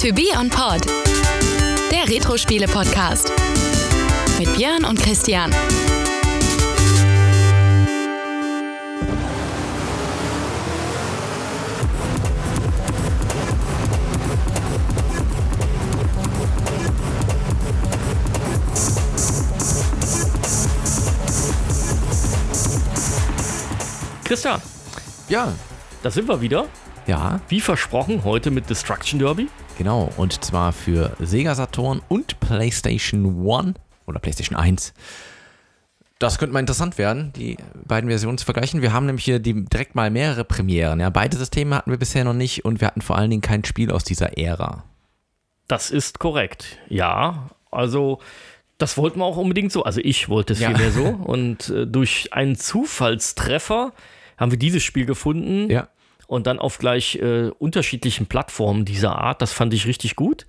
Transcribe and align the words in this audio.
To 0.00 0.12
Be 0.12 0.28
On 0.38 0.48
Pod, 0.48 0.86
der 1.92 2.08
Retro-Spiele-Podcast. 2.08 3.30
Mit 4.38 4.56
Björn 4.56 4.84
und 4.84 4.98
Christian. 5.00 5.52
Christian, 24.24 24.60
Ja, 25.28 25.52
da 26.02 26.10
sind 26.10 26.28
wir 26.28 26.40
wieder. 26.40 26.66
ja, 27.06 27.40
Wie 27.48 27.60
versprochen, 27.60 28.24
heute 28.24 28.50
mit 28.50 28.70
Destruction 28.70 29.18
Derby. 29.18 29.48
Genau. 29.80 30.12
Und 30.18 30.44
zwar 30.44 30.72
für 30.74 31.16
Sega 31.20 31.54
Saturn 31.54 32.02
und 32.08 32.38
PlayStation 32.38 33.24
1 33.48 33.74
oder 34.06 34.18
PlayStation 34.18 34.54
1. 34.58 34.92
Das 36.18 36.38
könnte 36.38 36.52
mal 36.52 36.60
interessant 36.60 36.98
werden, 36.98 37.32
die 37.34 37.56
beiden 37.86 38.10
Versionen 38.10 38.36
zu 38.36 38.44
vergleichen. 38.44 38.82
Wir 38.82 38.92
haben 38.92 39.06
nämlich 39.06 39.24
hier 39.24 39.38
die, 39.38 39.64
direkt 39.64 39.94
mal 39.94 40.10
mehrere 40.10 40.44
Premieren. 40.44 41.00
Ja, 41.00 41.08
beide 41.08 41.34
Systeme 41.38 41.74
hatten 41.76 41.90
wir 41.90 41.98
bisher 41.98 42.24
noch 42.24 42.34
nicht 42.34 42.66
und 42.66 42.82
wir 42.82 42.88
hatten 42.88 43.00
vor 43.00 43.16
allen 43.16 43.30
Dingen 43.30 43.40
kein 43.40 43.64
Spiel 43.64 43.90
aus 43.90 44.04
dieser 44.04 44.36
Ära. 44.36 44.84
Das 45.66 45.90
ist 45.90 46.18
korrekt. 46.18 46.76
Ja, 46.90 47.48
also 47.70 48.18
das 48.76 48.98
wollten 48.98 49.20
wir 49.20 49.24
auch 49.24 49.38
unbedingt 49.38 49.72
so. 49.72 49.84
Also 49.84 50.00
ich 50.04 50.28
wollte 50.28 50.52
es 50.52 50.60
Ja. 50.60 50.68
vielmehr 50.68 50.90
so. 50.92 51.04
Und 51.24 51.70
äh, 51.70 51.86
durch 51.86 52.34
einen 52.34 52.56
Zufallstreffer 52.56 53.94
haben 54.36 54.50
wir 54.50 54.58
dieses 54.58 54.82
Spiel 54.82 55.06
gefunden. 55.06 55.70
Ja. 55.70 55.88
Und 56.30 56.46
dann 56.46 56.60
auf 56.60 56.78
gleich 56.78 57.16
äh, 57.16 57.50
unterschiedlichen 57.58 58.26
Plattformen 58.26 58.84
dieser 58.84 59.16
Art. 59.18 59.42
Das 59.42 59.52
fand 59.52 59.74
ich 59.74 59.88
richtig 59.88 60.14
gut. 60.14 60.46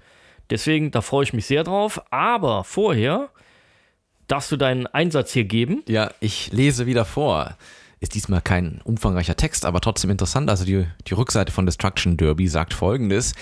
Deswegen, 0.51 0.91
da 0.91 1.01
freue 1.01 1.23
ich 1.23 1.33
mich 1.33 1.47
sehr 1.47 1.63
drauf. 1.63 1.99
Aber 2.11 2.63
vorher 2.63 3.29
darfst 4.27 4.51
du 4.51 4.57
deinen 4.57 4.85
Einsatz 4.85 5.33
hier 5.33 5.45
geben. 5.45 5.81
Ja, 5.87 6.11
ich 6.19 6.51
lese 6.51 6.85
wieder 6.85 7.03
vor. 7.03 7.57
Ist 7.99 8.13
diesmal 8.13 8.41
kein 8.41 8.81
umfangreicher 8.83 9.35
Text, 9.35 9.65
aber 9.65 9.81
trotzdem 9.81 10.11
interessant. 10.11 10.51
Also 10.51 10.65
die, 10.65 10.85
die 11.07 11.15
Rückseite 11.15 11.51
von 11.51 11.65
Destruction 11.65 12.15
Derby 12.15 12.47
sagt 12.47 12.75
folgendes. 12.75 13.33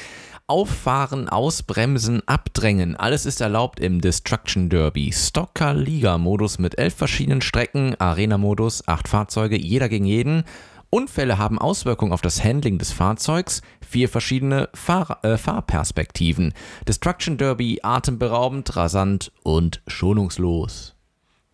Auffahren, 0.48 1.28
ausbremsen, 1.28 2.26
abdrängen. 2.26 2.95
Alles 2.95 3.26
ist 3.26 3.42
erlaubt 3.42 3.82
im 3.82 4.00
Destruction 4.00 4.70
Derby. 4.70 5.12
Stocker 5.12 5.73
Liga-Modus 5.73 6.58
mit 6.58 6.78
elf 6.78 6.95
verschiedenen 6.95 7.42
Strecken, 7.42 8.00
Arena-Modus, 8.00 8.88
acht 8.88 9.10
Fahrzeuge, 9.10 9.58
jeder 9.58 9.90
gegen 9.90 10.06
jeden. 10.06 10.45
Unfälle 10.90 11.38
haben 11.38 11.59
Auswirkungen 11.59 12.14
auf 12.14 12.22
das 12.22 12.44
Handling 12.44 12.80
des 12.80 12.92
Fahrzeugs, 12.92 13.62
vier 13.88 14.09
verschiedene 14.09 14.70
Fahr 14.73 15.20
äh, 15.23 15.38
Fahrperspektiven. 15.38 16.54
Destruction 16.88 17.38
Derby 17.38 17.80
atemberaubend, 17.84 18.76
rasant 18.76 19.32
und 19.44 19.82
schonungslos. 19.88 20.95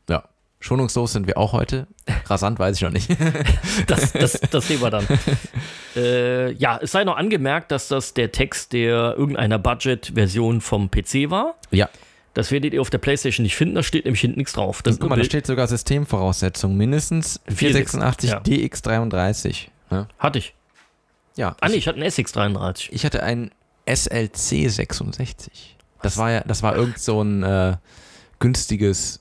Ja, 0.10 0.24
schonungslos 0.60 1.12
sind 1.12 1.28
wir 1.28 1.38
auch 1.38 1.52
heute. 1.52 1.88
Rasant 2.28 2.60
weiß 2.60 2.78
ich 2.78 2.82
noch 2.84 2.92
nicht. 2.92 3.10
Das, 3.88 4.14
das, 4.14 4.40
das 4.40 4.68
sehen 4.68 4.82
wir 4.82 4.90
dann. 4.90 5.06
äh, 5.96 6.52
ja, 6.54 6.80
es 6.82 6.94
sei 6.94 7.04
noch 7.04 7.18
angemerkt, 7.18 7.72
dass 7.72 7.90
das 7.90 8.14
der 8.14 8.32
Text 8.32 8.74
der 8.74 9.16
irgendeiner 9.18 9.60
Budget-Version 9.60 10.62
vom 10.62 10.90
PC 10.90 11.30
war. 11.30 11.56
ja, 11.72 11.90
Das 12.36 12.52
werdet 12.52 12.74
ihr 12.74 12.82
auf 12.82 12.90
der 12.92 12.98
PlayStation 13.00 13.44
nicht 13.44 13.56
finden, 13.56 13.74
da 13.76 13.82
steht 13.84 14.06
nämlich 14.06 14.22
hinten 14.22 14.38
nichts 14.38 14.54
drauf. 14.54 14.82
Das 14.84 15.00
guck 15.00 15.10
mal, 15.10 15.16
da 15.18 15.24
steht 15.24 15.48
sogar 15.48 15.68
Systemvoraussetzung. 15.68 16.76
Mindestens 16.78 17.40
486 17.48 18.30
Ja. 18.30 18.40
DX33. 18.40 19.70
Ja, 19.90 20.08
Hatte 20.20 20.40
ich. 20.40 20.54
ja 21.38 21.56
Ah, 21.62 21.70
nee, 21.70 21.76
ich 21.76 21.88
hatte 21.88 21.98
einen 22.00 22.10
SX33. 22.10 22.90
ich 22.92 23.06
hatte 23.06 23.24
ein 23.24 23.52
SLC 23.88 24.70
66. 24.70 25.78
Das 26.02 26.18
war 26.18 26.30
ja, 26.32 26.42
das 26.42 26.62
war 26.62 26.76
irgend 26.76 27.00
so 27.00 27.22
ein 27.22 27.42
äh, 27.44 27.78
günstiges 28.40 29.20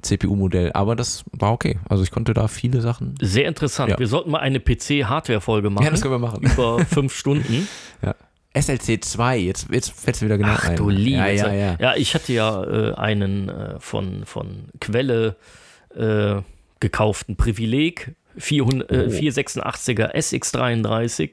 CPU-Modell, 0.00 0.72
aber 0.72 0.96
das 0.96 1.24
war 1.32 1.52
okay. 1.52 1.78
Also 1.88 2.02
ich 2.02 2.10
konnte 2.10 2.32
da 2.32 2.48
viele 2.48 2.80
Sachen. 2.80 3.14
Sehr 3.20 3.46
interessant. 3.48 3.90
Ja. 3.90 3.98
Wir 3.98 4.06
sollten 4.06 4.30
mal 4.30 4.38
eine 4.38 4.58
PC-Hardware-Folge 4.60 5.68
machen. 5.68 5.84
Ja, 5.84 5.90
das 5.90 6.00
können 6.00 6.14
wir 6.14 6.18
machen. 6.18 6.42
über 6.44 6.78
fünf 6.86 7.14
Stunden. 7.14 7.68
SLC 8.54 9.02
2, 9.02 9.38
jetzt, 9.38 9.68
jetzt 9.70 9.92
fällt 9.98 10.16
es 10.16 10.22
wieder 10.22 10.36
genau 10.38 10.52
Ach 10.54 10.68
ein. 10.68 10.76
du 10.76 10.88
liebe 10.90 11.16
Ja, 11.16 11.26
ja, 11.28 11.52
ja. 11.52 11.76
ja, 11.80 11.96
ich 11.96 12.14
hatte 12.14 12.32
ja 12.32 12.62
äh, 12.64 12.94
einen 12.94 13.48
äh, 13.48 13.80
von, 13.80 14.26
von 14.26 14.68
Quelle 14.80 15.36
äh, 15.96 16.42
gekauften 16.80 17.36
Privileg, 17.36 18.14
400, 18.36 18.90
äh, 18.90 19.06
Oh. 19.06 19.10
486er 19.10 20.14
SX33 20.14 21.30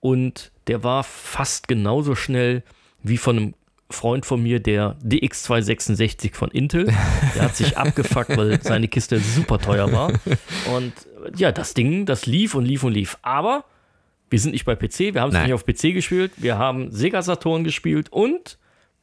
und 0.00 0.50
der 0.66 0.82
war 0.82 1.04
fast 1.04 1.68
genauso 1.68 2.14
schnell 2.14 2.62
wie 3.02 3.16
von 3.16 3.36
einem 3.36 3.54
Freund 3.88 4.26
von 4.26 4.42
mir, 4.42 4.58
der 4.58 4.96
DX266 5.04 6.34
von 6.34 6.50
Intel. 6.50 6.86
Der 7.36 7.42
hat 7.42 7.56
sich 7.56 7.78
abgefuckt, 7.78 8.36
weil 8.36 8.60
seine 8.60 8.88
Kiste 8.88 9.20
super 9.20 9.58
teuer 9.60 9.92
war. 9.92 10.12
Und 10.74 10.92
äh, 10.92 11.36
ja, 11.36 11.52
das 11.52 11.72
Ding, 11.74 12.04
das 12.04 12.26
lief 12.26 12.56
und 12.56 12.64
lief 12.64 12.82
und 12.82 12.92
lief. 12.94 13.16
Aber 13.22 13.64
wir 14.36 14.40
sind 14.40 14.52
nicht 14.52 14.66
bei 14.66 14.74
PC, 14.76 15.14
wir 15.14 15.22
haben 15.22 15.34
es 15.34 15.42
nicht 15.42 15.54
auf 15.54 15.64
PC 15.64 15.94
gespielt, 15.94 16.30
wir 16.36 16.58
haben 16.58 16.92
Sega 16.92 17.22
Saturn 17.22 17.64
gespielt 17.64 18.12
und 18.12 18.58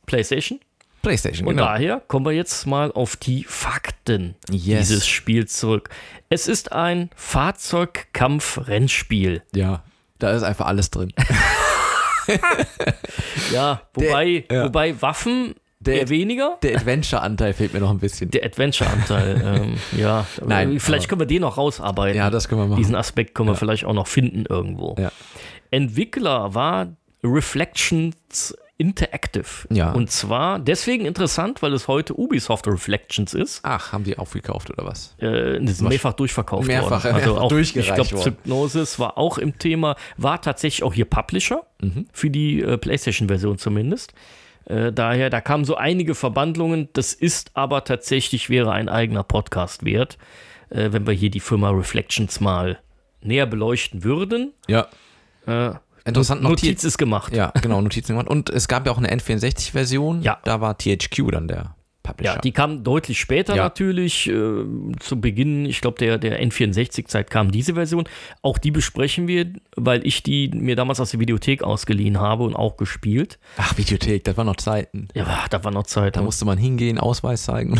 PlayStation. 0.05 0.59
PlayStation, 1.01 1.47
Und 1.47 1.55
genau. 1.55 1.65
daher 1.69 2.03
kommen 2.07 2.23
wir 2.27 2.33
jetzt 2.33 2.67
mal 2.67 2.91
auf 2.91 3.15
die 3.15 3.43
Fakten 3.43 4.35
Yes. 4.51 4.89
dieses 4.89 5.07
Spiels 5.07 5.57
zurück. 5.57 5.89
Es 6.29 6.47
ist 6.47 6.71
ein 6.71 7.09
Fahrzeugkampf-Rennspiel. 7.15 9.41
Ja, 9.55 9.83
da 10.19 10.33
ist 10.33 10.43
einfach 10.43 10.67
alles 10.67 10.91
drin. 10.91 11.11
Ja, 13.51 13.81
wobei, 13.95 14.45
ja. 14.49 14.63
wobei 14.65 15.01
Waffen 15.01 15.55
Der- 15.83 16.01
eher 16.01 16.09
weniger. 16.09 16.57
Der 16.63 16.75
Adventure-Anteil 16.77 17.53
fehlt 17.53 17.73
mir 17.73 17.79
noch 17.79 17.91
ein 17.91 17.99
bisschen. 17.99 18.31
Der 18.31 18.43
Adventure-Anteil, 18.45 19.41
ähm, 19.63 19.75
ja. 19.99 20.25
Nein, 20.45 20.79
vielleicht 20.79 21.09
können 21.09 21.21
wir 21.21 21.25
den 21.27 21.41
noch 21.41 21.57
rausarbeiten. 21.57 22.17
Ja, 22.17 22.29
das 22.29 22.47
können 22.49 22.61
wir 22.61 22.67
machen. 22.67 22.77
Diesen 22.77 22.95
Aspekt 22.95 23.35
können 23.35 23.49
wir 23.49 23.55
vielleicht 23.55 23.85
auch 23.85 23.93
noch 23.93 24.07
finden 24.07 24.45
irgendwo. 24.47 24.95
Ja. 24.99 25.11
Entwickler 25.71 26.53
war 26.53 26.87
Reflections 27.23 28.55
Interactive. 28.77 29.45
Ja. 29.69 29.91
Und 29.91 30.09
zwar 30.11 30.57
deswegen 30.59 31.05
interessant, 31.05 31.61
weil 31.61 31.73
es 31.73 31.87
heute 31.87 32.19
Ubisoft 32.19 32.67
Reflections 32.67 33.33
ist. 33.35 33.59
Ach, 33.63 33.93
haben 33.93 34.03
die 34.03 34.17
aufgekauft 34.17 34.71
oder 34.71 34.83
was? 34.85 35.15
Äh, 35.19 35.59
das 35.61 35.73
ist 35.73 35.81
mehrfach 35.83 36.13
durchverkauft 36.13 36.67
Mehrfach, 36.67 37.03
worden. 37.03 37.15
Also 37.15 37.29
mehrfach 37.29 37.41
auch, 37.43 37.49
durchgereicht 37.49 38.01
Ich 38.01 38.09
glaube. 38.09 38.31
Psygnosis 38.31 38.97
war 38.99 39.17
auch 39.17 39.37
im 39.37 39.57
Thema, 39.59 39.95
war 40.17 40.41
tatsächlich 40.41 40.83
auch 40.83 40.93
hier 40.93 41.05
Publisher, 41.05 41.61
Mhm. 41.81 42.07
für 42.11 42.29
die 42.31 42.61
äh, 42.61 42.77
PlayStation-Version 42.77 43.57
zumindest. 43.59 44.13
Äh, 44.65 44.91
daher, 44.91 45.29
da 45.29 45.41
kamen 45.41 45.65
so 45.65 45.75
einige 45.75 46.15
Verbandlungen. 46.15 46.89
Das 46.93 47.13
ist 47.13 47.51
aber 47.53 47.83
tatsächlich, 47.83 48.49
wäre 48.49 48.71
ein 48.71 48.89
eigener 48.89 49.23
Podcast 49.23 49.85
wert, 49.85 50.17
äh, 50.69 50.91
wenn 50.91 51.05
wir 51.05 51.13
hier 51.13 51.29
die 51.29 51.39
Firma 51.39 51.69
Reflections 51.69 52.39
mal 52.39 52.79
näher 53.21 53.45
beleuchten 53.45 54.03
würden. 54.03 54.53
Ja. 54.67 54.87
Äh, 55.45 55.73
Interessant 56.05 56.41
noch 56.41 56.49
Notiz 56.51 56.83
ist 56.83 56.97
gemacht. 56.97 57.33
Ja, 57.33 57.51
genau, 57.61 57.81
Notizen 57.81 58.13
gemacht. 58.13 58.27
Und 58.27 58.49
es 58.49 58.67
gab 58.67 58.85
ja 58.85 58.91
auch 58.91 58.97
eine 58.97 59.09
N64-Version. 59.13 60.21
Ja. 60.21 60.39
Da 60.43 60.59
war 60.59 60.77
THQ 60.77 61.31
dann 61.31 61.47
der 61.47 61.75
Publisher. 62.03 62.33
Ja, 62.35 62.39
die 62.41 62.51
kam 62.51 62.83
deutlich 62.83 63.19
später 63.19 63.55
Ja. 63.55 63.63
natürlich. 63.63 64.29
Äh, 64.29 64.33
zu 64.99 65.19
Beginn, 65.21 65.65
ich 65.65 65.79
glaube, 65.81 65.97
der, 65.99 66.17
der 66.17 66.41
N64-Zeit 66.43 67.29
kam 67.29 67.51
diese 67.51 67.73
Version. 67.75 68.03
Auch 68.41 68.57
die 68.57 68.71
besprechen 68.71 69.27
wir, 69.27 69.47
weil 69.75 70.05
ich 70.05 70.21
die 70.21 70.49
mir 70.53 70.75
damals 70.75 70.99
aus 70.99 71.11
der 71.11 71.19
Videothek 71.19 71.63
ausgeliehen 71.63 72.19
habe 72.19 72.43
und 72.43 72.55
auch 72.55 72.77
gespielt. 72.77 73.39
Ach, 73.57 73.77
Videothek, 73.77 74.23
das 74.25 74.35
waren 74.37 74.47
noch 74.47 74.57
Zeiten. 74.57 75.07
Ja, 75.15 75.45
da 75.49 75.63
war 75.63 75.71
noch 75.71 75.83
Zeit. 75.87 76.17
Da 76.17 76.21
musste 76.21 76.45
man 76.45 76.57
hingehen, 76.57 76.97
Ausweis 76.99 77.43
zeigen. 77.43 77.79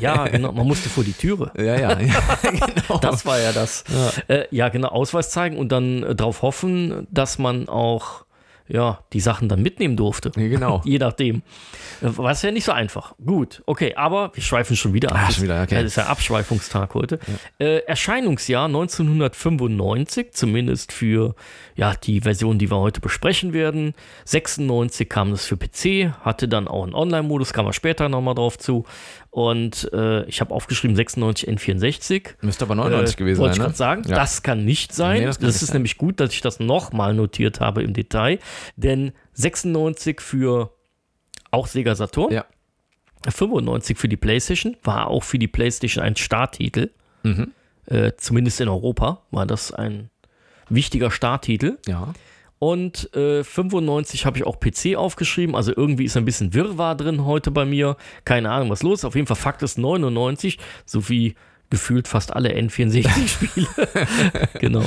ja, 0.00 0.28
genau. 0.28 0.52
Man 0.52 0.66
musste 0.66 0.88
vor 0.88 1.04
die 1.04 1.12
Türe. 1.14 1.50
ja, 1.56 1.76
ja, 1.78 1.98
ja, 2.00 2.20
genau. 2.42 2.98
Das 3.00 3.24
war 3.24 3.40
ja 3.40 3.52
das. 3.52 3.84
Ja, 4.28 4.34
äh, 4.34 4.46
ja 4.50 4.68
genau, 4.68 4.88
Ausweis 4.88 5.30
zeigen 5.30 5.56
und 5.56 5.72
dann 5.72 6.02
äh, 6.02 6.14
darauf 6.14 6.42
hoffen, 6.42 7.06
dass 7.10 7.38
man 7.38 7.68
auch 7.68 8.24
ja, 8.72 9.00
die 9.12 9.20
Sachen 9.20 9.50
dann 9.50 9.62
mitnehmen 9.62 9.96
durfte. 9.96 10.32
Ja, 10.34 10.48
genau. 10.48 10.80
Je 10.86 10.98
nachdem. 10.98 11.42
War 12.00 12.30
es 12.30 12.40
ja 12.40 12.50
nicht 12.50 12.64
so 12.64 12.72
einfach. 12.72 13.14
Gut, 13.24 13.62
okay, 13.66 13.94
aber 13.94 14.30
wir 14.34 14.42
schweifen 14.42 14.76
schon 14.76 14.94
wieder 14.94 15.12
ab. 15.12 15.18
Ah, 15.26 15.30
schon 15.30 15.44
wieder, 15.44 15.62
okay. 15.62 15.76
Das 15.76 15.84
ist 15.84 15.96
ja 15.96 16.06
Abschweifungstag 16.06 16.94
heute. 16.94 17.18
Äh, 17.58 17.80
Erscheinungsjahr 17.80 18.64
1995, 18.64 20.32
zumindest 20.32 20.92
für 20.92 21.34
ja, 21.74 21.94
die 21.94 22.22
Version, 22.22 22.58
die 22.58 22.70
wir 22.70 22.78
heute 22.78 23.00
besprechen 23.00 23.52
werden. 23.52 23.94
96 24.24 25.08
kam 25.08 25.32
das 25.32 25.44
für 25.44 25.58
PC, 25.58 26.14
hatte 26.24 26.48
dann 26.48 26.66
auch 26.66 26.84
einen 26.84 26.94
Online-Modus, 26.94 27.52
kam 27.52 27.66
wir 27.66 27.74
später 27.74 28.08
nochmal 28.08 28.34
drauf 28.34 28.58
zu. 28.58 28.86
Und 29.34 29.90
äh, 29.94 30.24
ich 30.26 30.42
habe 30.42 30.52
aufgeschrieben 30.54 30.94
96 30.94 31.48
N64. 31.48 32.34
Müsste 32.42 32.66
aber 32.66 32.74
99 32.74 33.14
Äh, 33.14 33.18
gewesen 33.18 33.40
Wollte 33.40 33.52
ich 33.52 33.56
sein, 33.56 33.62
gerade 33.62 33.72
ne? 33.72 33.76
sagen, 33.76 34.02
Ja. 34.08 34.16
das 34.16 34.42
kann 34.42 34.62
nicht 34.66 34.92
sein. 34.94 35.20
Nee, 35.20 35.24
das 35.24 35.38
das 35.38 35.54
nicht 35.54 35.62
ist 35.62 35.68
sein. 35.68 35.76
nämlich 35.76 35.96
gut, 35.96 36.20
dass 36.20 36.34
ich 36.34 36.42
das 36.42 36.60
nochmal 36.60 37.14
notiert 37.14 37.58
habe 37.58 37.82
im 37.82 37.94
Detail. 37.94 38.38
Denn 38.76 39.12
96 39.32 40.20
für 40.20 40.74
auch 41.50 41.66
Sega 41.66 41.94
Saturn, 41.94 42.30
Ja. 42.30 42.44
95 43.26 43.96
für 43.96 44.08
die 44.08 44.18
PlayStation, 44.18 44.76
war 44.82 45.06
auch 45.06 45.22
für 45.22 45.38
die 45.38 45.48
PlayStation 45.48 46.04
ein 46.04 46.16
Starttitel. 46.16 46.90
Mhm. 47.22 47.52
Äh, 47.86 48.12
zumindest 48.18 48.60
in 48.60 48.68
Europa 48.68 49.22
war 49.30 49.46
das 49.46 49.72
ein 49.72 50.10
wichtiger 50.68 51.10
Starttitel. 51.10 51.78
Ja. 51.88 52.12
Und 52.62 53.12
äh, 53.16 53.42
95 53.42 54.24
habe 54.24 54.38
ich 54.38 54.46
auch 54.46 54.60
PC 54.60 54.94
aufgeschrieben. 54.94 55.56
Also 55.56 55.72
irgendwie 55.76 56.04
ist 56.04 56.16
ein 56.16 56.24
bisschen 56.24 56.54
Wirrwarr 56.54 56.94
drin 56.94 57.24
heute 57.24 57.50
bei 57.50 57.64
mir. 57.64 57.96
Keine 58.24 58.52
Ahnung, 58.52 58.70
was 58.70 58.84
los 58.84 59.00
ist. 59.00 59.04
Auf 59.04 59.16
jeden 59.16 59.26
Fall 59.26 59.34
Fakt 59.34 59.64
ist 59.64 59.78
99, 59.78 60.58
so 60.86 61.08
wie 61.08 61.34
gefühlt 61.70 62.06
fast 62.06 62.32
alle 62.32 62.54
N64-Spiele. 62.54 63.66
genau. 64.60 64.84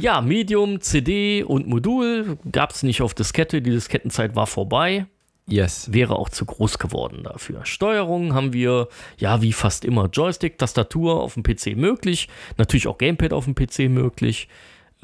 Ja, 0.00 0.22
Medium, 0.22 0.80
CD 0.80 1.44
und 1.44 1.68
Modul 1.68 2.36
gab 2.50 2.72
es 2.72 2.82
nicht 2.82 3.00
auf 3.00 3.14
Diskette. 3.14 3.62
Die 3.62 3.70
Diskettenzeit 3.70 4.34
war 4.34 4.48
vorbei. 4.48 5.06
Yes. 5.46 5.92
Wäre 5.92 6.16
auch 6.16 6.30
zu 6.30 6.44
groß 6.44 6.80
geworden 6.80 7.22
dafür. 7.22 7.64
Steuerung 7.64 8.34
haben 8.34 8.52
wir, 8.52 8.88
ja, 9.18 9.40
wie 9.40 9.52
fast 9.52 9.84
immer, 9.84 10.06
Joystick, 10.06 10.58
Tastatur 10.58 11.22
auf 11.22 11.34
dem 11.34 11.44
PC 11.44 11.76
möglich. 11.76 12.26
Natürlich 12.56 12.88
auch 12.88 12.98
Gamepad 12.98 13.32
auf 13.32 13.44
dem 13.44 13.54
PC 13.54 13.88
möglich. 13.88 14.48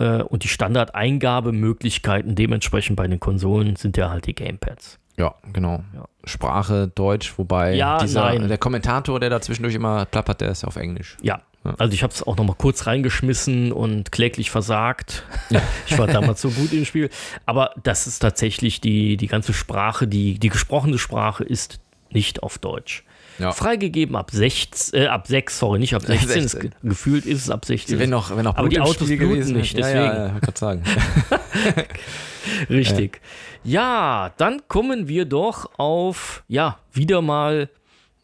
Äh, 0.00 0.22
und 0.22 0.42
die 0.42 0.48
Standardeingabemöglichkeiten 0.48 2.34
dementsprechend 2.34 2.96
bei 2.96 3.06
den 3.06 3.20
Konsolen 3.20 3.76
sind 3.76 3.96
ja 3.96 4.10
halt 4.10 4.26
die 4.26 4.34
Gamepads. 4.34 4.98
Ja, 5.16 5.34
genau. 5.52 5.84
Ja. 5.94 6.06
Sprache 6.24 6.88
Deutsch, 6.94 7.34
wobei 7.36 7.74
Ja, 7.74 7.98
dieser, 7.98 8.24
nein. 8.24 8.48
der 8.48 8.58
Kommentator, 8.58 9.20
der 9.20 9.28
da 9.28 9.40
zwischendurch 9.40 9.74
immer 9.74 10.06
plappert, 10.06 10.40
der 10.40 10.50
ist 10.50 10.64
auf 10.64 10.76
Englisch. 10.76 11.16
Ja. 11.22 11.42
Ja. 11.62 11.74
Also 11.76 11.92
ich 11.92 12.02
habe 12.02 12.10
es 12.10 12.22
auch 12.26 12.38
noch 12.38 12.44
mal 12.44 12.54
kurz 12.56 12.86
reingeschmissen 12.86 13.70
und 13.72 14.10
kläglich 14.12 14.50
versagt. 14.50 15.24
Ich 15.86 15.98
war 15.98 16.06
damals 16.06 16.40
so 16.40 16.48
gut 16.50 16.72
im 16.72 16.86
Spiel. 16.86 17.10
Aber 17.44 17.72
das 17.82 18.06
ist 18.06 18.20
tatsächlich 18.20 18.80
die, 18.80 19.18
die 19.18 19.26
ganze 19.26 19.52
Sprache, 19.52 20.08
die, 20.08 20.38
die 20.38 20.48
gesprochene 20.48 20.96
Sprache 20.98 21.44
ist 21.44 21.80
nicht 22.10 22.42
auf 22.42 22.56
Deutsch. 22.58 23.04
Ja. 23.40 23.52
Freigegeben 23.52 24.14
ab 24.16 24.30
6, 24.32 24.92
äh, 24.92 25.06
ab 25.06 25.26
6, 25.26 25.58
sorry, 25.58 25.78
nicht 25.78 25.94
ab 25.94 26.02
16. 26.02 26.28
16. 26.28 26.44
Es, 26.44 26.58
ge- 26.60 26.70
gefühlt 26.82 27.26
ist 27.26 27.38
es 27.42 27.50
ab 27.50 27.64
16. 27.64 27.98
Wenn 27.98 28.10
noch, 28.10 28.36
wenn 28.36 28.44
noch 28.44 28.56
Aber 28.56 28.68
die 28.68 28.78
Autos 28.80 29.06
Spiel 29.06 29.16
bluten 29.16 29.34
gewesen 29.36 29.56
nicht, 29.56 29.72
Ja, 29.78 29.86
deswegen. 29.86 30.04
ja, 30.04 30.26
ja, 30.28 30.38
gerade 30.38 30.58
sagen. 30.58 30.82
Richtig. 32.70 33.20
Ja, 33.64 34.32
dann 34.36 34.62
kommen 34.68 35.08
wir 35.08 35.24
doch 35.24 35.70
auf, 35.78 36.42
ja, 36.48 36.78
wieder 36.92 37.20
mal 37.22 37.68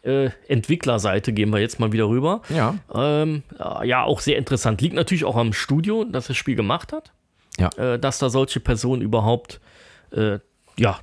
äh, 0.02 0.30
Entwicklerseite, 0.48 1.32
gehen 1.32 1.50
wir 1.50 1.58
jetzt 1.60 1.78
mal 1.80 1.92
wieder 1.92 2.08
rüber. 2.08 2.42
ja. 2.48 2.74
Ähm, 2.94 3.42
ja, 3.84 4.04
auch 4.04 4.20
sehr 4.20 4.38
interessant. 4.38 4.80
Liegt 4.80 4.94
natürlich 4.94 5.24
auch 5.24 5.36
am 5.36 5.52
Studio, 5.52 6.04
das 6.04 6.28
das 6.28 6.36
Spiel 6.36 6.54
gemacht 6.56 6.92
hat. 6.92 7.12
Ja. 7.58 7.68
Äh, 7.76 7.98
dass 7.98 8.18
da 8.18 8.30
solche 8.30 8.60
Personen 8.60 9.02
überhaupt, 9.02 9.60
äh, 10.12 10.38
ja, 10.78 10.98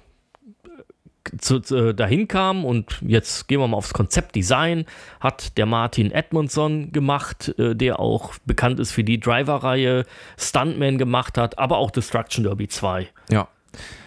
zu, 1.39 1.59
zu, 1.59 1.93
dahin 1.93 2.27
kamen 2.27 2.65
und 2.65 2.99
jetzt 3.01 3.47
gehen 3.47 3.59
wir 3.59 3.67
mal 3.67 3.77
aufs 3.77 3.93
Konzeptdesign, 3.93 4.85
hat 5.19 5.57
der 5.57 5.65
Martin 5.65 6.11
Edmondson 6.11 6.91
gemacht, 6.91 7.53
äh, 7.57 7.75
der 7.75 7.99
auch 7.99 8.33
bekannt 8.45 8.79
ist 8.79 8.91
für 8.91 9.03
die 9.03 9.19
Driver-Reihe, 9.19 10.05
Stuntman 10.37 10.97
gemacht 10.97 11.37
hat, 11.37 11.57
aber 11.57 11.77
auch 11.77 11.91
Destruction 11.91 12.43
Derby 12.43 12.67
2. 12.67 13.07
Ja. 13.29 13.47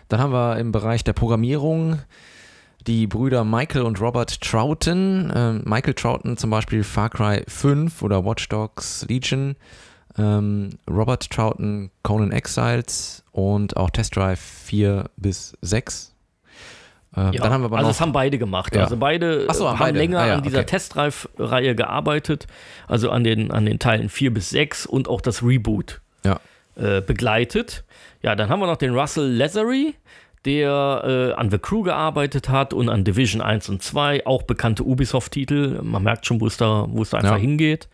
Dann 0.09 0.21
haben 0.21 0.33
wir 0.33 0.59
im 0.59 0.73
Bereich 0.73 1.03
der 1.03 1.15
Programmierung 1.15 2.01
die 2.87 3.07
Brüder 3.07 3.45
Michael 3.45 3.83
und 3.83 4.01
Robert 4.01 4.41
Troughton. 4.41 5.33
Ähm, 5.35 5.63
Michael 5.65 5.95
Troughton 5.95 6.37
zum 6.37 6.51
Beispiel 6.51 6.85
Far 6.85 7.11
Cry 7.11 7.43
5 7.49 8.03
oder 8.03 8.25
Watch 8.25 8.49
Dogs 8.49 9.05
Legion. 9.09 9.57
Ähm, 10.17 10.71
Robert 10.89 11.29
Troughton 11.31 11.91
Conan 12.03 12.33
Exiles 12.33 13.25
und 13.33 13.77
auch 13.77 13.91
Test 13.91 14.17
Drive 14.17 14.41
4 14.41 15.11
bis 15.17 15.57
6. 15.63 16.16
Ähm, 17.17 17.33
Ja, 17.33 17.43
Dann 17.43 17.53
haben 17.53 17.63
wir 17.63 17.67
aber 17.67 17.79
also 17.79 17.89
das 17.91 18.01
haben 18.01 18.13
beide 18.13 18.39
gemacht. 18.39 18.75
Ja. 18.75 18.83
Also 18.85 18.97
beide 18.97 19.47
Ach 19.49 19.55
so, 19.55 19.65
äh, 19.65 19.69
haben 19.69 19.73
haben 19.79 19.87
beide. 19.87 19.99
länger 19.99 20.19
Ah 20.21 20.27
ja, 20.27 20.35
an 20.37 20.43
dieser 20.43 20.59
okay. 20.59 20.67
Testdrive-Reihe 20.67 21.75
gearbeitet, 21.75 22.47
also 22.89 23.11
an 23.11 23.25
den, 23.25 23.51
an 23.51 23.65
den 23.67 23.79
Teilen 23.79 24.09
4 24.09 24.33
bis 24.35 24.51
6 24.51 24.87
und 24.87 25.09
auch 25.09 25.21
das 25.21 25.43
Reboot 25.43 26.01
äh, 26.79 27.01
begleitet. 27.01 27.85
Ja, 28.23 28.35
dann 28.35 28.51
haben 28.51 28.61
wir 28.61 28.67
noch 28.67 28.77
den 28.77 28.95
Russell 28.95 29.27
Leathery, 29.31 29.95
der 30.45 31.03
äh, 31.05 31.41
an 31.41 31.51
The 31.51 31.59
Crew 31.59 31.83
gearbeitet 31.83 32.51
hat 32.51 32.75
und 32.75 32.91
an 32.91 33.03
Division 33.03 33.41
1 33.41 33.69
und 33.71 33.83
2, 33.83 34.27
auch 34.27 34.43
bekannte 34.43 34.85
Ubisoft-Titel. 34.85 35.81
Man 35.83 36.03
merkt 36.03 36.27
schon, 36.27 36.39
wo 36.41 36.47
es 36.47 36.59
da, 36.59 36.85
wo 36.89 37.01
es 37.03 37.11
da 37.11 37.17
einfach 37.19 37.31
Ja. 37.33 37.37
hingeht. 37.37 37.89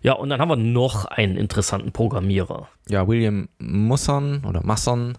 Ja, 0.00 0.14
und 0.14 0.30
dann 0.30 0.40
haben 0.40 0.48
wir 0.48 0.56
noch 0.56 1.04
einen 1.04 1.36
interessanten 1.36 1.92
Programmierer. 1.92 2.68
ja, 2.88 3.06
William 3.06 3.48
Musson 3.58 4.42
oder 4.48 4.64
Masson, 4.64 5.18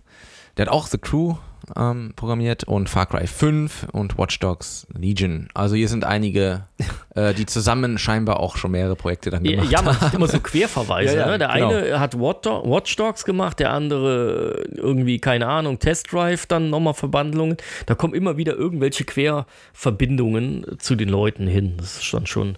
der 0.58 0.66
hat 0.66 0.74
auch 0.74 0.88
The 0.88 0.98
Crew 0.98 1.36
ähm, 1.76 2.14
programmiert 2.16 2.64
und 2.66 2.90
Far 2.90 3.06
Cry 3.06 3.28
5 3.28 3.88
und 3.92 4.18
Watch 4.18 4.40
Dogs 4.40 4.88
Legion. 4.98 5.50
Also 5.54 5.76
hier 5.76 5.88
sind 5.88 6.04
einige, 6.04 6.66
äh, 7.16 7.34
die 7.34 7.46
zusammen 7.46 7.98
scheinbar 7.98 8.40
auch 8.40 8.58
schon 8.58 8.72
mehrere 8.72 8.96
Projekte 8.96 9.30
dann 9.30 9.44
gemacht 9.44 9.70
ja, 9.72 9.82
man 9.82 9.96
haben. 10.00 10.06
sieht 10.06 10.14
immer 10.16 10.28
so 10.28 10.40
Querverweise. 10.40 11.14
Ja, 11.14 11.22
ja, 11.22 11.28
ne? 11.32 11.38
Der 11.38 11.50
genau. 11.50 11.70
eine 11.70 12.00
hat 12.00 12.20
Watch 12.20 12.42
Do- 12.42 12.64
Watch 12.66 12.96
Dogs 12.96 13.26
gemacht, 13.26 13.60
der 13.60 13.72
andere 13.72 14.64
irgendwie, 14.76 15.20
keine 15.20 15.48
Ahnung, 15.48 15.80
Test 15.80 16.12
Drive, 16.12 16.46
dann 16.46 16.70
nochmal 16.70 16.94
Verbandlungen. 16.94 17.58
Da 17.86 17.96
kommen 17.96 18.14
immer 18.14 18.38
wieder 18.38 18.56
irgendwelche 18.56 19.04
Querverbindungen 19.04 20.80
zu 20.80 20.96
den 20.96 21.10
Leuten 21.10 21.48
hin. 21.48 21.74
Das 21.78 21.98
ist 21.98 22.14
dann 22.14 22.26
schon 22.26 22.58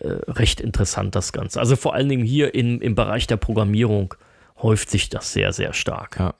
äh, 0.00 0.08
recht 0.30 0.60
interessant, 0.60 1.14
das 1.14 1.32
Ganze. 1.32 1.58
Also 1.60 1.76
vor 1.76 1.94
allen 1.94 2.08
Dingen 2.08 2.24
hier 2.24 2.54
in, 2.54 2.80
im 2.80 2.94
Bereich 2.94 3.26
der 3.26 3.36
Programmierung 3.36 4.14
häuft 4.62 4.90
sich 4.90 5.08
das 5.08 5.32
sehr, 5.32 5.52
sehr 5.52 5.72
stark. 5.72 6.16
Ja. 6.18 6.34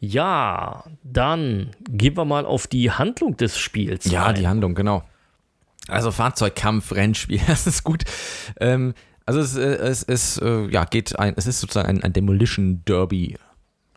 Ja, 0.00 0.84
dann 1.04 1.70
gehen 1.90 2.16
wir 2.16 2.24
mal 2.24 2.46
auf 2.46 2.66
die 2.66 2.90
Handlung 2.90 3.36
des 3.36 3.58
Spiels. 3.58 4.06
Ja, 4.10 4.26
ein. 4.26 4.34
die 4.34 4.48
Handlung, 4.48 4.74
genau. 4.74 5.02
Also 5.88 6.10
Fahrzeugkampf, 6.10 6.92
Rennspiel, 6.94 7.40
das 7.46 7.66
ist 7.66 7.84
gut. 7.84 8.04
Ähm, 8.58 8.94
also 9.26 9.40
es, 9.40 9.56
äh, 9.56 9.60
es, 9.60 10.02
es 10.02 10.38
äh, 10.38 10.68
ja, 10.70 10.84
geht 10.84 11.18
ein, 11.18 11.34
es 11.36 11.46
ist 11.46 11.60
sozusagen 11.60 11.88
ein, 11.88 12.02
ein 12.02 12.12
Demolition 12.14 12.82
Derby, 12.86 13.36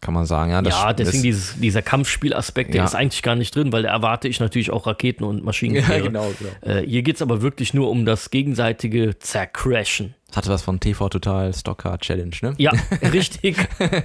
kann 0.03 0.13
man 0.13 0.25
sagen. 0.25 0.51
Ja, 0.51 0.61
das, 0.61 0.73
ja, 0.75 0.93
deswegen 0.93 1.17
das, 1.17 1.21
dieses, 1.23 1.59
dieser 1.59 1.81
Kampfspielaspekt, 1.81 2.73
der 2.73 2.79
Ja. 2.81 2.85
ist 2.85 2.93
eigentlich 2.93 3.23
gar 3.23 3.35
nicht 3.35 3.55
drin, 3.55 3.71
weil 3.71 3.83
da 3.83 3.89
erwarte 3.89 4.27
ich 4.27 4.39
natürlich 4.39 4.69
auch 4.69 4.85
Raketen 4.85 5.23
und 5.23 5.43
Maschinengewehre. 5.43 5.97
Ja, 5.99 6.03
genau, 6.05 6.31
genau. 6.37 6.75
Äh, 6.79 6.85
hier 6.85 7.01
geht 7.01 7.15
es 7.15 7.21
aber 7.21 7.41
wirklich 7.41 7.73
nur 7.73 7.89
um 7.89 8.05
das 8.05 8.29
gegenseitige 8.29 9.17
Zercrashen. 9.17 10.13
Hatte 10.35 10.49
was 10.49 10.61
von 10.63 10.79
TV 10.79 11.09
Total 11.09 11.53
Stocker 11.53 11.97
Challenge, 11.99 12.35
ne? 12.41 12.53
Ja, 12.57 12.71
richtig. 13.13 13.57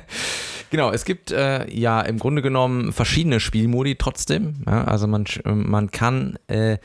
Genau, 0.70 0.90
es 0.92 1.06
gibt 1.06 1.30
äh, 1.30 1.66
ja 1.74 2.02
im 2.02 2.18
Grunde 2.18 2.42
genommen 2.42 2.92
verschiedene 2.92 3.40
Spielmodi 3.40 3.96
trotzdem. 3.96 4.64
Ja, 4.66 4.84
also 4.84 5.06
man, 5.06 5.24
man 5.44 5.90
kann 5.90 6.38
äh, 6.46 6.76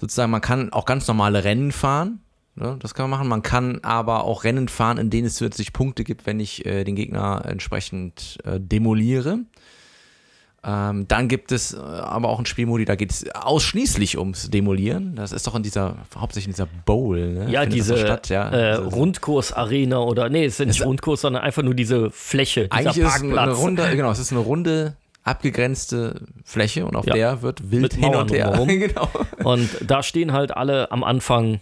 sozusagen, 0.00 0.32
man 0.32 0.40
kann 0.40 0.72
auch 0.72 0.86
ganz 0.86 1.06
normale 1.06 1.44
Rennen 1.44 1.70
fahren. 1.70 2.18
Ne, 2.54 2.76
das 2.80 2.92
kann 2.94 3.08
man 3.08 3.18
machen. 3.18 3.28
Man 3.28 3.42
kann 3.42 3.80
aber 3.82 4.24
auch 4.24 4.44
Rennen 4.44 4.68
fahren, 4.68 4.98
in 4.98 5.08
denen 5.08 5.26
es 5.26 5.36
zusätzlich 5.36 5.72
Punkte 5.72 6.04
gibt, 6.04 6.26
wenn 6.26 6.38
ich 6.38 6.66
äh, 6.66 6.84
den 6.84 6.96
Gegner 6.96 7.42
entsprechend 7.46 8.38
äh, 8.44 8.60
demoliere. 8.60 9.38
Ähm, 10.64 11.08
dann 11.08 11.26
gibt 11.28 11.50
es 11.50 11.72
äh, 11.74 11.78
aber 11.78 12.28
auch 12.28 12.36
einen 12.36 12.46
Spielmodi, 12.46 12.84
da 12.84 12.94
geht 12.94 13.10
es 13.10 13.28
ausschließlich 13.34 14.16
ums 14.18 14.48
Demolieren. 14.48 15.16
Das 15.16 15.32
ist 15.32 15.46
doch 15.46 15.56
in 15.56 15.64
dieser, 15.64 15.96
hauptsächlich 16.16 16.46
in 16.48 16.52
dieser 16.52 16.68
Bowl, 16.84 17.32
ne? 17.32 17.50
Ja, 17.50 17.62
Findet 17.62 17.78
diese 17.78 17.96
so 17.96 18.00
statt, 18.00 18.28
ja. 18.28 18.52
äh, 18.52 18.70
Also- 18.76 18.90
Rundkurs-Arena 18.90 19.98
oder, 19.98 20.28
nee, 20.28 20.44
es 20.44 20.52
ist 20.54 20.58
ja 20.60 20.66
nicht 20.66 20.84
Rundkurs, 20.84 21.22
sondern 21.22 21.42
einfach 21.42 21.64
nur 21.64 21.74
diese 21.74 22.10
Fläche, 22.12 22.68
dieser 22.68 22.74
Eigentlich 22.74 22.98
ist 22.98 23.04
es 23.06 23.20
Parkplatz. 23.22 23.38
eine 23.48 23.52
runde, 23.54 23.90
genau, 23.96 24.10
es 24.12 24.20
ist 24.20 24.30
eine 24.30 24.40
runde, 24.40 24.96
abgegrenzte 25.24 26.20
Fläche 26.44 26.86
und 26.86 26.94
auf 26.94 27.06
Ja. 27.06 27.14
der 27.14 27.42
wird 27.42 27.70
wild 27.72 27.82
Mit 27.82 27.94
hin 27.94 28.02
Mauern 28.02 28.20
und 28.22 28.32
her. 28.32 28.52
genau. 28.68 29.08
Und 29.42 29.68
da 29.84 30.02
stehen 30.04 30.32
halt 30.32 30.56
alle 30.56 30.92
am 30.92 31.02
Anfang 31.02 31.60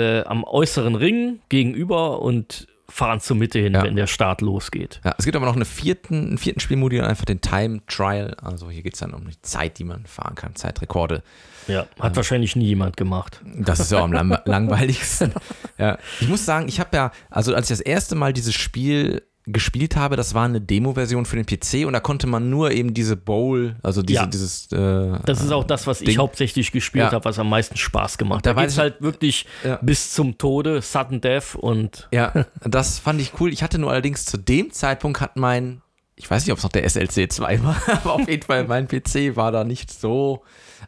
äh, 0.00 0.22
am 0.26 0.44
äußeren 0.44 0.94
Ring 0.96 1.40
gegenüber 1.48 2.20
und 2.22 2.66
fahren 2.88 3.20
zur 3.20 3.36
Mitte 3.36 3.60
hin, 3.60 3.72
Ja. 3.74 3.84
wenn 3.84 3.94
der 3.94 4.08
Start 4.08 4.40
losgeht. 4.40 5.00
Ja, 5.04 5.14
es 5.16 5.24
gibt 5.24 5.36
aber 5.36 5.46
noch 5.46 5.54
eine 5.54 5.64
vierten, 5.64 6.26
einen 6.26 6.38
vierten 6.38 6.58
Spielmodi, 6.58 6.98
und 6.98 7.04
einfach 7.06 7.24
den 7.24 7.40
Time 7.40 7.82
Trial. 7.86 8.36
Also 8.42 8.68
hier 8.68 8.82
geht 8.82 8.94
es 8.94 9.00
dann 9.00 9.14
um 9.14 9.28
die 9.28 9.40
Zeit, 9.42 9.78
die 9.78 9.84
man 9.84 10.06
fahren 10.06 10.34
kann, 10.34 10.56
Zeitrekorde. 10.56 11.22
Ja, 11.68 11.86
hat 12.00 12.16
wahrscheinlich 12.16 12.56
nie 12.56 12.66
jemand 12.66 12.96
gemacht. 12.96 13.42
Das 13.44 13.78
ist 13.78 13.92
ja 13.92 14.00
auch 14.00 14.04
am 14.04 14.12
lang 14.12 14.36
langweiligsten. 14.44 15.32
Ja. 15.78 15.98
Ich 16.20 16.28
muss 16.28 16.44
sagen, 16.44 16.66
ich 16.66 16.80
habe 16.80 16.96
ja, 16.96 17.12
also 17.30 17.54
als 17.54 17.70
ich 17.70 17.78
das 17.78 17.80
erste 17.86 18.16
Mal 18.16 18.32
dieses 18.32 18.54
Spiel 18.54 19.22
gespielt 19.52 19.96
habe, 19.96 20.16
das 20.16 20.34
war 20.34 20.44
eine 20.44 20.60
Demo-Version 20.60 21.24
für 21.26 21.36
den 21.36 21.46
PC 21.46 21.86
und 21.86 21.92
da 21.92 22.00
konnte 22.00 22.26
man 22.26 22.50
nur 22.50 22.70
eben 22.72 22.94
diese 22.94 23.16
Bowl, 23.16 23.76
also 23.82 24.02
diese, 24.02 24.20
Ja. 24.20 24.26
dieses 24.26 24.70
äh, 24.72 25.18
Das 25.24 25.42
ist 25.42 25.52
auch 25.52 25.64
das, 25.64 25.86
was 25.86 26.00
ich 26.00 26.08
Ding. 26.08 26.18
hauptsächlich 26.18 26.72
gespielt 26.72 27.06
Ja. 27.06 27.12
habe, 27.12 27.24
was 27.24 27.38
am 27.38 27.48
meisten 27.48 27.76
Spaß 27.76 28.18
gemacht 28.18 28.44
Da 28.46 28.50
hat. 28.50 28.56
Da 28.56 28.60
weiß 28.60 28.62
geht 28.62 28.68
es 28.70 28.74
ich- 28.74 28.80
halt 28.80 29.02
wirklich 29.02 29.46
Ja. 29.64 29.78
bis 29.82 30.12
zum 30.12 30.38
Tode, 30.38 30.82
Sudden 30.82 31.20
Death 31.20 31.54
und 31.56 32.08
Ja, 32.12 32.32
das 32.64 32.98
fand 32.98 33.20
ich 33.20 33.32
cool. 33.40 33.52
Ich 33.52 33.62
hatte 33.62 33.78
nur 33.78 33.90
allerdings 33.90 34.24
zu 34.24 34.36
dem 34.36 34.70
Zeitpunkt 34.72 35.20
hat 35.20 35.36
mein, 35.36 35.82
ich 36.20 36.30
weiß 36.30 36.44
nicht, 36.44 36.52
ob 36.52 36.58
es 36.58 36.64
noch 36.64 36.70
der 36.70 36.88
SLC 36.88 37.32
2 37.32 37.62
war, 37.62 37.76
aber 37.86 38.12
auf 38.12 38.28
jeden 38.28 38.42
Fall 38.42 38.64
mein 38.64 38.86
PC 38.86 39.36
war 39.36 39.52
da 39.52 39.64
nicht 39.64 39.90
so 39.90 40.42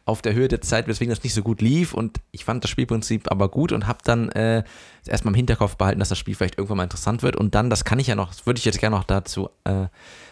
auf 0.05 0.21
der 0.21 0.35
Höhe 0.35 0.49
der 0.49 0.61
Zeit, 0.61 0.89
weswegen 0.89 1.09
das 1.09 1.23
nicht 1.25 1.33
so 1.33 1.43
gut 1.43 1.63
lief. 1.63 1.95
Und 1.95 2.21
ich 2.33 2.45
fand 2.45 2.63
das 2.63 2.71
Spielprinzip 2.71 3.31
aber 3.31 3.49
gut 3.49 3.73
und 3.73 3.87
habe 3.87 4.01
dann 4.05 4.29
äh, 4.31 4.63
erstmal 5.07 5.33
im 5.33 5.37
Hinterkopf 5.37 5.77
behalten, 5.77 6.01
dass 6.01 6.11
das 6.11 6.19
Spiel 6.19 6.35
vielleicht 6.35 6.59
irgendwann 6.59 6.77
mal 6.77 6.85
interessant 6.85 7.23
wird. 7.23 7.37
Und 7.37 7.55
dann, 7.55 7.71
das 7.71 7.87
kann 7.87 7.99
ich 7.99 8.09
ja 8.09 8.15
noch, 8.15 8.29
das 8.29 8.45
würde 8.45 8.59
ich 8.59 8.67
jetzt 8.67 8.79
gerne 8.79 8.95
noch 8.95 9.05
dazu 9.05 9.49
äh, 9.65 9.87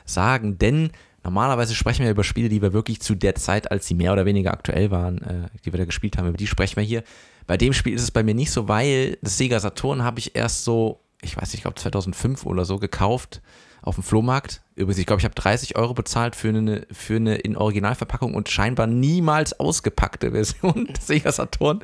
sagen, 0.04 0.58
denn 0.58 0.90
normalerweise 1.24 1.74
sprechen 1.74 2.04
wir 2.04 2.10
über 2.10 2.24
Spiele, 2.24 2.50
die 2.50 2.60
wir 2.60 2.74
wirklich 2.74 3.00
zu 3.00 3.14
der 3.14 3.34
Zeit, 3.36 3.70
als 3.70 3.86
sie 3.86 3.94
mehr 3.94 4.12
oder 4.12 4.26
weniger 4.26 4.52
aktuell 4.52 4.90
waren, 4.90 5.22
äh, 5.22 5.48
die 5.64 5.72
wir 5.72 5.78
da 5.78 5.86
gespielt 5.86 6.18
haben, 6.18 6.28
über 6.28 6.36
die 6.36 6.46
sprechen 6.46 6.76
wir 6.76 6.84
hier. 6.84 7.04
Bei 7.46 7.56
dem 7.56 7.72
Spiel 7.72 7.94
ist 7.94 8.02
es 8.02 8.10
bei 8.10 8.22
mir 8.22 8.34
nicht 8.34 8.50
so, 8.50 8.68
weil 8.68 9.16
das 9.22 9.38
Sega 9.38 9.60
Saturn 9.60 10.02
habe 10.02 10.18
ich 10.18 10.36
erst 10.36 10.64
so, 10.64 11.00
ich 11.22 11.38
weiß 11.38 11.48
nicht, 11.48 11.54
ich 11.54 11.62
glaube 11.62 11.80
2005 11.80 12.44
oder 12.44 12.66
so 12.66 12.78
gekauft 12.78 13.40
auf 13.82 13.94
dem 13.94 14.04
Flohmarkt 14.04 14.62
Übrigens, 14.80 14.98
ich 14.98 15.06
glaube, 15.06 15.20
ich 15.20 15.24
habe 15.24 15.34
30 15.34 15.76
Euro 15.76 15.92
bezahlt 15.92 16.34
für 16.34 16.48
eine, 16.48 16.86
für 16.90 17.16
eine 17.16 17.36
in 17.36 17.56
Originalverpackung 17.56 18.34
und 18.34 18.48
scheinbar 18.48 18.86
niemals 18.86 19.60
ausgepackte 19.60 20.30
Version 20.32 20.86
des 20.96 21.06
Sega 21.06 21.30
Saturn. 21.30 21.80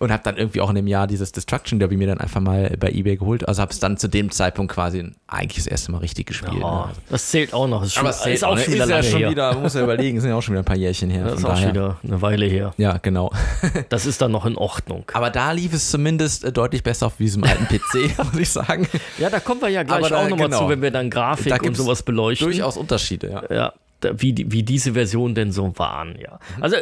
Und 0.00 0.10
habe 0.10 0.22
dann 0.24 0.36
irgendwie 0.36 0.60
auch 0.60 0.68
in 0.70 0.74
dem 0.74 0.88
Jahr 0.88 1.06
dieses 1.06 1.30
Destruction 1.30 1.78
Derby 1.78 1.96
mir 1.96 2.08
dann 2.08 2.18
einfach 2.18 2.40
mal 2.40 2.76
bei 2.80 2.90
Ebay 2.90 3.16
geholt. 3.16 3.46
Also 3.48 3.62
habe 3.62 3.70
es 3.70 3.78
dann 3.78 3.96
zu 3.96 4.08
dem 4.08 4.32
Zeitpunkt 4.32 4.72
quasi 4.72 5.12
eigentlich 5.28 5.56
das 5.56 5.68
erste 5.68 5.92
Mal 5.92 5.98
richtig 5.98 6.26
gespielt. 6.26 6.60
Ja, 6.60 6.86
ne? 6.86 6.92
das 7.08 7.30
zählt 7.30 7.54
auch 7.54 7.68
noch. 7.68 7.80
Das 7.80 7.88
ist, 7.88 7.94
schon, 7.94 8.06
Aber 8.06 8.26
ist 8.26 8.44
auch 8.44 8.56
ne? 8.56 8.62
schon 8.62 8.74
wieder 8.74 8.84
ist 8.84 8.90
ja 8.90 9.02
schon 9.04 9.18
her. 9.20 9.30
wieder, 9.30 9.54
muss 9.54 9.74
ja 9.74 9.82
überlegen, 9.82 10.20
sind 10.20 10.30
ja 10.30 10.36
auch 10.36 10.42
schon 10.42 10.54
wieder 10.54 10.62
ein 10.62 10.66
paar 10.66 10.76
Jährchen 10.76 11.10
her. 11.10 11.24
das 11.24 11.38
ist 11.38 11.44
auch 11.44 11.50
daher. 11.50 11.68
wieder 11.68 11.96
eine 12.02 12.22
Weile 12.22 12.46
her. 12.46 12.74
Ja, 12.76 12.98
genau. 12.98 13.30
Das 13.88 14.06
ist 14.06 14.20
dann 14.20 14.32
noch 14.32 14.46
in 14.46 14.56
Ordnung. 14.56 15.04
Aber 15.12 15.30
da 15.30 15.52
lief 15.52 15.72
es 15.72 15.90
zumindest 15.90 16.44
äh, 16.44 16.52
deutlich 16.52 16.82
besser 16.82 17.06
auf 17.06 17.16
diesem 17.18 17.44
alten 17.44 17.66
PC, 17.66 18.18
muss 18.32 18.36
ich 18.36 18.50
sagen. 18.50 18.88
Ja, 19.18 19.30
da 19.30 19.38
kommen 19.38 19.60
wir 19.60 19.68
ja 19.68 19.82
gleich 19.82 20.06
Aber 20.06 20.18
auch 20.18 20.28
nochmal 20.28 20.48
genau. 20.48 20.64
zu, 20.64 20.68
wenn 20.68 20.82
wir 20.82 20.90
dann 20.90 21.08
Grafik 21.08 21.48
Da 21.48 21.56
und 21.56 21.76
sowas 21.76 22.02
beleuchten. 22.02 22.15
Durchaus 22.44 22.76
Unterschiede, 22.76 23.30
ja. 23.30 23.54
Ja, 23.54 23.72
wie, 24.16 24.34
wie 24.48 24.62
diese 24.62 24.92
Versionen 24.94 25.34
denn 25.34 25.52
so 25.52 25.72
waren, 25.78 26.18
ja. 26.18 26.38
Mhm. 26.56 26.62
Also, 26.62 26.76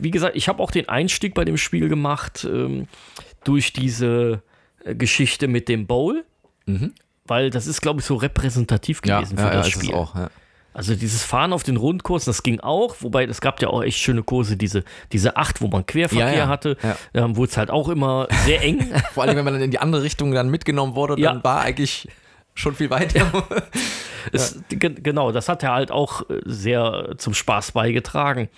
wie, 0.00 0.10
gesagt, 0.10 0.36
ich 0.36 0.48
habe 0.48 0.62
auch 0.62 0.70
den 0.70 0.88
Einstieg 0.88 1.34
bei 1.34 1.44
dem 1.44 1.56
Spiel 1.56 1.88
gemacht 1.88 2.46
ähm, 2.50 2.88
durch 3.44 3.72
diese 3.72 4.42
äh, 4.84 4.94
Geschichte 4.94 5.48
mit 5.48 5.68
dem 5.68 5.86
Bowl. 5.86 6.24
Weil 7.26 7.50
das 7.50 7.66
ist, 7.66 7.80
glaube 7.80 8.00
ich, 8.00 8.06
so 8.06 8.14
repräsentativ 8.14 9.02
Mhm. 9.02 9.08
Ja, 9.08 9.18
gewesen 9.20 9.36
für 9.38 9.42
ja, 9.44 9.48
ja 9.50 9.56
das 9.56 9.68
ist 9.68 9.76
es 9.76 9.82
Spiel. 9.82 9.94
auch. 9.94 10.14
Ja. 10.14 10.30
Also 10.72 10.94
dieses 10.94 11.24
Fahren 11.24 11.52
auf 11.52 11.64
den 11.64 11.76
Rundkurs, 11.76 12.24
das 12.26 12.44
ging 12.44 12.60
auch, 12.60 12.94
wobei 13.00 13.24
es 13.24 13.40
gab 13.40 13.60
ja 13.60 13.68
auch 13.68 13.82
echt 13.82 13.98
schöne 13.98 14.22
Kurse, 14.22 14.56
diese, 14.56 14.84
diese 15.10 15.36
acht, 15.36 15.60
wo 15.60 15.66
man 15.66 15.84
Querverkehr 15.84 16.30
Ja, 16.30 16.36
ja, 16.38 16.48
hatte. 16.48 16.76
ja. 17.12 17.36
Wurde 17.36 17.50
es 17.50 17.56
halt 17.56 17.70
auch 17.70 17.88
immer 17.88 18.28
sehr 18.44 18.62
eng. 18.62 18.86
Vor 19.12 19.24
allem, 19.24 19.34
wenn 19.36 19.44
man 19.44 19.54
dann 19.54 19.62
in 19.62 19.72
die 19.72 19.80
andere 19.80 20.04
Richtung 20.04 20.30
dann 20.32 20.48
mitgenommen 20.48 20.94
wurde, 20.94 21.20
Ja. 21.20 21.32
dann 21.32 21.42
war 21.42 21.60
eigentlich 21.62 22.06
schon 22.54 22.74
viel 22.76 22.90
weiter. 22.90 23.32
Ge- 24.68 24.94
Genau, 25.02 25.32
das 25.32 25.48
hat 25.48 25.62
ja 25.62 25.74
halt 25.74 25.90
auch 25.90 26.28
äh, 26.30 26.40
sehr 26.44 27.14
zum 27.18 27.34
Spaß 27.34 27.72
beigetragen. 27.72 28.48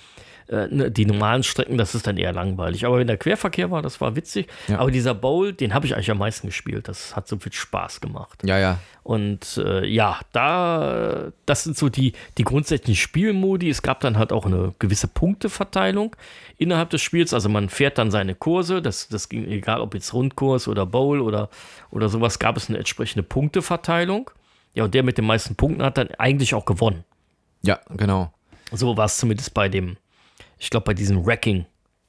Äh, 0.48 0.66
ne, 0.70 0.90
Die 0.90 1.06
normalen 1.06 1.44
Strecken, 1.44 1.78
das 1.78 1.94
ist 1.94 2.06
dann 2.06 2.16
eher 2.16 2.32
langweilig. 2.32 2.84
Aber 2.84 2.98
wenn 2.98 3.06
der 3.06 3.16
Querverkehr 3.16 3.70
war, 3.70 3.80
das 3.80 4.00
war 4.00 4.16
witzig. 4.16 4.48
Ja. 4.68 4.80
Aber 4.80 4.90
dieser 4.90 5.14
Bowl, 5.14 5.52
den 5.52 5.72
habe 5.72 5.86
ich 5.86 5.94
eigentlich 5.94 6.10
am 6.10 6.18
meisten 6.18 6.48
gespielt. 6.48 6.88
Das 6.88 7.14
hat 7.14 7.28
so 7.28 7.38
viel 7.38 7.52
Spaß 7.52 8.00
gemacht. 8.00 8.40
Ja, 8.44 8.58
ja. 8.58 8.78
Und 9.04 9.56
äh, 9.64 9.86
ja, 9.86 10.18
da, 10.32 11.28
das 11.46 11.64
sind 11.64 11.76
so 11.76 11.88
die, 11.88 12.12
die 12.38 12.44
grundsätzlichen 12.44 13.00
Spielmodi. 13.00 13.68
Es 13.70 13.82
gab 13.82 14.00
dann 14.00 14.18
halt 14.18 14.32
auch 14.32 14.44
eine 14.46 14.74
gewisse 14.78 15.08
Punkteverteilung 15.08 16.14
innerhalb 16.58 16.90
des 16.90 17.02
Spiels. 17.02 17.32
Also 17.32 17.48
man 17.48 17.68
fährt 17.68 17.98
dann 17.98 18.10
seine 18.10 18.34
Kurse. 18.34 18.82
Das, 18.82 19.08
das 19.08 19.28
ging, 19.28 19.46
egal 19.48 19.80
ob 19.80 19.94
jetzt 19.94 20.12
Rundkurs 20.12 20.66
oder 20.68 20.86
Bowl 20.86 21.20
oder, 21.20 21.50
oder 21.90 22.08
sowas, 22.08 22.38
gab 22.38 22.56
es 22.56 22.68
eine 22.68 22.78
entsprechende 22.78 23.22
Punkteverteilung. 23.22 24.30
Ja, 24.74 24.84
und 24.84 24.94
der 24.94 25.02
mit 25.02 25.18
den 25.18 25.26
meisten 25.26 25.54
Punkten 25.54 25.82
hat 25.82 25.98
dann 25.98 26.08
eigentlich 26.18 26.54
auch 26.54 26.64
gewonnen. 26.64 27.04
Ja, 27.62 27.80
genau. 27.90 28.32
So 28.72 28.96
war 28.96 29.04
es 29.04 29.18
zumindest 29.18 29.54
bei 29.54 29.68
dem, 29.68 29.96
ich 30.58 30.70
glaube, 30.70 30.84
bei 30.84 30.94
diesem 30.94 31.24
Wrecking. 31.26 31.66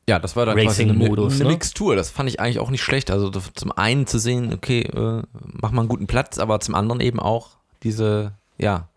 Ja, 0.08 0.20
das 0.20 0.36
war 0.36 0.46
dann 0.46 0.58
quasi 0.58 0.84
eine, 0.84 0.94
eine 0.94 1.10
ne? 1.10 1.46
Mixtur. 1.46 1.96
Das 1.96 2.10
fand 2.10 2.30
ich 2.30 2.40
eigentlich 2.40 2.60
auch 2.60 2.70
nicht 2.70 2.84
schlecht. 2.84 3.12
Also 3.12 3.30
zum 3.30 3.72
einen 3.72 4.08
zu 4.08 4.20
sehen, 4.20 4.54
okay, 4.54 4.82
äh, 4.82 5.24
mach 5.34 5.72
mal 5.72 5.82
einen 5.82 5.90
guten 5.90 6.08
Platz, 6.08 6.40
aber 6.40 6.60
zum 6.60 6.76
anderen 6.76 7.00
eben 7.00 7.20
auch 7.20 7.52
diese, 7.84 8.34
ja, 8.58 8.90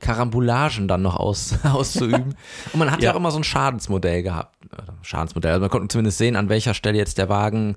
Karambulagen 0.00 0.86
dann 0.86 1.02
noch 1.02 1.16
aus, 1.16 1.54
auszuüben. 1.64 2.34
Und 2.72 2.78
man 2.78 2.90
hat 2.90 3.00
ja. 3.00 3.06
Ja. 3.06 3.12
auch 3.12 3.16
immer 3.16 3.30
so 3.30 3.38
ein 3.38 3.44
Schadensmodell 3.44 4.22
gehabt. 4.22 4.56
Schadensmodell. 5.02 5.52
Also 5.52 5.60
man 5.60 5.70
konnte 5.70 5.88
zumindest 5.88 6.18
sehen, 6.18 6.36
an 6.36 6.48
welcher 6.48 6.74
Stelle 6.74 6.98
jetzt 6.98 7.18
der 7.18 7.28
Wagen 7.28 7.76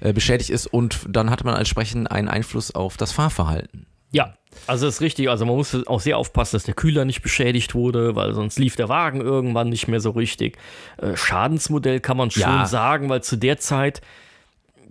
äh, 0.00 0.12
beschädigt 0.12 0.50
ist 0.50 0.66
und 0.66 1.06
dann 1.08 1.30
hatte 1.30 1.44
man 1.44 1.56
entsprechend 1.56 2.10
einen 2.10 2.28
Einfluss 2.28 2.74
auf 2.74 2.96
das 2.96 3.12
Fahrverhalten. 3.12 3.86
Ja, 4.12 4.34
also 4.66 4.86
das 4.86 4.96
ist 4.96 5.00
richtig. 5.00 5.28
Also 5.28 5.44
man 5.44 5.56
musste 5.56 5.82
auch 5.86 6.00
sehr 6.00 6.16
aufpassen, 6.16 6.56
dass 6.56 6.64
der 6.64 6.74
Kühler 6.74 7.04
nicht 7.04 7.22
beschädigt 7.22 7.74
wurde, 7.74 8.16
weil 8.16 8.32
sonst 8.34 8.58
lief 8.58 8.76
der 8.76 8.88
Wagen 8.88 9.20
irgendwann 9.20 9.68
nicht 9.68 9.88
mehr 9.88 10.00
so 10.00 10.10
richtig. 10.10 10.56
Äh, 10.98 11.16
Schadensmodell 11.16 12.00
kann 12.00 12.16
man 12.16 12.30
schon 12.30 12.42
Ja. 12.42 12.66
sagen, 12.66 13.08
weil 13.08 13.22
zu 13.22 13.36
der 13.36 13.58
Zeit 13.58 14.00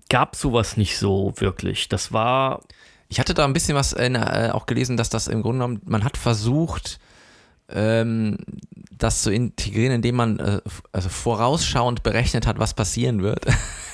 gab 0.10 0.36
sowas 0.36 0.78
nicht 0.78 0.98
so 0.98 1.34
wirklich. 1.38 1.90
Das 1.90 2.12
war 2.14 2.62
Ich 3.08 3.20
hatte 3.20 3.34
da 3.36 3.46
ein 3.46 3.54
bisschen 3.54 3.76
was 3.76 3.94
in, 3.94 4.16
äh, 4.16 4.50
auch 4.52 4.66
gelesen, 4.66 4.98
dass 4.98 5.10
das 5.10 5.28
im 5.28 5.42
Grunde 5.44 5.60
genommen, 5.60 5.82
man 5.86 6.04
hat 6.04 6.18
versucht, 6.18 7.00
ähm, 7.70 8.38
das 8.98 9.22
zu 9.22 9.32
integrieren, 9.32 9.94
indem 9.94 10.16
man 10.16 10.40
äh, 10.40 10.62
also 10.92 11.10
vorausschauend 11.10 12.04
berechnet 12.04 12.48
hat, 12.48 12.60
was 12.60 12.74
passieren 12.74 13.22
wird. 13.22 13.46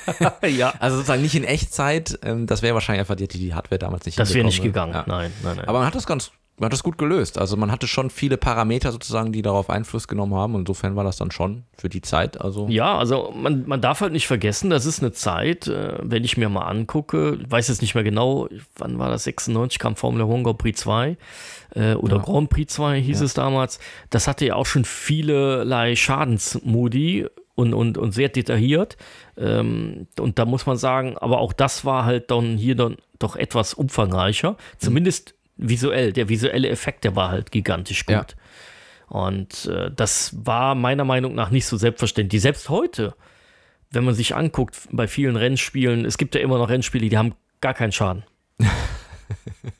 ja, 0.48 0.74
Also 0.78 0.96
sozusagen 0.96 1.22
nicht 1.22 1.34
in 1.34 1.44
Echtzeit. 1.44 2.18
Ähm, 2.22 2.46
das 2.46 2.62
wäre 2.62 2.74
wahrscheinlich 2.74 3.00
einfach 3.00 3.16
die, 3.16 3.28
die 3.28 3.54
Hardware 3.54 3.78
damals 3.78 4.06
nicht 4.06 4.18
das 4.18 4.34
wäre 4.34 4.44
nicht 4.44 4.62
hinbekommen, 4.62 4.92
gegangen. 4.92 5.08
Ja. 5.08 5.18
Nein, 5.18 5.32
nein, 5.42 5.56
nein. 5.56 5.68
Aber 5.68 5.78
man 5.78 5.86
hat 5.86 5.94
das 5.94 6.06
ganz, 6.06 6.30
man 6.62 6.68
hat 6.68 6.74
das 6.74 6.84
gut 6.84 6.96
gelöst. 6.96 7.38
Also 7.38 7.56
man 7.56 7.72
hatte 7.72 7.88
schon 7.88 8.08
viele 8.08 8.36
Parameter 8.36 8.92
sozusagen, 8.92 9.32
die 9.32 9.42
darauf 9.42 9.68
Einfluss 9.68 10.06
genommen 10.06 10.36
haben. 10.36 10.54
Insofern 10.54 10.94
war 10.94 11.02
das 11.02 11.16
dann 11.16 11.32
schon 11.32 11.64
für 11.76 11.88
die 11.88 12.02
Zeit. 12.02 12.40
Also 12.40 12.68
Ja, 12.68 12.96
also 12.96 13.34
man, 13.36 13.66
man 13.66 13.80
darf 13.80 14.00
halt 14.00 14.12
nicht 14.12 14.28
vergessen, 14.28 14.70
das 14.70 14.86
ist 14.86 15.00
eine 15.00 15.10
Zeit, 15.10 15.66
äh, 15.66 15.98
wenn 16.00 16.22
ich 16.22 16.36
mir 16.36 16.48
mal 16.48 16.62
angucke, 16.62 17.36
ich 17.42 17.50
weiß 17.50 17.66
jetzt 17.66 17.82
nicht 17.82 17.96
mehr 17.96 18.04
genau, 18.04 18.48
wann 18.76 19.00
war 19.00 19.10
das, 19.10 19.24
96 19.24 19.80
kam 19.80 19.96
Formula 19.96 20.24
One 20.24 20.44
Grand 20.44 20.58
Prix 20.58 20.80
2 20.82 21.16
äh, 21.74 21.94
oder 21.94 22.18
Ja. 22.18 22.22
Grand 22.22 22.48
Prix 22.48 22.72
2 22.74 23.00
hieß 23.00 23.22
es 23.22 23.34
damals, 23.34 23.80
das 24.10 24.28
hatte 24.28 24.46
ja 24.46 24.54
auch 24.54 24.66
schon 24.66 24.84
vielerlei 24.84 25.96
Schadensmodi 25.96 27.26
und, 27.56 27.74
und, 27.74 27.98
und 27.98 28.12
sehr 28.12 28.28
detailliert 28.28 28.96
ähm, 29.36 30.06
und 30.20 30.38
da 30.38 30.44
muss 30.44 30.64
man 30.66 30.76
sagen, 30.76 31.18
aber 31.18 31.38
auch 31.38 31.52
das 31.52 31.84
war 31.84 32.04
halt 32.04 32.30
dann 32.30 32.56
hier 32.56 32.76
dann 32.76 32.98
doch 33.18 33.34
etwas 33.34 33.74
umfangreicher, 33.74 34.56
zumindest 34.78 35.34
visuell, 35.68 36.12
der 36.12 36.28
visuelle 36.28 36.68
Effekt, 36.68 37.04
der 37.04 37.16
war 37.16 37.30
halt 37.30 37.50
gigantisch 37.50 38.06
gut. 38.06 38.14
Ja. 38.14 38.26
Und 39.08 39.66
äh, 39.66 39.90
das 39.94 40.34
war 40.46 40.74
meiner 40.74 41.04
Meinung 41.04 41.34
nach 41.34 41.50
nicht 41.50 41.66
so 41.66 41.76
selbstverständlich. 41.76 42.40
Selbst 42.40 42.68
heute, 42.68 43.14
wenn 43.90 44.04
man 44.04 44.14
sich 44.14 44.34
anguckt, 44.34 44.78
bei 44.90 45.06
vielen 45.06 45.36
Rennspielen, 45.36 46.04
es 46.04 46.16
gibt 46.18 46.34
ja 46.34 46.40
immer 46.40 46.58
noch 46.58 46.68
Rennspiele, 46.68 47.08
die 47.08 47.18
haben 47.18 47.34
gar 47.60 47.74
keinen 47.74 47.92
Schaden. 47.92 48.24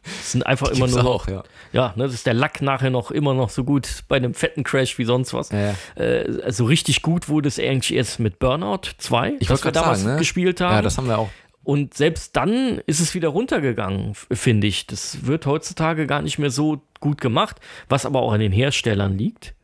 Es 0.05 0.33
sind 0.33 0.47
einfach 0.47 0.69
immer 0.69 0.87
Gibt's 0.87 0.95
nur 0.95 1.03
noch, 1.03 1.11
auch, 1.11 1.29
ja. 1.29 1.43
ja, 1.73 1.93
ne, 1.97 2.05
das 2.05 2.15
ist 2.15 2.27
der 2.27 2.35
Lack 2.35 2.63
nachher 2.63 2.91
noch 2.91 3.11
immer 3.11 3.35
noch 3.35 3.51
so 3.51 3.65
gut 3.65 4.05
bei 4.09 4.17
einem 4.17 4.35
fetten 4.35 4.65
Crash 4.65 4.97
wie 4.99 5.05
sonst 5.05 5.35
was. 5.35 5.51
Ja, 5.51 5.59
ja. 5.59 5.75
Äh, 5.97 6.43
also 6.43 6.65
richtig 6.65 7.03
gut 7.03 7.29
wurde 7.29 7.49
es 7.49 7.59
eigentlich 7.59 7.95
erst 7.95 8.19
mit 8.19 8.39
Burnout 8.39 8.81
2, 8.99 9.37
Ich 9.41 9.51
wollte 9.51 9.65
wir 9.65 9.73
gerade 9.73 9.81
damals 9.81 10.01
sagen, 10.01 10.13
ne? 10.15 10.19
gespielt 10.19 10.61
haben. 10.61 10.75
Ja, 10.75 10.83
das 10.83 10.97
haben 10.97 11.09
wir 11.09 11.19
auch. 11.19 11.31
Und 11.65 11.95
selbst 11.95 12.37
dann 12.37 12.81
ist 12.87 13.01
es 13.01 13.15
wieder 13.15 13.29
runtergegangen, 13.29 14.15
finde 14.33 14.67
ich. 14.67 14.87
Das 14.87 15.27
wird 15.27 15.47
heutzutage 15.47 16.07
gar 16.07 16.23
nicht 16.23 16.39
mehr 16.39 16.51
so 16.51 16.83
gut 17.01 17.21
gemacht, 17.21 17.61
was 17.89 18.05
aber 18.05 18.21
auch 18.23 18.33
an 18.33 18.41
den 18.41 18.53
Herstellern 18.53 19.17
liegt. 19.17 19.55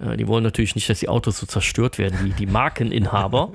Äh, 0.00 0.16
Die 0.16 0.26
wollen 0.26 0.42
natürlich 0.42 0.74
nicht, 0.74 0.88
dass 0.88 0.98
die 1.00 1.08
Autos 1.08 1.38
so 1.38 1.46
zerstört 1.46 1.98
werden, 1.98 2.18
die, 2.24 2.32
die 2.32 2.46
Markeninhaber. 2.50 3.52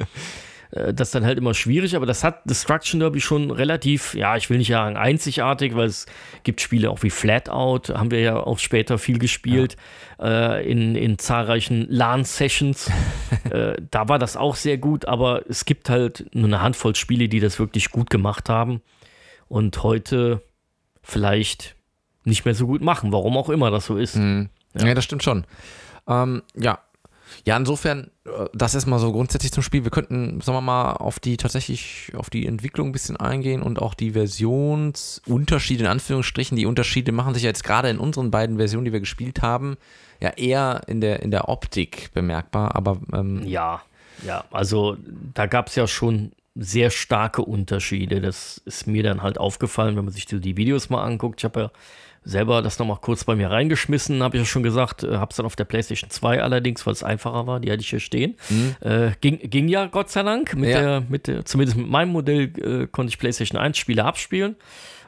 Äh, 0.71 0.93
Das 0.93 1.09
ist 1.09 1.15
dann 1.15 1.25
halt 1.25 1.37
immer 1.37 1.53
schwierig, 1.53 1.95
aber 1.95 2.05
das 2.05 2.23
hat 2.23 2.49
Destruction 2.49 2.99
Derby 2.99 3.21
schon 3.21 3.51
relativ, 3.51 4.13
ja, 4.13 4.35
ich 4.37 4.49
will 4.49 4.57
nicht 4.57 4.69
sagen 4.69 4.97
einzigartig, 4.97 5.75
weil 5.75 5.87
es 5.87 6.05
gibt 6.43 6.61
Spiele 6.61 6.89
auch 6.89 7.03
wie 7.03 7.09
Flatout, 7.09 7.93
haben 7.93 8.11
wir 8.11 8.19
ja 8.21 8.37
auch 8.37 8.59
später 8.59 8.97
viel 8.97 9.19
gespielt, 9.19 9.77
äh, 10.19 10.69
in, 10.69 10.95
in 10.95 11.17
zahlreichen 11.17 11.87
LAN-Sessions. 11.89 12.91
äh, 13.49 13.75
da 13.91 14.07
war 14.09 14.19
das 14.19 14.37
auch 14.37 14.55
sehr 14.55 14.77
gut, 14.77 15.05
aber 15.05 15.43
es 15.49 15.65
gibt 15.65 15.89
halt 15.89 16.25
nur 16.33 16.45
eine 16.45 16.61
Handvoll 16.61 16.95
Spiele, 16.95 17.29
die 17.29 17.39
das 17.39 17.59
wirklich 17.59 17.89
gut 17.91 18.09
gemacht 18.09 18.49
haben 18.49 18.81
und 19.47 19.83
heute 19.83 20.41
vielleicht 21.01 21.75
nicht 22.23 22.45
mehr 22.45 22.53
so 22.53 22.67
gut 22.67 22.81
machen, 22.81 23.11
warum 23.11 23.37
auch 23.37 23.49
immer 23.49 23.71
das 23.71 23.85
so 23.85 23.97
ist. 23.97 24.15
Mhm. 24.15 24.49
Ja. 24.77 24.93
das 24.93 25.03
stimmt 25.03 25.23
schon. 25.23 25.45
Ähm, 26.07 26.43
ja. 26.55 26.79
Ja, 27.45 27.57
insofern, 27.57 28.11
äh, 28.25 28.45
das 28.53 28.75
ist 28.75 28.85
mal 28.85 28.99
so 28.99 29.11
grundsätzlich 29.11 29.51
zum 29.51 29.63
Spiel. 29.63 29.83
Wir 29.83 29.91
könnten, 29.91 30.41
sagen 30.41 30.57
wir 30.57 30.61
mal, 30.61 30.93
auf 30.93 31.19
die 31.19 31.37
tatsächlich, 31.37 32.11
auf 32.15 32.29
die 32.29 32.45
Entwicklung 32.45 32.89
ein 32.89 32.91
bisschen 32.91 33.17
eingehen 33.17 33.61
und 33.61 33.81
auch 33.81 33.93
die 33.93 34.11
Versionsunterschiede, 34.11 35.83
in 35.83 35.89
Anführungsstrichen, 35.89 36.57
die 36.57 36.65
Unterschiede 36.65 37.11
machen 37.11 37.33
sich 37.33 37.43
ja 37.43 37.49
jetzt 37.49 37.63
gerade 37.63 37.89
in 37.89 37.99
unseren 37.99 38.31
beiden 38.31 38.57
Versionen, 38.57 38.85
die 38.85 38.93
wir 38.93 38.99
gespielt 38.99 39.41
haben, 39.41 39.77
ja 40.19 40.29
eher 40.29 40.81
in 40.87 41.01
der, 41.01 41.21
in 41.21 41.31
der 41.31 41.49
Optik 41.49 42.11
bemerkbar, 42.13 42.75
aber 42.75 42.99
ähm, 43.13 43.43
Ja, 43.45 43.81
ja, 44.25 44.43
also 44.51 44.97
da 45.33 45.45
gab 45.45 45.67
es 45.67 45.75
ja 45.75 45.87
schon 45.87 46.33
sehr 46.55 46.89
starke 46.89 47.41
Unterschiede. 47.41 48.21
Das 48.21 48.61
ist 48.65 48.85
mir 48.85 49.03
dann 49.03 49.21
halt 49.21 49.37
aufgefallen, 49.37 49.95
wenn 49.95 50.05
man 50.05 50.13
sich 50.13 50.25
die 50.25 50.57
Videos 50.57 50.89
mal 50.89 51.03
anguckt. 51.03 51.39
Ich 51.39 51.45
habe 51.45 51.59
ja 51.59 51.71
selber 52.23 52.61
das 52.61 52.77
nochmal 52.79 52.97
kurz 53.01 53.23
bei 53.23 53.35
mir 53.35 53.49
reingeschmissen, 53.49 54.21
habe 54.23 54.37
ich 54.37 54.43
ja 54.43 54.45
schon 54.45 54.63
gesagt. 54.63 55.03
Äh, 55.03 55.15
habe 55.17 55.29
es 55.31 55.37
dann 55.37 55.45
auf 55.45 55.55
der 55.55 55.65
PlayStation 55.65 56.09
2 56.09 56.41
allerdings, 56.43 56.85
weil 56.85 56.93
es 56.93 57.03
einfacher 57.03 57.47
war, 57.47 57.59
die 57.59 57.71
hatte 57.71 57.81
ich 57.81 57.89
hier 57.89 57.99
stehen. 57.99 58.35
Äh, 58.81 59.11
ging, 59.21 59.39
ging 59.49 59.67
ja 59.67 59.85
Gott 59.87 60.09
sei 60.09 60.23
Dank. 60.23 60.53
Mit 60.55 60.69
Mhm. 60.69 60.73
Ja. 60.75 60.81
der, 60.81 61.03
mit 61.09 61.27
der, 61.27 61.45
zumindest 61.45 61.77
mit 61.77 61.87
meinem 61.87 62.11
Modell 62.11 62.51
äh, 62.83 62.87
konnte 62.87 63.09
ich 63.09 63.17
PlayStation 63.19 63.59
1 63.59 63.77
Spiele 63.77 64.03
abspielen. 64.05 64.55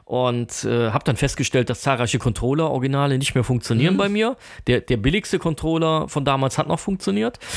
Und 0.03 0.65
äh, 0.65 0.89
habe 0.91 1.05
dann 1.05 1.15
festgestellt, 1.15 1.69
dass 1.69 1.81
zahlreiche 1.81 2.19
Controller-Originale 2.19 3.17
nicht 3.17 3.33
mehr 3.33 3.43
Mhm. 3.43 3.47
funktionieren 3.47 3.95
bei 3.97 4.09
mir. 4.09 4.35
Der, 4.67 4.81
der 4.81 4.97
billigste 4.97 5.39
Controller 5.39 6.09
von 6.09 6.25
damals 6.25 6.57
hat 6.57 6.67
noch 6.67 6.79
funktioniert. 6.79 7.39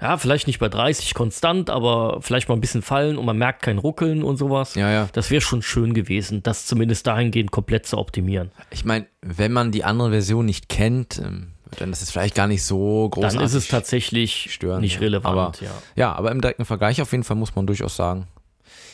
ja, 0.00 0.18
vielleicht 0.18 0.46
nicht 0.46 0.58
bei 0.58 0.68
30 0.68 1.14
konstant, 1.14 1.70
aber 1.70 2.18
vielleicht 2.20 2.48
mal 2.48 2.54
ein 2.54 2.60
bisschen 2.60 2.82
fallen 2.82 3.16
und 3.16 3.24
man 3.24 3.38
merkt 3.38 3.62
kein 3.62 3.78
Ruckeln 3.78 4.22
und 4.22 4.36
sowas. 4.36 4.74
Ja, 4.74 4.90
ja. 4.90 5.08
Das 5.12 5.30
wäre 5.30 5.40
schon 5.40 5.62
schön 5.62 5.94
gewesen, 5.94 6.42
das 6.42 6.66
zumindest 6.66 7.06
dahingehend 7.06 7.50
komplett 7.50 7.86
zu 7.86 7.96
optimieren. 7.96 8.50
Ich 8.70 8.84
meine, 8.84 9.06
wenn 9.22 9.52
man 9.52 9.72
die 9.72 9.84
andere 9.84 10.10
Version 10.10 10.44
nicht 10.46 10.68
kennt, 10.68 11.18
ähm, 11.24 11.52
dann 11.78 11.92
ist 11.92 12.02
es 12.02 12.10
vielleicht 12.10 12.34
gar 12.34 12.46
nicht 12.46 12.64
so 12.64 13.08
großartig. 13.08 13.38
Dann 13.38 13.46
ist 13.46 13.54
es 13.54 13.68
tatsächlich 13.68 14.48
störend, 14.52 14.82
nicht 14.82 14.94
ja. 14.94 15.00
relevant. 15.00 15.26
Aber, 15.26 15.52
ja. 15.60 15.70
ja, 15.94 16.12
aber 16.12 16.30
im 16.30 16.40
direkten 16.40 16.64
Vergleich 16.64 17.00
auf 17.02 17.12
jeden 17.12 17.24
Fall 17.24 17.36
muss 17.36 17.54
man 17.54 17.66
durchaus 17.66 17.96
sagen, 17.96 18.26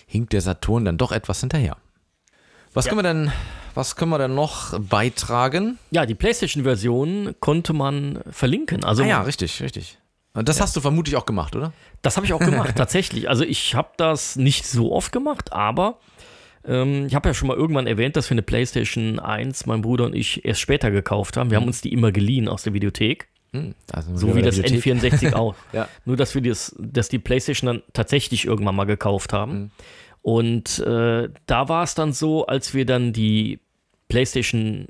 hinkt 0.07 0.33
der 0.33 0.41
Saturn 0.41 0.85
dann 0.85 0.99
doch 0.99 1.13
etwas 1.13 1.41
hinterher. 1.41 1.77
Was 2.75 2.87
Ja. 2.87 2.91
können 2.91 2.99
wir 3.05 3.13
denn, 3.13 3.33
was 3.75 3.97
können 3.97 4.11
wir 4.11 4.19
denn 4.19 4.35
noch 4.35 4.79
beitragen? 4.79 5.79
ja, 5.91 6.07
die 6.07 6.15
PlayStation-Version 6.15 7.35
konnte 7.41 7.73
man 7.73 8.21
verlinken. 8.31 8.85
Also 8.85 9.03
ah 9.03 9.07
ja, 9.07 9.23
richtig, 9.23 9.63
richtig. 9.63 9.99
Und 10.35 10.49
das 10.49 10.63
hast 10.63 10.75
du 10.77 10.81
vermutlich 10.81 11.17
auch 11.17 11.27
gemacht, 11.27 11.55
oder? 11.57 11.73
Das 12.01 12.17
habe 12.17 12.25
ich 12.25 12.33
auch 12.33 12.41
gemacht, 12.41 12.73
tatsächlich. 12.77 13.29
Also 13.29 13.45
ich 13.45 13.75
habe 13.75 13.91
das 13.99 14.37
nicht 14.37 14.67
so 14.67 14.93
oft 14.93 15.13
gemacht, 15.13 15.53
aber 15.53 15.99
ähm, 16.65 17.07
ich 17.07 17.15
habe 17.15 17.29
ja 17.29 17.35
schon 17.35 17.49
mal 17.49 17.57
irgendwann 17.57 17.87
erwähnt, 17.87 18.17
dass 18.17 18.31
wir 18.31 18.35
eine 18.35 18.43
PlayStation 18.43 19.19
1, 19.19 19.67
mein 19.67 19.83
Bruder 19.83 20.07
und 20.07 20.15
ich, 20.15 20.45
erst 20.45 20.61
später 20.61 20.91
gekauft 20.91 21.37
haben. 21.37 21.51
Wir 21.51 21.57
haben 21.59 21.67
uns 21.67 21.81
die 21.81 21.93
immer 21.93 22.13
geliehen 22.13 22.49
aus 22.49 22.63
der 22.63 22.75
Videothek. 22.75 23.29
Wir 23.53 24.19
So 24.19 24.35
wie 24.35 24.43
das 24.43 24.61
Bibliothek. 24.61 25.13
N64 25.13 25.33
auch. 25.35 25.55
Ja. 25.73 25.89
Nur, 26.05 26.17
dass 26.17 26.35
wir 26.35 26.43
das, 26.43 26.75
dass 26.79 27.09
die 27.09 27.19
PlayStation 27.19 27.67
dann 27.67 27.83
tatsächlich 27.93 28.47
irgendwann 28.47 28.75
mal 28.75 28.85
gekauft 28.85 29.33
haben. 29.33 29.53
Mhm. 29.53 29.71
Und 30.23 30.79
äh, 30.79 31.29
da 31.47 31.69
war 31.69 31.83
es 31.83 31.95
dann 31.95 32.13
so, 32.13 32.47
als 32.47 32.75
wir 32.75 32.87
dann 32.87 33.13
die 33.13 33.59
PlayStation 34.09 34.87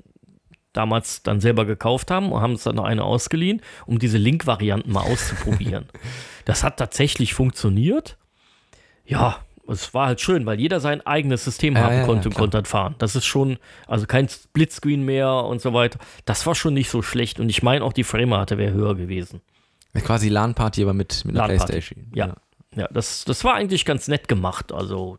damals 0.73 1.23
dann 1.23 1.41
selber 1.41 1.65
gekauft 1.65 2.11
haben 2.11 2.33
und 2.33 2.41
haben 2.41 2.53
uns 2.53 2.65
dann 2.65 2.77
noch 2.77 2.85
eine 2.85 3.05
ausgeliehen, 3.05 3.63
um 3.87 3.99
diese 3.99 4.19
Link-Varianten 4.19 4.93
mal 4.93 5.03
auszuprobieren. 5.03 5.87
das 6.45 6.65
hat 6.65 6.79
tatsächlich 6.79 7.35
funktioniert. 7.35 8.17
Ja, 9.05 9.41
es 9.69 9.95
war 9.95 10.07
halt 10.07 10.21
schön, 10.21 10.45
weil 10.47 10.61
jeder 10.61 10.81
sein 10.81 11.01
eigenes 11.07 11.45
System 11.45 11.75
Ja, 11.75 11.83
haben 11.83 11.93
ja, 11.93 12.01
ja, 12.01 12.07
konnte 12.07 12.29
und 12.29 12.35
klar. 12.35 12.43
konnte 12.43 12.57
halt 12.59 12.69
fahren. 12.69 12.95
Das 12.99 13.15
ist 13.17 13.25
schon, 13.25 13.59
also 13.87 14.07
kein 14.07 14.29
Splitscreen 14.29 15.03
mehr 15.05 15.31
und 15.33 15.61
so 15.61 15.73
weiter. 15.73 15.99
Das 16.25 16.47
war 16.47 16.55
schon 16.55 16.75
nicht 16.75 16.91
so 16.91 17.03
schlecht 17.03 17.41
und 17.41 17.49
ich 17.49 17.63
meine 17.63 17.85
auch 17.85 17.93
die 17.93 18.05
Framerate 18.05 18.59
wäre 18.59 18.73
höher 18.73 18.97
gewesen. 18.97 19.41
Quasi 19.95 20.29
LAN-Party, 20.29 20.83
aber 20.83 20.95
mit, 20.95 21.25
mit 21.25 21.37
einer. 21.37 21.47
Playstation. 21.47 22.11
Ja, 22.15 22.35
ja, 22.75 22.89
das, 22.91 23.25
das 23.25 23.45
war 23.45 23.55
eigentlich 23.55 23.85
ganz 23.85 24.09
nett 24.09 24.27
gemacht. 24.29 24.73
Also 24.73 25.19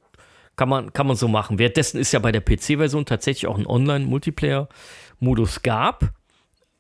kann 0.56 0.70
man, 0.70 0.94
kann 0.94 1.08
man 1.08 1.16
so 1.16 1.28
machen. 1.28 1.60
Währenddessen 1.60 2.00
ist 2.00 2.12
ja 2.12 2.20
bei 2.20 2.32
der 2.32 2.42
PC-Version 2.42 3.06
tatsächlich 3.06 3.48
auch 3.48 3.58
ein 3.58 3.68
Online-Multiplayer-Modus 3.68 5.62
gab. 5.62 6.14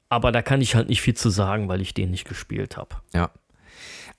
Aber 0.10 0.32
da 0.32 0.42
kann 0.42 0.62
ich 0.62 0.76
halt 0.76 0.90
nicht 0.90 1.02
viel 1.02 1.16
zu 1.16 1.30
sagen, 1.30 1.70
weil 1.70 1.82
ich 1.82 1.94
den 1.94 2.12
nicht 2.12 2.28
gespielt 2.28 2.78
habe. 2.78 2.96
Ja. 3.14 3.32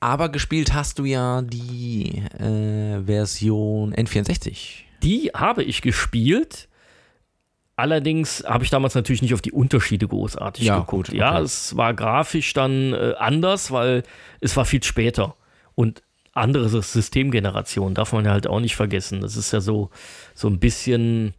Aber 0.04 0.28
gespielt 0.28 0.74
hast 0.74 0.98
du 0.98 1.06
ja 1.06 1.40
die 1.40 2.22
äh, 2.38 3.02
Version 3.06 3.94
N64. 3.94 4.82
Die 5.02 5.30
habe 5.34 5.64
ich 5.64 5.80
gespielt. 5.80 6.68
Allerdings 7.76 8.44
habe 8.46 8.64
ich 8.64 8.70
damals 8.70 8.94
natürlich 8.94 9.22
nicht 9.22 9.32
auf 9.32 9.40
die 9.40 9.50
Unterschiede 9.52 10.06
großartig 10.06 10.66
Ja, 10.66 10.80
geguckt. 10.80 11.08
gut, 11.08 11.16
Ja, 11.16 11.32
okay. 11.36 11.44
es 11.44 11.74
war 11.78 11.94
grafisch 11.94 12.52
dann 12.52 12.92
äh, 12.92 13.14
anders, 13.18 13.70
weil 13.70 14.02
es 14.40 14.54
war 14.58 14.66
viel 14.66 14.82
später. 14.84 15.36
Und 15.74 16.02
andere 16.34 16.68
Systemgeneration 16.68 17.94
darf 17.94 18.12
man 18.12 18.26
ja 18.26 18.32
halt 18.32 18.46
auch 18.46 18.60
nicht 18.60 18.76
vergessen. 18.76 19.22
Das 19.22 19.36
ist 19.38 19.52
ja 19.52 19.62
so, 19.62 19.88
so 20.34 20.48
ein 20.48 20.60
bisschen, 20.60 21.32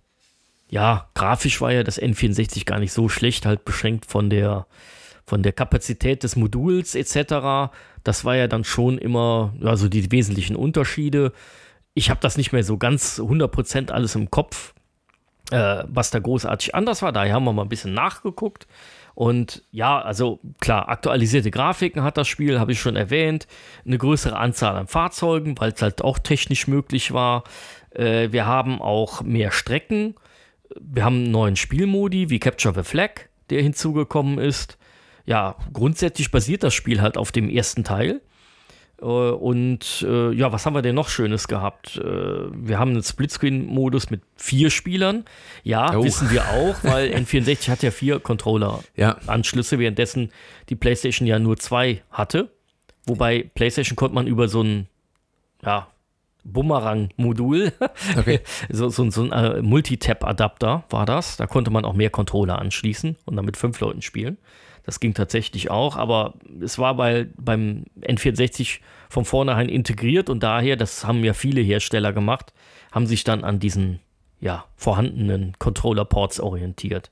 ja, 0.71 1.08
grafisch 1.13 1.62
war 1.62 1.71
ja 1.71 1.84
das 1.84 2.01
N64 2.01 2.65
gar 2.65 2.80
nicht 2.80 2.93
so 2.93 3.10
schlecht, 3.10 3.45
halt 3.45 3.63
beschränkt 3.63 4.08
von 4.08 4.32
der, 4.32 4.65
von 5.25 5.43
der 5.43 5.53
Kapazität 5.53 6.23
des 6.23 6.35
Moduls 6.35 6.95
etc. 6.95 7.73
Das 8.03 8.25
war 8.25 8.35
ja 8.35 8.47
dann 8.47 8.63
schon 8.63 8.97
immer, 8.97 9.53
also 9.63 9.89
die 9.89 10.11
wesentlichen 10.11 10.55
Unterschiede. 10.55 11.31
Ich 11.93 12.09
habe 12.09 12.19
das 12.21 12.38
nicht 12.38 12.51
mehr 12.51 12.63
so 12.63 12.77
ganz 12.77 13.19
100% 13.19 13.91
alles 13.91 14.15
im 14.15 14.29
Kopf, 14.29 14.73
äh, 15.51 15.83
was 15.88 16.11
da 16.11 16.19
großartig 16.19 16.75
anders 16.75 17.01
war. 17.01 17.11
Daher 17.11 17.33
haben 17.33 17.45
wir 17.45 17.53
mal 17.53 17.63
ein 17.63 17.69
bisschen 17.69 17.93
nachgeguckt. 17.93 18.67
Und 19.15 19.63
ja, 19.71 20.01
also 20.01 20.39
klar, 20.59 20.89
aktualisierte 20.89 21.49
Grafiken 21.49 22.03
hat 22.03 22.17
das 22.17 22.27
Spiel, 22.27 22.59
habe 22.59 22.73
ich 22.73 22.81
schon 22.81 22.97
erwähnt. 22.97 23.47
Eine 23.85 23.97
größere 23.97 24.38
Anzahl 24.38 24.75
an 24.75 24.88
Fahrzeugen, 24.88 25.57
weil 25.57 25.71
es 25.71 25.81
halt 25.81 26.01
auch 26.01 26.19
technisch 26.19 26.67
möglich 26.67 27.13
war. 27.13 27.45
Äh, 27.91 28.31
wir 28.31 28.45
haben 28.45 28.81
auch 28.81 29.23
mehr 29.23 29.51
Strecken. 29.51 30.15
Wir 30.79 31.05
haben 31.05 31.23
einen 31.23 31.31
neuen 31.31 31.55
Spielmodi 31.55 32.29
wie 32.29 32.39
Capture 32.39 32.75
the 32.75 32.83
Flag, 32.83 33.29
der 33.49 33.61
hinzugekommen 33.61 34.38
ist. 34.38 34.77
Ja, 35.25 35.55
grundsätzlich 35.73 36.29
basiert 36.31 36.63
das 36.63 36.73
Spiel 36.73 37.01
halt 37.01 37.17
auf 37.17 37.31
dem 37.31 37.49
ersten 37.49 37.83
Teil. 37.83 38.21
Äh, 39.01 39.05
Und 39.05 40.05
äh, 40.07 40.31
ja, 40.33 40.51
was 40.51 40.65
haben 40.65 40.73
wir 40.75 40.81
denn 40.81 40.95
noch 40.95 41.09
Schönes 41.09 41.47
gehabt? 41.47 41.97
Äh, 41.97 42.03
wir 42.03 42.77
haben 42.79 42.91
einen 42.91 43.03
Splitscreen-Modus 43.03 44.09
mit 44.09 44.21
vier 44.35 44.69
Spielern. 44.69 45.25
Ja, 45.63 45.95
Oh. 45.97 46.03
wissen 46.03 46.29
wir 46.31 46.43
auch, 46.49 46.75
weil 46.83 47.09
N64 47.15 47.69
hat 47.69 47.83
ja 47.83 47.91
vier 47.91 48.19
Controller-Anschlüsse, 48.19 49.75
Ja. 49.75 49.79
währenddessen 49.81 50.31
die 50.69 50.75
PlayStation 50.75 51.27
ja 51.27 51.39
nur 51.39 51.57
zwei 51.57 52.03
hatte. 52.11 52.49
Wobei 53.05 53.49
PlayStation 53.55 53.95
konnte 53.95 54.15
man 54.15 54.27
über 54.27 54.47
so 54.47 54.61
ein 54.61 54.88
ja, 55.63 55.88
Bumerang-Modul, 56.43 57.71
Okay. 58.17 58.39
so, 58.69 58.89
so, 58.89 59.09
so 59.09 59.23
ein 59.23 59.31
äh, 59.31 59.61
Multitap-Adapter 59.61 60.83
war 60.89 61.05
das. 61.05 61.38
Da 61.38 61.47
konnte 61.47 61.71
man 61.71 61.85
auch 61.85 61.93
mehr 61.93 62.09
Controller 62.09 62.59
anschließen 62.59 63.15
und 63.25 63.35
dann 63.35 63.45
mit 63.45 63.57
fünf 63.57 63.79
Leuten 63.79 64.01
spielen. 64.01 64.38
Das 64.85 64.99
ging 64.99 65.13
tatsächlich 65.15 65.71
auch, 65.71 65.97
aber 65.97 66.35
es 66.61 66.77
war 66.77 66.95
bei, 66.95 67.27
beim 67.37 67.85
N64 68.01 68.79
von 69.09 69.25
vornherein 69.25 69.67
integriert 69.67 70.29
und 70.29 70.43
daher, 70.43 70.75
das 70.75 71.05
haben 71.05 71.23
ja 71.23 71.33
viele 71.33 71.61
Hersteller 71.61 72.13
gemacht, 72.13 72.53
haben 72.91 73.07
sich 73.07 73.23
dann 73.23 73.43
an 73.43 73.59
diesen 73.59 73.99
ja, 74.39 74.65
vorhandenen 74.75 75.53
Controller-Ports 75.57 76.39
orientiert. 76.39 77.09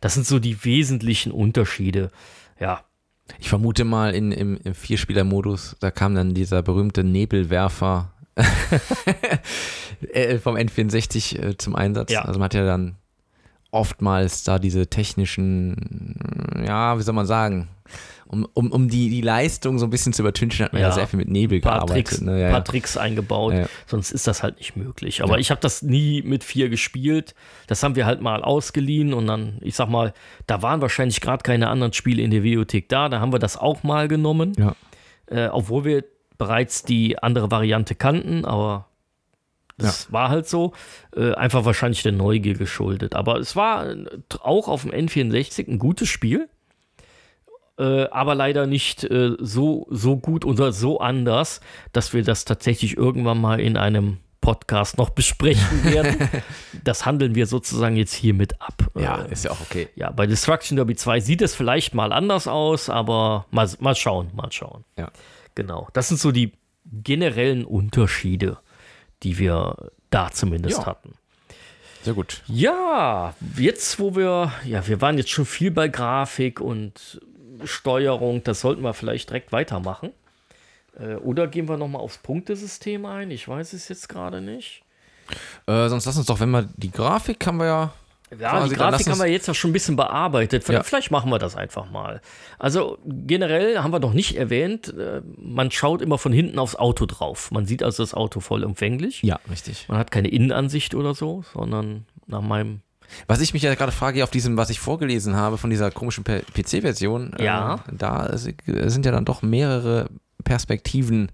Das 0.00 0.14
sind 0.14 0.26
so 0.26 0.38
die 0.38 0.64
wesentlichen 0.64 1.32
Unterschiede. 1.32 2.10
Ja, 2.60 2.84
Ich 3.38 3.48
vermute 3.48 3.84
mal, 3.84 4.14
in, 4.14 4.30
im, 4.30 4.58
im 4.62 4.74
Vierspieler-Modus, 4.74 5.76
da 5.80 5.90
kam 5.90 6.14
dann 6.14 6.32
dieser 6.32 6.62
berühmte 6.62 7.02
Nebelwerfer 7.02 8.12
äh, 10.12 10.38
vom 10.38 10.54
N64 10.54 11.38
äh, 11.42 11.56
zum 11.56 11.74
Einsatz. 11.74 12.12
Ja. 12.12 12.22
Also 12.22 12.38
man 12.38 12.44
hat 12.44 12.54
ja 12.54 12.64
dann 12.64 12.96
oftmals 13.76 14.42
da 14.44 14.58
diese 14.58 14.88
technischen, 14.88 16.16
ja, 16.66 16.98
wie 16.98 17.02
soll 17.02 17.14
man 17.14 17.26
sagen, 17.26 17.68
um, 18.28 18.46
um, 18.54 18.72
um 18.72 18.88
die, 18.88 19.08
die 19.08 19.20
Leistung 19.20 19.78
so 19.78 19.86
ein 19.86 19.90
bisschen 19.90 20.12
zu 20.12 20.22
übertünchen, 20.22 20.64
hat 20.64 20.72
man 20.72 20.82
ja, 20.82 20.88
Ja. 20.88 20.94
sehr 20.94 21.06
viel 21.06 21.18
mit 21.18 21.28
Nebel 21.28 21.60
paar, 21.60 21.74
gearbeitet. 21.74 22.06
Tricks, 22.08 22.20
ne? 22.20 22.40
ja, 22.40 22.48
paar 22.48 22.58
ja. 22.58 22.64
Tricks 22.64 22.96
eingebaut, 22.96 23.54
sonst 23.86 24.10
ist 24.10 24.26
das 24.26 24.42
halt 24.42 24.56
nicht 24.58 24.74
möglich. 24.76 25.22
Aber 25.22 25.38
ich 25.38 25.50
habe 25.50 25.60
das 25.60 25.82
nie 25.82 26.22
mit 26.22 26.42
vier 26.42 26.68
gespielt. 26.68 27.34
Das 27.68 27.82
haben 27.82 27.94
wir 27.94 28.04
halt 28.04 28.20
mal 28.20 28.42
ausgeliehen 28.42 29.14
und 29.14 29.26
dann, 29.28 29.58
ich 29.60 29.76
sag 29.76 29.88
mal, 29.88 30.12
da 30.48 30.60
waren 30.62 30.80
wahrscheinlich 30.80 31.20
gerade 31.20 31.42
keine 31.44 31.68
anderen 31.68 31.92
Spiele 31.92 32.22
in 32.22 32.32
der 32.32 32.42
Videothek 32.42 32.88
da. 32.88 33.08
Da 33.08 33.20
haben 33.20 33.32
wir 33.32 33.38
das 33.38 33.56
auch 33.56 33.84
mal 33.84 34.08
genommen, 34.08 34.54
äh, 35.26 35.46
obwohl 35.46 35.84
wir 35.84 36.04
bereits 36.36 36.82
die 36.82 37.22
andere 37.22 37.50
Variante 37.50 37.94
kannten, 37.94 38.44
aber 38.44 38.88
das 39.78 40.12
war 40.12 40.28
halt 40.28 40.48
so. 40.48 40.72
Äh, 41.14 41.32
einfach 41.34 41.64
wahrscheinlich 41.64 42.02
der 42.02 42.12
Neugier 42.12 42.54
geschuldet. 42.54 43.14
Aber 43.14 43.38
es 43.38 43.56
war 43.56 43.88
äh, 43.90 44.06
auch 44.40 44.68
auf 44.68 44.82
dem 44.82 44.92
N64 44.92 45.68
ein 45.68 45.78
gutes 45.78 46.08
Spiel. 46.08 46.48
Äh, 47.78 48.08
aber 48.08 48.34
leider 48.34 48.66
nicht 48.66 49.04
äh, 49.04 49.32
so, 49.38 49.86
so 49.90 50.16
gut 50.16 50.44
oder 50.46 50.72
so 50.72 51.00
anders, 51.00 51.60
dass 51.92 52.14
wir 52.14 52.22
das 52.22 52.46
tatsächlich 52.46 52.96
irgendwann 52.96 53.38
mal 53.38 53.60
in 53.60 53.76
einem 53.76 54.18
Podcast 54.40 54.96
noch 54.96 55.10
besprechen 55.10 55.84
werden. 55.84 56.28
das 56.84 57.04
handeln 57.04 57.34
wir 57.34 57.46
sozusagen 57.46 57.96
jetzt 57.96 58.14
hiermit 58.14 58.62
ab. 58.62 58.90
ja, 58.94 59.22
Äh, 59.24 59.32
ist 59.32 59.44
ja 59.44 59.50
auch 59.50 59.60
okay. 59.60 59.88
ja, 59.94 60.10
bei 60.10 60.26
Destruction 60.26 60.76
Derby 60.76 60.94
2 60.94 61.20
sieht 61.20 61.42
es 61.42 61.54
vielleicht 61.54 61.94
mal 61.94 62.12
anders 62.12 62.46
aus, 62.48 62.88
aber 62.88 63.44
mal, 63.50 63.68
mal 63.80 63.94
schauen, 63.94 64.30
mal 64.34 64.50
schauen. 64.52 64.84
Ja. 64.96 65.10
Genau. 65.54 65.88
Das 65.92 66.08
sind 66.08 66.18
so 66.20 66.32
die 66.32 66.52
generellen 66.84 67.64
Unterschiede, 67.64 68.58
die 69.22 69.38
wir 69.38 69.90
da 70.10 70.30
zumindest 70.30 70.78
Ja. 70.78 70.86
hatten. 70.86 71.14
Sehr 72.02 72.14
gut. 72.14 72.42
Ja, 72.46 73.34
jetzt 73.56 73.98
wo 73.98 74.14
wir, 74.14 74.52
ja, 74.64 74.86
wir 74.86 75.00
waren 75.00 75.18
jetzt 75.18 75.30
schon 75.30 75.44
viel 75.46 75.70
bei 75.72 75.88
Grafik 75.88 76.60
und 76.60 77.20
Steuerung, 77.64 78.44
das 78.44 78.60
sollten 78.60 78.82
wir 78.82 78.94
vielleicht 78.94 79.30
direkt 79.30 79.50
weitermachen. 79.50 80.10
Äh, 80.98 81.14
oder 81.16 81.46
gehen 81.48 81.68
wir 81.68 81.76
nochmal 81.76 82.02
aufs 82.02 82.18
Punktesystem 82.18 83.04
ein? 83.06 83.30
Ich 83.30 83.48
weiß 83.48 83.72
es 83.72 83.88
jetzt 83.88 84.08
gerade 84.08 84.40
nicht. 84.40 84.82
Äh, 85.66 85.88
sonst 85.88 86.04
lass 86.06 86.16
uns 86.16 86.26
doch, 86.26 86.38
wenn 86.38 86.50
wir 86.50 86.68
die 86.76 86.90
Grafik 86.92 87.44
haben 87.46 87.56
wir 87.58 87.66
ja. 87.66 87.92
Ja, 88.38 88.66
die 88.66 88.74
Grafik 88.74 89.06
haben 89.08 89.18
wir 89.20 89.26
jetzt 89.28 89.46
ja 89.46 89.54
schon 89.54 89.70
ein 89.70 89.72
bisschen 89.72 89.94
bearbeitet. 89.94 90.64
Vielleicht, 90.64 90.92
Ja. 90.92 91.12
machen 91.12 91.30
wir 91.30 91.38
das 91.38 91.54
einfach 91.54 91.88
mal. 91.90 92.20
Also 92.58 92.98
generell 93.06 93.78
haben 93.78 93.92
wir 93.92 94.00
noch 94.00 94.12
nicht 94.14 94.36
erwähnt, 94.36 94.92
äh, 94.98 95.22
man 95.38 95.70
schaut 95.70 96.02
immer 96.02 96.18
von 96.18 96.32
hinten 96.32 96.58
aufs 96.58 96.74
Auto 96.74 97.06
drauf. 97.06 97.50
Man 97.52 97.66
sieht 97.66 97.84
also 97.84 98.02
das 98.02 98.14
Auto 98.14 98.40
vollumfänglich. 98.40 99.22
Ja, 99.22 99.38
richtig. 99.50 99.86
Man 99.88 99.98
hat 99.98 100.10
keine 100.10 100.28
Innenansicht 100.28 100.94
oder 100.96 101.14
so, 101.14 101.44
sondern 101.54 102.06
nach 102.26 102.42
meinem 102.42 102.80
Was 103.28 103.40
ich 103.40 103.54
mich 103.54 103.62
ja 103.62 103.72
gerade 103.76 103.92
frage, 103.92 104.24
auf 104.24 104.30
diesem, 104.30 104.56
was 104.56 104.68
ich 104.70 104.80
vorgelesen 104.80 105.36
habe 105.36 105.58
von 105.58 105.70
dieser 105.70 105.92
komischen 105.92 106.24
PC-Version, 106.24 107.36
Ja. 107.38 107.76
äh, 107.76 107.78
da 107.96 108.36
si- 108.36 108.56
sind 108.66 109.06
ja 109.06 109.12
dann 109.12 109.24
doch 109.24 109.42
mehrere 109.42 110.08
Perspektiven. 110.42 111.30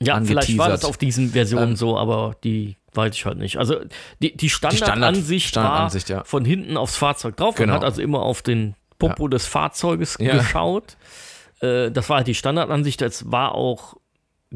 Ja, 0.00 0.20
vielleicht 0.20 0.58
war 0.58 0.68
das 0.68 0.84
auf 0.84 0.96
diesen 0.96 1.30
Versionen 1.30 1.70
Ähm, 1.70 1.76
so, 1.76 1.96
aber 1.96 2.34
die 2.42 2.76
weiß 2.94 3.14
ich 3.14 3.26
halt 3.26 3.38
nicht. 3.38 3.56
Also 3.58 3.76
die, 4.20 4.36
die 4.36 4.48
Standard- 4.50 4.78
Standardansicht 4.78 5.48
Standardansicht, 5.48 6.10
war 6.10 6.16
ja. 6.18 6.24
von 6.24 6.44
hinten 6.44 6.76
aufs 6.76 6.96
Fahrzeug 6.96 7.36
drauf. 7.36 7.54
Genau. 7.54 7.72
Man 7.72 7.76
hat 7.80 7.84
also 7.84 8.00
immer 8.02 8.22
auf 8.22 8.42
den 8.42 8.74
Popo 8.98 9.28
des 9.28 9.46
Fahrzeuges 9.46 10.16
Ja. 10.20 10.36
geschaut. 10.36 10.96
Äh, 11.60 11.90
das 11.90 12.08
war 12.08 12.18
halt 12.18 12.26
die 12.26 12.34
Standardansicht. 12.34 13.00
Das 13.00 13.30
war 13.30 13.54
auch, 13.54 13.94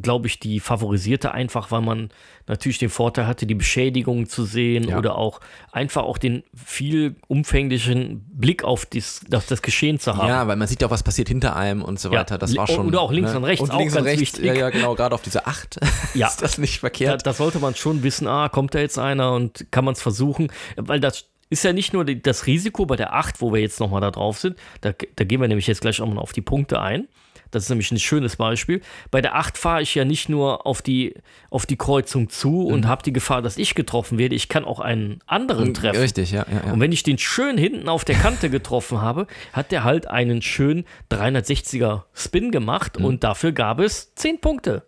glaube 0.00 0.26
ich, 0.26 0.38
die 0.40 0.58
favorisierte 0.58 1.32
einfach, 1.32 1.70
weil 1.70 1.82
man 1.82 2.08
natürlich 2.46 2.78
den 2.78 2.88
Vorteil 2.88 3.26
hatte, 3.26 3.44
die 3.46 3.54
Beschädigungen 3.54 4.26
zu 4.26 4.44
sehen 4.46 4.88
Ja. 4.88 4.96
oder 4.98 5.16
auch 5.16 5.40
einfach 5.70 6.04
auch 6.04 6.16
den 6.16 6.44
viel 6.54 7.16
umfänglichen 7.28 8.24
Blick 8.32 8.64
auf, 8.64 8.86
dies, 8.86 9.20
auf 9.34 9.46
das 9.46 9.60
Geschehen 9.60 9.98
zu 9.98 10.16
haben. 10.16 10.28
Ja, 10.28 10.46
weil 10.46 10.56
man 10.56 10.66
sieht 10.66 10.80
ja 10.80 10.88
auch, 10.88 10.92
was 10.92 11.02
passiert 11.02 11.28
hinter 11.28 11.54
einem 11.56 11.82
und 11.82 12.00
so 12.00 12.10
Ja. 12.10 12.20
weiter. 12.20 12.38
Das 12.38 12.56
war 12.56 12.64
Oder 12.64 12.72
schon. 12.74 12.94
auch 12.96 13.12
links 13.12 13.32
ne? 13.32 13.36
und 13.38 13.44
rechts, 13.44 13.62
Und 13.62 13.70
auch 13.70 13.78
links 13.78 13.92
und 13.94 14.04
ganz 14.04 14.06
rechts, 14.18 14.20
wichtig. 14.38 14.44
ja, 14.46 14.54
ja, 14.54 14.70
genau, 14.70 14.94
gerade 14.94 15.14
auf 15.14 15.22
diese 15.22 15.46
8 15.46 15.78
Ja. 16.14 16.28
ist 16.28 16.40
das 16.40 16.56
nicht 16.58 16.80
verkehrt. 16.80 17.26
da 17.26 17.32
sollte 17.34 17.58
man 17.58 17.74
schon 17.74 18.02
wissen, 18.02 18.26
ah, 18.26 18.48
kommt 18.48 18.74
da 18.74 18.78
jetzt 18.78 18.98
einer 18.98 19.32
und 19.32 19.66
kann 19.70 19.84
man 19.84 19.92
es 19.92 20.00
versuchen, 20.00 20.50
weil 20.76 21.00
das 21.00 21.26
ist 21.50 21.64
ja 21.64 21.74
nicht 21.74 21.92
nur 21.92 22.06
das 22.06 22.46
Risiko 22.46 22.86
bei 22.86 22.96
der 22.96 23.12
8, 23.12 23.42
wo 23.42 23.52
wir 23.52 23.60
jetzt 23.60 23.78
nochmal 23.78 24.00
da 24.00 24.10
drauf 24.10 24.38
sind, 24.38 24.56
da, 24.80 24.92
da 25.16 25.24
gehen 25.24 25.38
wir 25.42 25.48
nämlich 25.48 25.66
jetzt 25.66 25.82
gleich 25.82 26.00
auch 26.00 26.06
mal 26.06 26.22
auf 26.22 26.32
die 26.32 26.40
Punkte 26.40 26.80
ein. 26.80 27.08
Das 27.52 27.62
ist 27.64 27.68
nämlich 27.68 27.92
ein 27.92 27.98
schönes 28.00 28.34
Beispiel. 28.36 28.80
Bei 29.12 29.20
der 29.22 29.36
8 29.36 29.56
fahre 29.56 29.82
ich 29.82 29.94
ja 29.94 30.04
nicht 30.04 30.28
nur 30.28 30.66
auf 30.66 30.82
die, 30.82 31.14
auf 31.50 31.64
die 31.66 31.76
Kreuzung 31.76 32.28
zu 32.28 32.66
und 32.66 32.88
habe 32.88 33.02
die 33.04 33.12
Gefahr, 33.12 33.42
dass 33.42 33.56
ich 33.58 33.74
getroffen 33.76 34.18
werde. 34.18 34.34
Ich 34.34 34.48
kann 34.48 34.64
auch 34.64 34.80
einen 34.80 35.20
anderen 35.26 35.72
treffen. 35.74 36.00
Richtig, 36.00 36.32
ja, 36.32 36.44
ja, 36.50 36.66
ja. 36.66 36.72
Und 36.72 36.80
wenn 36.80 36.90
ich 36.90 37.04
den 37.04 37.18
schön 37.18 37.56
hinten 37.56 37.88
auf 37.88 38.04
der 38.04 38.16
Kante 38.16 38.50
getroffen 38.50 39.00
habe, 39.00 39.26
hat 39.52 39.70
der 39.70 39.84
halt 39.84 40.08
einen 40.08 40.42
schönen 40.42 40.84
360er 41.10 42.02
Spin 42.14 42.50
gemacht 42.50 42.98
Mhm. 42.98 43.04
und 43.04 43.24
dafür 43.24 43.52
gab 43.52 43.78
es 43.78 44.14
10 44.16 44.40
Punkte. 44.40 44.82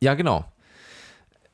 Ja, 0.00 0.14
genau. 0.14 0.44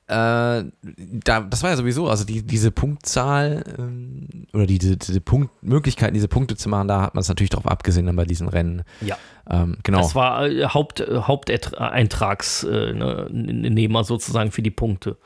Äh, 0.06 0.64
da, 0.82 1.40
das 1.48 1.62
war 1.62 1.70
ja 1.70 1.76
sowieso, 1.76 2.10
also 2.10 2.24
die, 2.24 2.42
diese 2.42 2.70
Punktzahl 2.70 3.64
ähm, 3.78 4.46
oder 4.52 4.66
die, 4.66 4.78
diese, 4.78 4.98
diese 4.98 5.22
Punkt, 5.22 5.62
Möglichkeiten, 5.62 6.12
diese 6.12 6.28
Punkte 6.28 6.56
zu 6.56 6.68
machen, 6.68 6.88
da 6.88 7.00
hat 7.00 7.14
man 7.14 7.22
es 7.22 7.28
natürlich 7.28 7.48
darauf 7.50 7.66
abgesehen 7.66 8.04
dann 8.04 8.16
bei 8.16 8.26
diesen 8.26 8.48
Rennen. 8.48 8.82
Ja. 9.00 9.16
Ähm, 9.48 9.78
genau. 9.82 9.98
Das 9.98 10.14
war 10.14 10.46
äh, 10.46 10.66
Haupt, 10.66 11.00
äh, 11.00 11.20
Haupteintragsnehmer 11.22 13.28
ne, 13.30 14.04
sozusagen 14.04 14.50
für 14.50 14.62
die 14.62 14.70
Punkte. 14.70 15.16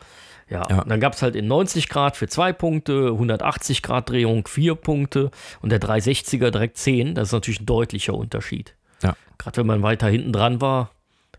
Ja, 0.51 0.62
Ja. 0.71 0.83
und 0.83 0.88
dann 0.88 1.01
gab 1.01 1.12
es 1.12 1.23
halt 1.23 1.37
in 1.37 1.47
90 1.47 1.88
Grad 1.88 2.17
für 2.17 2.27
zwei 2.29 2.53
Punkte, 2.53 3.09
180 3.12 3.83
Grad 3.83 4.09
Drehung 4.09 4.47
vier 4.47 4.75
Punkte 4.77 5.31
und 5.61 5.71
der 5.71 5.81
360er 5.81 6.51
direkt 6.51 6.79
10. 6.79 7.14
Das 7.14 7.29
ist 7.29 7.33
natürlich 7.33 7.61
ein 7.61 7.67
deutlicher 7.67 8.14
Unterschied. 8.14 8.75
Ja. 9.03 9.14
Gerade 9.37 9.59
wenn 9.59 9.67
man 9.67 9.83
weiter 9.83 10.09
hinten 10.09 10.33
dran 10.33 10.61
war 10.61 10.91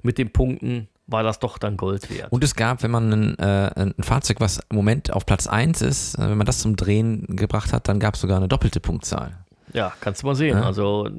mit 0.04 0.18
den 0.18 0.32
Punkten, 0.32 0.88
war 1.12 1.24
das 1.24 1.40
doch 1.40 1.58
dann 1.58 1.78
Gold 1.78 2.10
wert. 2.10 2.32
Und 2.32 2.44
es 2.44 2.56
gab, 2.56 2.84
wenn 2.84 2.92
man 2.92 3.12
ein, 3.12 3.40
äh, 3.40 3.72
ein 3.76 4.04
Fahrzeug, 4.04 4.40
was 4.40 4.60
im 4.70 4.76
Moment 4.76 5.12
auf 5.12 5.26
Platz 5.26 5.48
1 5.48 5.82
ist, 5.82 6.16
äh, 6.16 6.30
wenn 6.30 6.38
man 6.38 6.46
das 6.46 6.60
zum 6.60 6.76
Drehen 6.76 7.26
gebracht 7.36 7.74
hat, 7.74 7.88
dann 7.88 8.00
gab 8.00 8.16
es 8.16 8.22
sogar 8.22 8.38
eine 8.38 8.48
doppelte 8.48 8.80
Punktzahl. 8.80 9.38
Ja, 9.74 9.94
kannst 10.02 10.24
du 10.24 10.28
mal 10.28 10.36
sehen. 10.36 10.58
Ja. 10.58 10.64
Also 10.64 11.10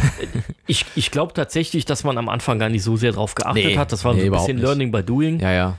ich, 0.66 0.86
ich 0.94 1.10
glaube 1.10 1.32
tatsächlich, 1.34 1.84
dass 1.84 2.04
man 2.04 2.16
am 2.18 2.28
Anfang 2.28 2.58
gar 2.58 2.68
nicht 2.68 2.82
so 2.82 2.96
sehr 2.96 3.12
drauf 3.12 3.34
geachtet 3.34 3.64
Nee, 3.64 3.76
hat. 3.76 3.92
Das 3.92 4.04
war 4.04 4.14
nee, 4.14 4.20
so 4.20 4.26
ein 4.26 4.32
bisschen 4.32 4.56
nicht. 4.56 4.64
Learning 4.64 4.90
by 4.92 5.02
Doing. 5.02 5.40
Ja, 5.40 5.52
ja. 5.52 5.78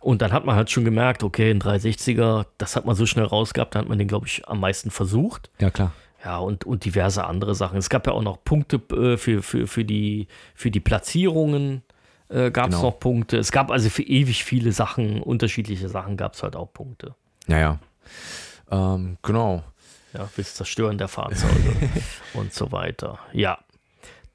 Und 0.00 0.22
dann 0.22 0.32
hat 0.32 0.44
man 0.44 0.54
halt 0.54 0.70
schon 0.70 0.84
gemerkt, 0.84 1.24
okay, 1.24 1.50
ein 1.50 1.60
360er, 1.60 2.46
das 2.58 2.76
hat 2.76 2.84
man 2.84 2.94
so 2.94 3.06
schnell 3.06 3.24
rausgehabt, 3.24 3.74
da 3.74 3.80
hat 3.80 3.88
man 3.88 3.98
den, 3.98 4.06
glaube 4.06 4.28
ich, 4.28 4.46
am 4.46 4.60
meisten 4.60 4.92
versucht. 4.92 5.50
Ja, 5.58 5.70
klar. 5.70 5.92
Ja, 6.24 6.38
und, 6.38 6.64
und 6.64 6.84
diverse 6.84 7.24
andere 7.24 7.54
Sachen. 7.54 7.78
Es 7.78 7.88
gab 7.88 8.06
ja 8.06 8.12
auch 8.12 8.22
noch 8.22 8.42
Punkte 8.44 8.76
äh, 8.94 9.16
für, 9.16 9.42
für, 9.42 9.66
für, 9.66 9.84
die, 9.84 10.28
für 10.54 10.70
die 10.70 10.80
Platzierungen, 10.80 11.82
äh, 12.28 12.50
gab 12.50 12.68
es 12.70 12.76
Genau. 12.76 12.90
noch 12.90 12.98
Punkte. 13.00 13.36
Es 13.38 13.52
gab 13.52 13.70
also 13.70 13.88
für 13.90 14.02
ewig 14.02 14.44
viele 14.44 14.72
Sachen, 14.72 15.22
unterschiedliche 15.22 15.88
Sachen 15.88 16.16
gab 16.16 16.34
es 16.34 16.42
halt 16.42 16.56
auch 16.56 16.72
Punkte. 16.72 17.14
Ja, 17.46 17.58
ja. 17.58 17.78
Ähm, 18.70 19.18
genau. 19.22 19.62
Ja, 20.12 20.26
fürs 20.26 20.54
Zerstören 20.54 20.98
der 20.98 21.08
Fahrzeuge 21.08 21.90
und 22.34 22.52
so 22.52 22.72
weiter. 22.72 23.18
Ja, 23.32 23.58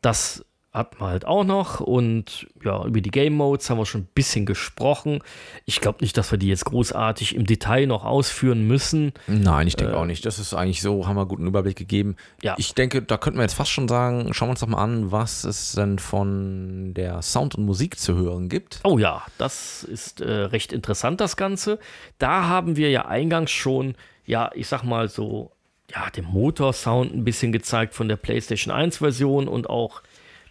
das 0.01 0.45
hat 0.73 1.01
man 1.01 1.09
halt 1.09 1.25
auch 1.25 1.43
noch 1.43 1.81
und 1.81 2.47
ja, 2.63 2.85
über 2.85 3.01
die 3.01 3.11
Game 3.11 3.33
Modes 3.33 3.69
haben 3.69 3.77
wir 3.77 3.85
schon 3.85 4.01
ein 4.01 4.09
bisschen 4.13 4.45
gesprochen. 4.45 5.19
Ich 5.65 5.81
glaube 5.81 5.97
nicht, 5.99 6.15
dass 6.17 6.31
wir 6.31 6.37
die 6.37 6.47
jetzt 6.47 6.63
großartig 6.63 7.35
im 7.35 7.45
Detail 7.45 7.87
noch 7.87 8.05
ausführen 8.05 8.65
müssen. 8.65 9.11
Nein, 9.27 9.67
ich 9.67 9.75
denke 9.75 9.97
auch 9.97 10.05
nicht. 10.05 10.25
Das 10.25 10.39
ist 10.39 10.53
eigentlich 10.53 10.81
so, 10.81 11.07
haben 11.07 11.15
wir 11.17 11.21
einen 11.21 11.29
guten 11.29 11.45
Überblick 11.45 11.75
gegeben. 11.75 12.15
Äh, 12.41 12.47
Ja. 12.47 12.55
Ich 12.57 12.73
denke, 12.73 13.01
da 13.01 13.17
könnten 13.17 13.37
wir 13.37 13.43
jetzt 13.43 13.53
fast 13.55 13.69
schon 13.71 13.89
sagen, 13.89 14.33
schauen 14.33 14.47
wir 14.47 14.51
uns 14.51 14.61
doch 14.61 14.67
mal 14.67 14.81
an, 14.81 15.11
was 15.11 15.43
es 15.43 15.73
denn 15.73 15.99
von 15.99 16.93
der 16.93 17.21
Sound 17.21 17.55
und 17.55 17.65
Musik 17.65 17.99
zu 17.99 18.15
hören 18.15 18.47
gibt. 18.47 18.79
Oh 18.85 18.97
ja, 18.97 19.23
das 19.37 19.83
ist 19.83 20.21
äh, 20.21 20.31
recht 20.31 20.71
interessant, 20.71 21.19
das 21.19 21.35
Ganze. 21.35 21.79
Da 22.17 22.47
haben 22.47 22.77
wir 22.77 22.89
ja 22.91 23.05
eingangs 23.07 23.51
schon, 23.51 23.95
ja, 24.25 24.49
ich 24.55 24.67
sag 24.67 24.83
mal 24.83 25.09
so, 25.09 25.51
ja, 25.93 26.09
den 26.11 26.23
Motorsound 26.23 27.13
ein 27.13 27.25
bisschen 27.25 27.51
gezeigt 27.51 27.93
von 27.93 28.07
der 28.07 28.15
PlayStation 28.15 28.73
1 28.73 28.99
Version 28.99 29.49
und 29.49 29.69
auch 29.69 30.01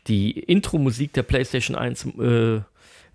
die 0.06 0.30
Intro-Musik 0.38 1.12
der 1.12 1.22
PlayStation 1.22 1.76
1 1.76 2.06
äh, 2.18 2.60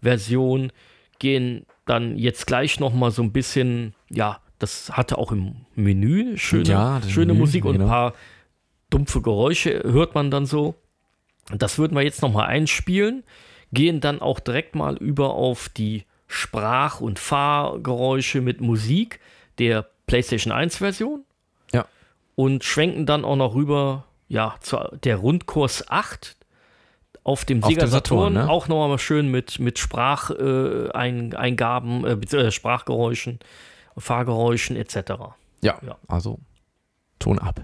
Version 0.01 0.71
gehen 1.19 1.65
dann 1.85 2.17
jetzt 2.17 2.47
gleich 2.47 2.79
noch 2.79 2.93
mal 2.93 3.11
so 3.11 3.21
ein 3.23 3.31
bisschen, 3.31 3.93
ja, 4.09 4.39
das 4.59 4.91
hatte 4.95 5.17
auch 5.17 5.31
im 5.31 5.55
Menü 5.75 6.37
schöne, 6.37 6.69
Ja, 6.69 7.01
schöne 7.07 7.33
Menü, 7.33 7.39
Musik 7.39 7.65
und 7.65 7.75
ein 7.75 7.79
genau. 7.79 7.89
paar 7.89 8.13
dumpfe 8.89 9.21
Geräusche 9.21 9.81
hört 9.83 10.15
man 10.15 10.31
dann 10.31 10.45
so. 10.45 10.75
Das 11.55 11.77
würden 11.77 11.95
wir 11.95 12.01
jetzt 12.03 12.21
noch 12.21 12.31
mal 12.31 12.45
einspielen, 12.45 13.23
gehen 13.71 13.99
dann 13.99 14.21
auch 14.21 14.39
direkt 14.39 14.75
mal 14.75 14.95
über 14.97 15.31
auf 15.31 15.69
die 15.69 16.05
Sprach- 16.27 17.01
und 17.01 17.19
Fahrgeräusche 17.19 18.41
mit 18.41 18.61
Musik 18.61 19.19
der 19.59 19.87
PlayStation 20.07 20.51
1 20.51 20.77
Version 20.77 21.23
Ja. 21.71 21.85
und 22.35 22.63
schwenken 22.63 23.05
dann 23.05 23.23
auch 23.25 23.35
noch 23.35 23.53
rüber 23.55 24.05
ja, 24.27 24.55
zu 24.61 24.77
der 25.03 25.17
Rundkurs 25.17 25.87
8 25.89 26.35
auf 27.25 27.43
dem 27.43 27.61
Auf 27.63 27.69
Sega 27.69 27.81
dem 27.85 27.89
Saturn, 27.89 28.33
Saturn, 28.33 28.45
ne? 28.45 28.49
auch 28.49 28.67
nochmal 28.67 28.99
schön 28.99 29.29
mit, 29.29 29.59
mit 29.59 29.79
Spracheingaben, 29.79 32.05
äh, 32.05 32.11
äh, 32.11 32.15
beziehungsweise 32.15 32.51
Sprachgeräuschen, 32.51 33.39
Fahrgeräuschen 33.97 34.75
etc. 34.77 34.95
Ja, 35.61 35.79
Ja. 35.81 35.97
also 36.07 36.39
Ton 37.19 37.39
ab. 37.39 37.61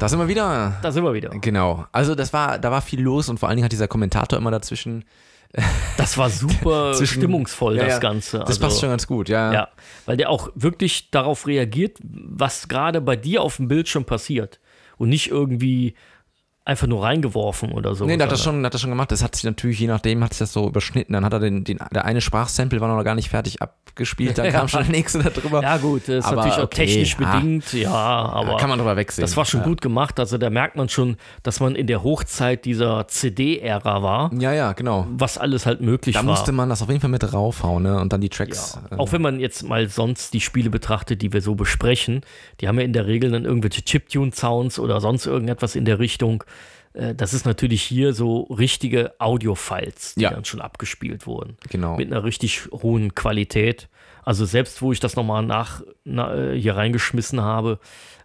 Da 0.00 0.08
sind 0.08 0.18
wir 0.18 0.26
wieder. 0.28 0.76
Da 0.82 0.90
sind 0.90 1.04
wir 1.04 1.14
wieder. 1.14 1.28
Genau. 1.30 1.84
Also 1.92 2.14
das 2.16 2.32
war, 2.32 2.58
da 2.58 2.70
war 2.72 2.82
viel 2.82 3.00
los 3.00 3.28
und 3.28 3.38
vor 3.38 3.48
allen 3.48 3.56
Dingen 3.56 3.64
hat 3.66 3.72
dieser 3.72 3.86
Kommentator 3.88 4.38
immer 4.38 4.50
dazwischen. 4.50 5.04
Das 5.96 6.16
war 6.18 6.30
super 6.30 6.92
Zwischen- 6.96 7.18
stimmungsvoll, 7.20 7.76
Ja, 7.76 7.86
das. 7.86 8.00
Ganze. 8.00 8.38
Das 8.40 8.48
Also, 8.48 8.60
passt 8.60 8.80
schon 8.80 8.88
ganz 8.88 9.06
gut, 9.06 9.28
ja. 9.28 9.52
Ja, 9.52 9.68
weil 10.06 10.16
der 10.16 10.30
auch 10.30 10.48
wirklich 10.54 11.10
darauf 11.10 11.46
reagiert, 11.46 11.98
was 12.02 12.68
gerade 12.68 13.00
bei 13.00 13.16
dir 13.16 13.42
auf 13.42 13.56
dem 13.56 13.68
Bildschirm 13.68 14.04
passiert. 14.04 14.58
Und 14.96 15.08
nicht 15.08 15.30
irgendwie 15.30 15.94
einfach 16.64 16.86
nur 16.86 17.02
reingeworfen 17.02 17.72
oder 17.72 17.94
so. 17.94 18.04
Nee, 18.04 18.16
der 18.16 18.26
hat 18.26 18.32
das, 18.32 18.42
schon, 18.44 18.64
hat 18.64 18.74
das 18.74 18.80
schon 18.80 18.90
gemacht. 18.90 19.10
Das 19.10 19.22
hat 19.22 19.34
sich 19.34 19.44
natürlich, 19.44 19.80
je 19.80 19.86
nachdem, 19.86 20.22
hat 20.22 20.34
sich 20.34 20.40
das 20.40 20.52
so 20.52 20.68
überschnitten. 20.68 21.14
Dann 21.14 21.24
hat 21.24 21.32
er 21.32 21.40
den, 21.40 21.64
den 21.64 21.78
der 21.92 22.04
eine 22.04 22.20
Sprachsample 22.20 22.80
war 22.80 22.94
noch 22.94 23.02
gar 23.02 23.14
nicht 23.14 23.30
fertig 23.30 23.62
abgespielt, 23.62 24.38
dann 24.38 24.50
kam 24.52 24.68
schon 24.68 24.82
der 24.82 24.90
nächste 24.92 25.18
da 25.22 25.30
drüber. 25.30 25.62
Ja, 25.62 25.78
gut, 25.78 26.02
das 26.02 26.08
ist 26.18 26.24
Aber 26.26 26.36
natürlich 26.36 26.58
auch 26.58 26.64
okay, 26.64 26.86
technisch 26.86 27.16
ah. 27.20 27.38
bedingt, 27.38 27.72
ja, 27.72 27.90
aber. 27.90 28.52
Da 28.52 28.56
kann 28.58 28.68
man 28.68 28.78
drüber 28.78 28.96
wegsehen. 28.96 29.22
das 29.22 29.36
war 29.36 29.44
schon 29.46 29.62
gut 29.62 29.80
gemacht. 29.80 30.20
Also 30.20 30.38
da 30.38 30.50
merkt 30.50 30.76
man 30.76 30.88
schon, 30.88 31.16
dass 31.42 31.60
man 31.60 31.74
in 31.74 31.86
der 31.86 32.02
Hochzeit 32.02 32.64
dieser 32.64 33.08
CD-Ära 33.08 34.02
war, 34.02 34.30
Ja, 34.38 34.52
ja, 34.52 34.72
genau. 34.72 35.06
was 35.10 35.38
alles 35.38 35.66
halt 35.66 35.80
möglich 35.80 36.14
Da 36.14 36.20
war. 36.20 36.30
musste 36.30 36.52
man 36.52 36.68
das 36.68 36.82
auf 36.82 36.88
jeden 36.88 37.00
Fall 37.00 37.10
mit 37.10 37.32
raufhauen, 37.32 37.82
ne? 37.82 37.98
Und 38.00 38.12
dann 38.12 38.20
die 38.20 38.28
Tracks. 38.28 38.78
Ja. 38.90 38.96
äh, 38.96 39.00
Auch 39.00 39.12
wenn 39.12 39.22
man 39.22 39.40
jetzt 39.40 39.62
mal 39.66 39.88
sonst 39.88 40.34
die 40.34 40.40
Spiele 40.40 40.70
betrachtet, 40.70 41.22
die 41.22 41.32
wir 41.32 41.40
so 41.40 41.54
besprechen, 41.54 42.20
die 42.60 42.68
haben 42.68 42.78
ja 42.78 42.84
in 42.84 42.92
der 42.92 43.06
Regel 43.06 43.30
dann 43.30 43.44
irgendwelche 43.44 43.82
Chiptune-Sounds 43.82 44.78
oder 44.78 45.00
sonst 45.00 45.26
irgendetwas 45.26 45.74
in 45.74 45.84
der 45.84 45.98
Richtung. 45.98 46.44
Äh, 46.92 47.14
Das 47.14 47.32
ist 47.34 47.46
natürlich 47.46 47.82
hier 47.82 48.12
so 48.14 48.42
richtige 48.44 49.14
Audio-Files, 49.18 50.14
die 50.14 50.22
Ja. 50.22 50.30
dann 50.30 50.44
schon 50.44 50.60
abgespielt 50.60 51.26
wurden. 51.26 51.56
Genau. 51.68 51.96
Mit 51.96 52.10
einer 52.10 52.24
richtig 52.24 52.68
hohen 52.72 53.14
Qualität. 53.14 53.88
Also 54.22 54.44
selbst 54.44 54.82
wo 54.82 54.92
ich 54.92 55.00
das 55.00 55.16
nochmal 55.16 55.42
nach 55.42 55.82
na, 56.04 56.34
äh, 56.52 56.60
hier 56.60 56.76
reingeschmissen 56.76 57.40
habe, 57.40 57.78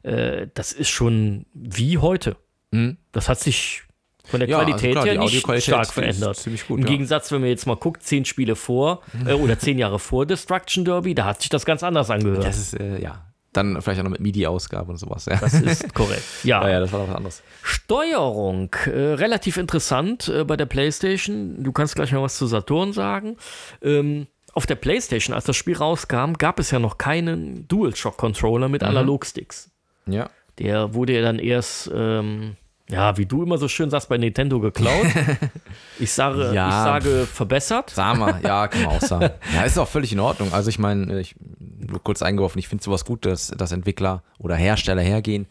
äh, 0.04 0.47
das 0.54 0.71
ist 0.73 0.89
schon 0.89 1.45
wie 1.54 1.97
heute. 1.99 2.36
Mhm. 2.71 2.97
Das 3.12 3.30
hat 3.30 3.39
sich 3.39 3.84
von 4.25 4.39
der 4.39 4.49
Ja, 4.49 4.58
also 4.58 4.71
Qualität 4.71 4.91
klar, 4.93 5.06
her 5.06 5.19
nicht 5.19 5.63
stark 5.63 5.93
verändert. 5.93 6.36
ziemlich 6.38 6.67
gut, 6.67 6.80
Im 6.80 6.86
ja. 6.86 6.91
Gegensatz, 6.91 7.32
wenn 7.32 7.41
man 7.41 7.49
jetzt 7.49 7.67
mal 7.67 7.75
guckt, 7.75 8.01
zehn 8.04 8.25
Spiele 8.25 8.56
vor 8.56 9.04
äh, 9.25 9.34
oder 9.34 9.58
zehn 9.60 9.78
Jahre 9.78 9.99
vor 9.99 10.25
Destruction 10.25 10.84
Derby, 10.84 11.13
da 11.13 11.25
hat 11.25 11.41
sich 11.41 11.49
das 11.49 11.63
ganz 11.65 11.84
anders 11.84 12.10
angehört. 12.10 12.43
Das 12.43 12.58
ist, 12.58 12.73
äh, 12.80 12.99
ja. 13.01 13.32
Dann 13.56 13.82
vielleicht 13.82 14.00
auch 14.00 14.04
noch 14.04 14.12
mit 14.12 14.22
MIDI-Ausgabe 14.22 14.91
und 14.91 14.98
sowas, 14.98 15.26
ja. 15.26 15.38
Das 15.38 15.54
ist 15.54 15.94
korrekt. 15.94 16.24
Ja. 16.44 16.62
ja, 16.63 16.74
ja, 16.74 16.80
das 16.80 16.91
war 16.91 17.00
doch 17.00 17.08
was 17.08 17.15
anderes. 17.15 17.44
Steuerung, 17.63 18.74
äh, 18.86 18.89
relativ 18.89 19.58
interessant 19.58 20.28
äh, 20.28 20.44
bei 20.44 20.58
der 20.58 20.65
PlayStation. 20.65 21.63
Du 21.63 21.72
kannst 21.72 21.96
gleich 21.96 22.12
mal 22.12 22.22
was 22.22 22.38
zu 22.38 22.46
Saturn 22.46 22.94
sagen. 22.94 23.38
Ähm, 23.82 24.28
auf 24.54 24.65
der 24.65 24.76
PlayStation, 24.76 25.34
als 25.34 25.46
das 25.46 25.56
Spiel 25.56 25.76
rauskam, 25.76 26.34
gab 26.34 26.60
es 26.60 26.72
ja 26.72 26.80
noch 26.80 26.98
keinen 26.98 27.68
DualShock-Controller 27.68 28.70
mit 28.70 28.84
Analogsticks. 28.84 29.70
Ja. 30.08 30.30
Der 30.60 30.94
wurde 30.94 31.13
ja 31.13 31.22
dann 31.22 31.39
erst, 31.39 31.91
ähm, 31.94 32.56
ja, 32.89 33.17
wie 33.17 33.26
du 33.26 33.43
immer 33.43 33.58
so 33.58 33.67
schön 33.67 33.89
sagst, 33.89 34.10
bei 34.10 34.17
Nintendo 34.17 34.60
geklaut. 34.60 35.08
Ich 36.00 36.12
sage, 36.12 36.52
Ja. 36.54 36.67
ich 36.67 36.74
sage 36.74 37.26
verbessert. 37.26 37.89
Sag 37.91 38.17
mal, 38.17 38.39
ja, 38.43 38.67
kann 38.67 38.84
man 38.84 38.95
auch 38.98 39.02
sagen. 39.02 39.30
Ja, 39.54 39.63
ist 39.63 39.78
auch 39.78 39.88
völlig 39.88 40.12
in 40.12 40.19
Ordnung. 40.19 40.52
Also 40.54 40.69
ich 40.69 40.78
meine, 40.78 41.19
ich 41.21 41.36
nur 41.60 42.04
kurz 42.04 42.21
eingeworfen, 42.21 42.60
ich 42.60 42.67
finde 42.67 42.84
sowas 42.84 43.06
gut, 43.06 43.26
dass, 43.26 43.48
dass 43.48 43.71
Entwickler 43.71 44.21
oder 44.38 44.56
Hersteller 44.56 45.02
hergehen, 45.02 45.48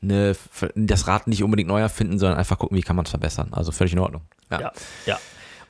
ne, 0.00 0.36
das 0.76 1.08
Rad 1.08 1.26
nicht 1.26 1.42
unbedingt 1.42 1.68
neu 1.68 1.80
erfinden, 1.80 2.18
sondern 2.18 2.38
einfach 2.38 2.58
gucken, 2.58 2.76
wie 2.76 2.82
kann 2.82 2.94
man 2.96 3.04
es 3.06 3.10
verbessern. 3.10 3.48
Also 3.52 3.72
völlig 3.72 3.92
in 3.92 3.98
Ordnung. 3.98 4.22
Ja, 4.50 4.72
ja. 5.06 5.18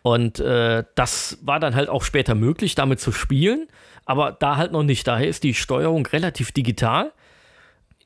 Und 0.02 0.40
äh, 0.40 0.84
das 0.94 1.38
war 1.42 1.58
dann 1.58 1.74
halt 1.74 1.88
auch 1.88 2.02
später 2.04 2.34
möglich, 2.34 2.74
damit 2.74 3.00
zu 3.00 3.12
spielen, 3.12 3.66
aber 4.04 4.32
da 4.32 4.56
halt 4.56 4.72
noch 4.72 4.82
nicht. 4.84 5.06
Daher 5.06 5.26
ist 5.28 5.42
die 5.42 5.54
Steuerung 5.54 6.06
relativ 6.06 6.52
digital. 6.52 7.12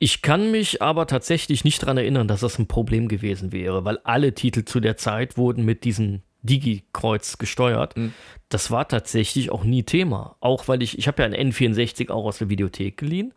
Ich 0.03 0.21
kann 0.21 0.51
mich 0.51 0.81
aber 0.81 1.07
tatsächlich 1.07 1.63
nicht 1.63 1.81
daran 1.81 1.95
erinnern, 1.95 2.27
dass 2.27 2.41
das 2.41 2.59
ein 2.59 2.67
Problem 2.67 3.07
gewesen 3.07 3.53
wäre, 3.53 3.85
weil 3.85 3.99
alle 4.03 4.33
Titel 4.33 4.65
zu 4.65 4.81
der 4.81 4.97
Zeit 4.97 5.37
wurden 5.37 5.63
mit 5.63 5.85
diesem 5.85 6.23
Digi-Kreuz 6.41 7.37
gesteuert. 7.37 7.95
Das 8.49 8.69
war 8.69 8.85
tatsächlich 8.85 9.49
auch 9.49 9.63
nie 9.63 9.83
Thema. 9.83 10.35
Auch 10.41 10.67
weil 10.67 10.83
ich, 10.83 10.97
ich 10.97 11.07
habe 11.07 11.21
ja 11.21 11.29
ein 11.29 11.53
N64 11.53 12.11
auch 12.11 12.25
aus 12.25 12.39
der 12.39 12.49
Videothek 12.49 12.97
geliehen, 12.97 13.33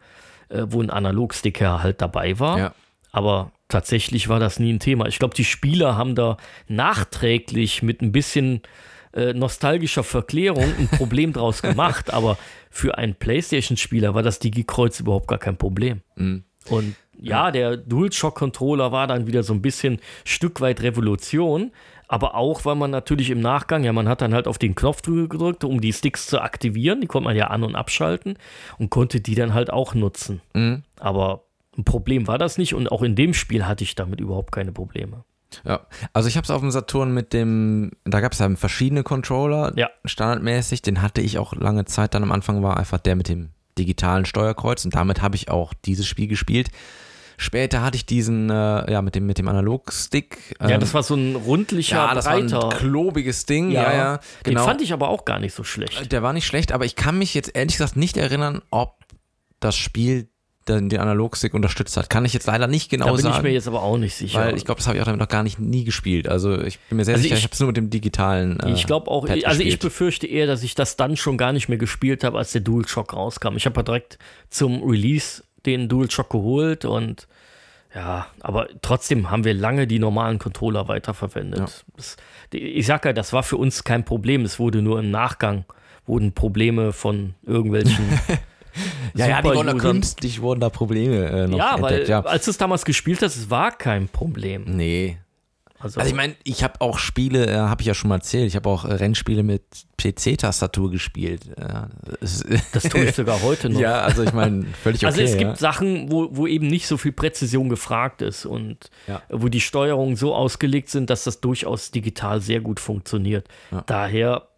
äh, 0.48 0.64
wo 0.66 0.82
ein 0.82 0.90
Analogsticker 0.90 1.84
halt 1.84 2.02
dabei 2.02 2.40
war. 2.40 2.58
Ja. 2.58 2.74
Aber 3.12 3.52
tatsächlich 3.68 4.28
war 4.28 4.40
das 4.40 4.58
nie 4.58 4.72
ein 4.72 4.80
Thema. 4.80 5.06
Ich 5.06 5.20
glaube, 5.20 5.36
die 5.36 5.44
Spieler 5.44 5.96
haben 5.96 6.16
da 6.16 6.36
nachträglich 6.66 7.84
mit 7.84 8.02
ein 8.02 8.10
bisschen 8.10 8.62
äh, 9.12 9.34
nostalgischer 9.34 10.02
Verklärung 10.02 10.74
ein 10.80 10.88
Problem 10.88 11.32
draus 11.32 11.62
gemacht. 11.62 12.10
Aber 12.12 12.36
für 12.70 12.98
einen 12.98 13.14
PlayStation-Spieler 13.14 14.16
war 14.16 14.24
das 14.24 14.40
Digi-Kreuz 14.40 14.98
überhaupt 14.98 15.28
gar 15.28 15.38
kein 15.38 15.56
Problem. 15.56 16.02
Und 16.70 16.94
ja, 17.18 17.50
der 17.50 17.76
DualShock-Controller 17.76 18.92
war 18.92 19.06
dann 19.06 19.26
wieder 19.26 19.42
so 19.42 19.52
ein 19.54 19.62
bisschen 19.62 20.00
Stück 20.24 20.60
weit 20.60 20.82
Revolution. 20.82 21.72
Aber 22.08 22.36
auch, 22.36 22.64
weil 22.64 22.76
man 22.76 22.92
natürlich 22.92 23.30
im 23.30 23.40
Nachgang, 23.40 23.82
ja, 23.82 23.92
man 23.92 24.08
hat 24.08 24.22
dann 24.22 24.32
halt 24.32 24.46
auf 24.46 24.58
den 24.58 24.76
Knopf 24.76 25.02
gedrückt, 25.02 25.64
um 25.64 25.80
die 25.80 25.92
Sticks 25.92 26.26
zu 26.28 26.40
aktivieren. 26.40 27.00
Die 27.00 27.08
konnte 27.08 27.24
man 27.24 27.36
ja 27.36 27.48
an- 27.48 27.64
und 27.64 27.74
abschalten 27.74 28.38
und 28.78 28.90
konnte 28.90 29.20
die 29.20 29.34
dann 29.34 29.54
halt 29.54 29.70
auch 29.72 29.94
nutzen. 29.94 30.40
Aber 31.00 31.42
ein 31.76 31.84
Problem 31.84 32.28
war 32.28 32.38
das 32.38 32.58
nicht 32.58 32.74
und 32.74 32.92
auch 32.92 33.02
in 33.02 33.16
dem 33.16 33.34
Spiel 33.34 33.66
hatte 33.66 33.82
ich 33.82 33.96
damit 33.96 34.20
überhaupt 34.20 34.52
keine 34.52 34.70
Probleme. 34.72 35.24
Ja, 35.64 35.80
also 36.12 36.28
ich 36.28 36.36
habe 36.36 36.44
es 36.44 36.50
auf 36.50 36.60
dem 36.60 36.70
Saturn 36.70 37.12
mit 37.12 37.32
dem, 37.32 37.92
da 38.04 38.20
gab 38.20 38.32
es 38.32 38.38
ja 38.40 38.48
verschiedene 38.56 39.02
Controller, 39.02 39.72
Ja. 39.76 39.90
standardmäßig, 40.04 40.82
den 40.82 41.02
hatte 41.02 41.20
ich 41.20 41.38
auch 41.38 41.54
lange 41.54 41.84
Zeit, 41.86 42.14
dann 42.14 42.22
am 42.22 42.32
Anfang 42.32 42.62
war 42.62 42.76
einfach 42.76 42.98
der 42.98 43.16
mit 43.16 43.28
dem 43.28 43.50
digitalen 43.78 44.24
Steuerkreuz 44.24 44.84
und 44.84 44.94
damit 44.94 45.22
habe 45.22 45.36
ich 45.36 45.50
auch 45.50 45.74
dieses 45.84 46.06
Spiel 46.06 46.26
gespielt. 46.26 46.70
Später 47.38 47.82
hatte 47.82 47.96
ich 47.96 48.06
diesen, 48.06 48.48
äh, 48.48 48.90
ja, 48.90 49.02
mit 49.02 49.14
dem, 49.14 49.26
mit 49.26 49.36
dem 49.36 49.46
Analogstick. 49.48 50.56
ja, 50.60 50.70
ähm, 50.70 50.80
das 50.80 50.94
war 50.94 51.02
so 51.02 51.14
ein 51.14 51.36
rundlicher, 51.36 51.96
ja, 51.96 52.14
das 52.14 52.24
war 52.24 52.40
breiter. 52.40 52.70
ein 52.70 52.78
klobiges 52.78 53.44
Ding, 53.44 53.70
ja, 53.70 53.92
ja, 53.92 54.20
genau. 54.42 54.60
Den 54.60 54.66
fand 54.66 54.80
ich 54.80 54.92
aber 54.92 55.10
auch 55.10 55.26
gar 55.26 55.38
nicht 55.38 55.54
so 55.54 55.62
schlecht. 55.62 56.12
Der 56.12 56.22
war 56.22 56.32
nicht 56.32 56.46
schlecht, 56.46 56.72
aber 56.72 56.86
ich 56.86 56.96
kann 56.96 57.18
mich 57.18 57.34
jetzt 57.34 57.54
ehrlich 57.54 57.76
gesagt 57.76 57.96
nicht 57.96 58.16
erinnern, 58.16 58.62
ob 58.70 59.04
das 59.60 59.76
Spiel 59.76 60.30
den, 60.68 60.88
den 60.88 61.00
Analogstick 61.00 61.54
unterstützt 61.54 61.96
hat. 61.96 62.10
Kann 62.10 62.24
ich 62.24 62.32
jetzt 62.32 62.46
leider 62.46 62.66
nicht 62.66 62.90
genau 62.90 63.06
Da 63.06 63.12
bin 63.12 63.20
sagen. 63.22 63.36
ich 63.36 63.42
mir 63.42 63.50
jetzt 63.52 63.68
aber 63.68 63.82
auch 63.82 63.98
nicht 63.98 64.14
sicher. 64.14 64.40
weil 64.40 64.56
ich 64.56 64.64
glaube, 64.64 64.78
das 64.78 64.86
habe 64.86 64.96
ich 64.96 65.02
auch 65.02 65.06
damit 65.06 65.20
noch 65.20 65.28
gar 65.28 65.42
nicht 65.42 65.58
nie 65.58 65.84
gespielt. 65.84 66.28
Also 66.28 66.60
ich 66.60 66.78
bin 66.88 66.96
mir 66.96 67.04
sehr 67.04 67.14
Also 67.14 67.22
sicher, 67.22 67.34
ich, 67.34 67.40
ich- 67.40 67.44
habe 67.44 67.52
es 67.54 67.60
nur 67.60 67.68
mit 67.68 67.76
dem 67.76 67.90
digitalen. 67.90 68.58
Äh, 68.60 68.72
Ich 68.72 68.86
glaube 68.86 69.10
auch, 69.10 69.26
Pad 69.26 69.44
also 69.44 69.60
ich 69.60 69.66
gespielt. 69.66 69.80
befürchte 69.80 70.26
eher, 70.26 70.46
dass 70.46 70.62
ich 70.62 70.74
das 70.74 70.96
dann 70.96 71.16
schon 71.16 71.36
gar 71.38 71.52
nicht 71.52 71.68
mehr 71.68 71.78
gespielt 71.78 72.24
habe, 72.24 72.38
als 72.38 72.52
der 72.52 72.60
DualShock 72.62 73.12
rauskam. 73.14 73.56
Ich 73.56 73.66
habe 73.66 73.76
ja 73.78 73.82
direkt 73.82 74.18
zum 74.50 74.82
Release 74.82 75.42
den 75.66 75.88
DualShock 75.88 76.30
geholt 76.30 76.84
und 76.84 77.26
ja, 77.94 78.26
aber 78.40 78.68
trotzdem 78.82 79.30
haben 79.30 79.44
wir 79.44 79.54
lange 79.54 79.86
die 79.86 79.98
normalen 79.98 80.38
Controller 80.38 80.86
weiterverwendet. 80.88 81.60
Ja. 81.60 81.66
Das, 81.96 82.16
ich 82.52 82.84
sag 82.86 83.04
ja, 83.06 83.12
das 83.12 83.32
war 83.32 83.42
für 83.42 83.56
uns 83.56 83.84
kein 83.84 84.04
Problem. 84.04 84.44
Es 84.44 84.58
wurde 84.58 84.82
nur 84.82 84.98
im 85.00 85.10
Nachgang 85.10 85.64
wurden 86.06 86.32
Probleme 86.32 86.92
von 86.92 87.34
irgendwelchen 87.44 88.04
ja, 89.14 89.26
ja, 89.28 89.42
die 89.42 89.48
wurden 89.48 89.66
da 89.66 89.74
künstlich, 89.74 90.40
wurden 90.42 90.60
da 90.60 90.68
Probleme 90.70 91.26
äh, 91.26 91.46
noch 91.46 91.58
Ja, 91.58 91.76
weil 91.80 91.92
entdeckt. 91.92 92.08
Ja. 92.08 92.20
als 92.20 92.44
du 92.44 92.50
es 92.50 92.58
damals 92.58 92.84
gespielt 92.84 93.22
hast, 93.22 93.36
es 93.36 93.50
war 93.50 93.72
kein 93.72 94.08
Problem. 94.08 94.64
Nee. 94.66 95.18
Also, 95.78 96.00
Also 96.00 96.08
ich 96.10 96.16
meine, 96.16 96.34
ich 96.42 96.64
habe 96.64 96.80
auch 96.80 96.98
Spiele, 96.98 97.46
äh, 97.48 97.54
habe 97.56 97.82
ich 97.82 97.86
ja 97.86 97.92
schon 97.92 98.08
mal 98.08 98.14
erzählt, 98.16 98.46
ich 98.46 98.56
habe 98.56 98.66
auch 98.66 98.86
äh, 98.86 98.94
Rennspiele 98.94 99.42
mit 99.42 99.62
PC-Tastatur 99.98 100.90
gespielt. 100.90 101.42
Ja, 101.60 101.88
das, 102.18 102.42
das 102.72 102.84
tue 102.84 103.04
ich 103.04 103.14
sogar 103.14 103.42
heute 103.42 103.68
noch. 103.68 103.78
ja, 103.86 104.00
also 104.00 104.22
ich 104.22 104.32
meine, 104.32 104.64
völlig 104.82 105.00
okay. 105.00 105.06
Also 105.06 105.20
es 105.20 105.32
gibt 105.36 105.50
ja. 105.50 105.56
Sachen, 105.56 106.10
wo, 106.10 106.28
wo 106.32 106.46
eben 106.46 106.66
nicht 106.66 106.86
so 106.86 106.96
viel 106.96 107.12
Präzision 107.12 107.68
gefragt 107.68 108.22
ist 108.22 108.46
und 108.46 108.90
Ja. 109.06 109.20
wo 109.28 109.48
die 109.48 109.60
Steuerungen 109.60 110.16
so 110.16 110.34
ausgelegt 110.34 110.88
sind, 110.88 111.10
dass 111.10 111.24
das 111.24 111.42
durchaus 111.42 111.90
digital 111.90 112.40
sehr 112.40 112.60
gut 112.60 112.80
funktioniert. 112.80 113.46
Daher 113.84 114.48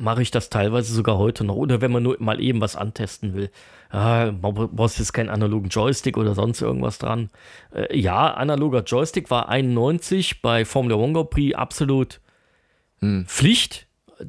mache 0.00 0.22
ich 0.22 0.30
das 0.30 0.48
teilweise 0.50 0.92
sogar 0.94 1.18
heute 1.18 1.44
noch. 1.44 1.56
Oder 1.56 1.80
wenn 1.80 1.92
man 1.92 2.02
nur 2.02 2.16
mal 2.20 2.40
eben 2.40 2.60
was 2.60 2.74
antesten 2.74 3.34
will. 3.34 3.50
Ja, 3.92 4.32
man 4.40 4.54
brauchst 4.54 4.98
jetzt 4.98 5.12
keinen 5.12 5.28
analogen 5.28 5.68
Joystick 5.68 6.16
oder 6.16 6.34
sonst 6.34 6.62
irgendwas 6.62 6.98
dran. 6.98 7.28
Äh, 7.74 7.98
ja, 7.98 8.32
analoger 8.34 8.82
Joystick 8.82 9.30
war 9.30 9.48
91 9.48 10.42
bei 10.42 10.64
Formula 10.64 10.96
One 10.96 11.12
Grand 11.12 11.30
Prix 11.30 11.54
absolut 11.56 12.20
Hm. 13.00 13.24
Pflicht. 13.26 13.86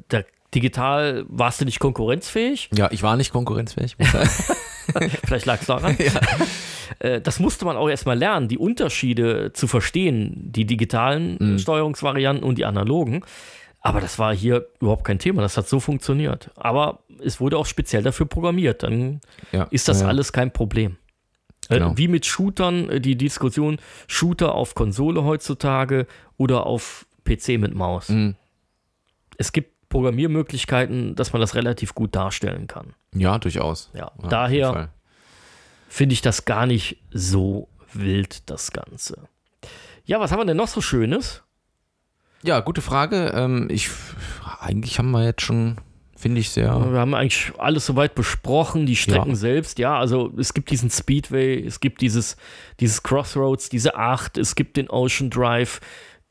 Da, 0.08 0.22
digital 0.54 1.24
warst 1.28 1.60
du 1.60 1.64
nicht 1.64 1.78
konkurrenzfähig. 1.78 2.68
Ja, 2.74 2.90
ich 2.90 3.02
war 3.02 3.16
nicht 3.16 3.32
konkurrenzfähig. 3.32 3.96
Vielleicht 5.24 5.46
lag 5.46 5.60
es 5.60 5.66
daran. 5.66 5.96
Äh, 6.98 7.20
Das 7.20 7.38
musste 7.38 7.64
man 7.64 7.76
auch 7.76 7.88
erstmal 7.88 8.18
lernen, 8.18 8.48
die 8.48 8.58
Unterschiede 8.58 9.52
zu 9.52 9.66
verstehen, 9.66 10.50
die 10.52 10.64
digitalen 10.66 11.56
äh, 11.56 11.58
Steuerungsvarianten 11.58 12.44
und 12.44 12.58
die 12.58 12.64
analogen. 12.64 13.24
Aber 13.82 14.00
das 14.00 14.18
war 14.18 14.34
hier 14.34 14.68
überhaupt 14.80 15.04
kein 15.04 15.18
Thema. 15.18 15.42
Das 15.42 15.56
hat 15.56 15.68
so 15.68 15.80
funktioniert. 15.80 16.50
Aber 16.54 17.00
es 17.22 17.40
wurde 17.40 17.58
auch 17.58 17.66
speziell 17.66 18.02
dafür 18.02 18.26
programmiert. 18.26 18.84
Dann 18.84 19.20
ja, 19.50 19.64
ist 19.64 19.88
das 19.88 20.02
ja. 20.02 20.08
alles 20.08 20.32
kein 20.32 20.52
Problem. 20.52 20.96
Äh, 21.68 21.74
Genau. 21.74 21.96
Wie 21.96 22.08
mit 22.08 22.26
Shootern, 22.26 22.88
äh, 22.88 23.00
die 23.00 23.16
Diskussion, 23.16 23.78
Shooter 24.06 24.54
auf 24.54 24.74
Konsole 24.74 25.24
heutzutage 25.24 26.06
oder 26.36 26.66
auf 26.66 27.06
PC 27.24 27.58
mit 27.58 27.74
Maus. 27.74 28.08
Mhm. 28.08 28.36
Es 29.36 29.52
gibt 29.52 29.88
Programmiermöglichkeiten, 29.88 31.14
dass 31.16 31.32
man 31.32 31.40
das 31.40 31.54
relativ 31.54 31.94
gut 31.94 32.14
darstellen 32.14 32.66
kann. 32.66 32.94
Ja, 33.14 33.38
durchaus. 33.38 33.90
Ja, 33.94 34.12
Ja, 34.22 34.28
daher 34.28 34.90
finde 35.88 36.14
ich 36.14 36.22
das 36.22 36.44
gar 36.44 36.66
nicht 36.66 36.98
so 37.10 37.68
wild, 37.92 38.48
das 38.48 38.72
Ganze. 38.72 39.28
Ja, 40.04 40.18
was 40.18 40.32
haben 40.32 40.40
wir 40.40 40.46
denn 40.46 40.56
noch 40.56 40.68
so 40.68 40.80
Schönes? 40.80 41.42
Ja, 42.44 42.60
gute 42.60 42.80
Frage. 42.80 43.32
Ähm, 43.34 43.68
ich, 43.70 43.88
eigentlich 44.60 44.98
haben 44.98 45.10
wir 45.12 45.24
jetzt 45.24 45.42
schon, 45.42 45.76
finde 46.16 46.40
ich, 46.40 46.50
sehr. 46.50 46.68
Wir 46.92 46.98
haben 47.00 47.14
eigentlich 47.14 47.52
alles 47.58 47.86
soweit 47.86 48.14
besprochen, 48.14 48.86
die 48.86 48.96
Strecken 48.96 49.30
Ja. 49.30 49.36
selbst. 49.36 49.78
Ja, 49.78 49.98
also 49.98 50.32
es 50.36 50.52
gibt 50.54 50.70
diesen 50.70 50.90
Speedway, 50.90 51.64
es 51.64 51.80
gibt 51.80 52.00
dieses, 52.00 52.36
dieses 52.80 53.02
Crossroads, 53.02 53.68
diese 53.68 53.94
Acht, 53.96 54.38
es 54.38 54.54
gibt 54.54 54.76
den 54.76 54.90
Ocean 54.90 55.30
Drive, 55.30 55.80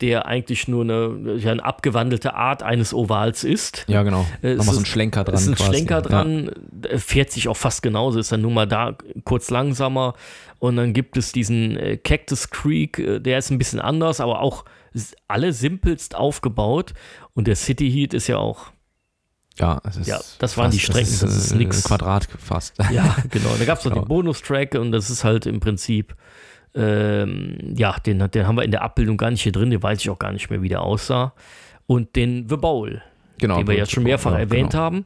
der 0.02 0.26
eigentlich 0.26 0.66
nur 0.68 0.82
eine, 0.82 1.36
ja, 1.38 1.52
eine 1.52 1.64
abgewandelte 1.64 2.34
Art 2.34 2.62
eines 2.62 2.92
Ovals 2.92 3.44
ist. 3.44 3.84
Ja, 3.86 4.02
genau. 4.02 4.26
Äh, 4.42 4.48
es 4.52 4.58
Nochmal 4.58 4.74
so 4.74 4.80
ein 4.80 4.86
Schlenker 4.86 5.22
dran. 5.24 5.34
Es 5.34 5.42
ist 5.42 5.48
ein 5.48 5.54
quasi. 5.54 5.70
Schlenker 5.70 6.02
dran, 6.02 6.50
äh, 6.88 6.98
fährt 6.98 7.30
sich 7.30 7.48
auch 7.48 7.56
fast 7.56 7.82
genauso, 7.82 8.18
ist 8.18 8.32
dann 8.32 8.42
nur 8.42 8.50
mal 8.50 8.66
da 8.66 8.96
kurz 9.24 9.50
langsamer. 9.50 10.14
Und 10.58 10.76
dann 10.76 10.92
gibt 10.92 11.16
es 11.16 11.32
diesen 11.32 11.76
äh, 11.76 11.96
Cactus 11.96 12.50
Creek, 12.50 12.98
äh, 12.98 13.20
der 13.20 13.38
ist 13.38 13.50
ein 13.50 13.58
bisschen 13.58 13.80
anders, 13.80 14.20
aber 14.20 14.40
auch 14.40 14.64
alle 15.28 15.52
simpelst 15.52 16.14
aufgebaut. 16.14 16.94
Und 17.34 17.46
der 17.46 17.56
City 17.56 17.90
Heat 17.90 18.14
ist 18.14 18.26
ja 18.26 18.38
auch, 18.38 18.72
Ja, 19.58 19.80
es 19.84 19.96
ist 19.96 20.06
Ja, 20.06 20.20
das 20.38 20.56
waren 20.56 20.70
die 20.70 20.78
Strecken, 20.78 21.18
das 21.20 21.36
ist 21.36 21.52
äh, 21.52 21.56
nix. 21.56 21.84
Ein 21.84 21.88
Quadrat 21.88 22.28
fast. 22.38 22.74
ja, 22.90 23.16
genau. 23.30 23.50
Da 23.58 23.64
gab 23.64 23.78
es 23.78 23.84
noch 23.84 23.92
Genau. 23.92 24.04
den 24.04 24.08
Bonustrack 24.08 24.74
und 24.74 24.92
das 24.92 25.10
ist 25.10 25.24
halt 25.24 25.46
im 25.46 25.60
Prinzip, 25.60 26.14
ähm, 26.74 27.74
ja, 27.76 27.98
den, 27.98 28.30
den 28.30 28.46
haben 28.46 28.56
wir 28.56 28.64
in 28.64 28.70
der 28.70 28.82
Abbildung 28.82 29.16
gar 29.16 29.30
nicht 29.30 29.42
hier 29.42 29.52
drin, 29.52 29.70
den 29.70 29.82
weiß 29.82 30.00
ich 30.00 30.10
auch 30.10 30.18
gar 30.18 30.32
nicht 30.32 30.48
mehr, 30.50 30.62
wie 30.62 30.68
der 30.68 30.82
aussah. 30.82 31.34
Und 31.86 32.16
den 32.16 32.48
The 32.48 32.56
Bowl, 32.56 33.02
genau. 33.38 33.58
den 33.58 33.66
wir 33.66 33.76
jetzt 33.76 33.92
schon 33.92 34.04
mehrfach 34.04 34.32
ja, 34.32 34.38
erwähnt 34.38 34.70
genau. 34.70 34.82
haben. 34.82 35.04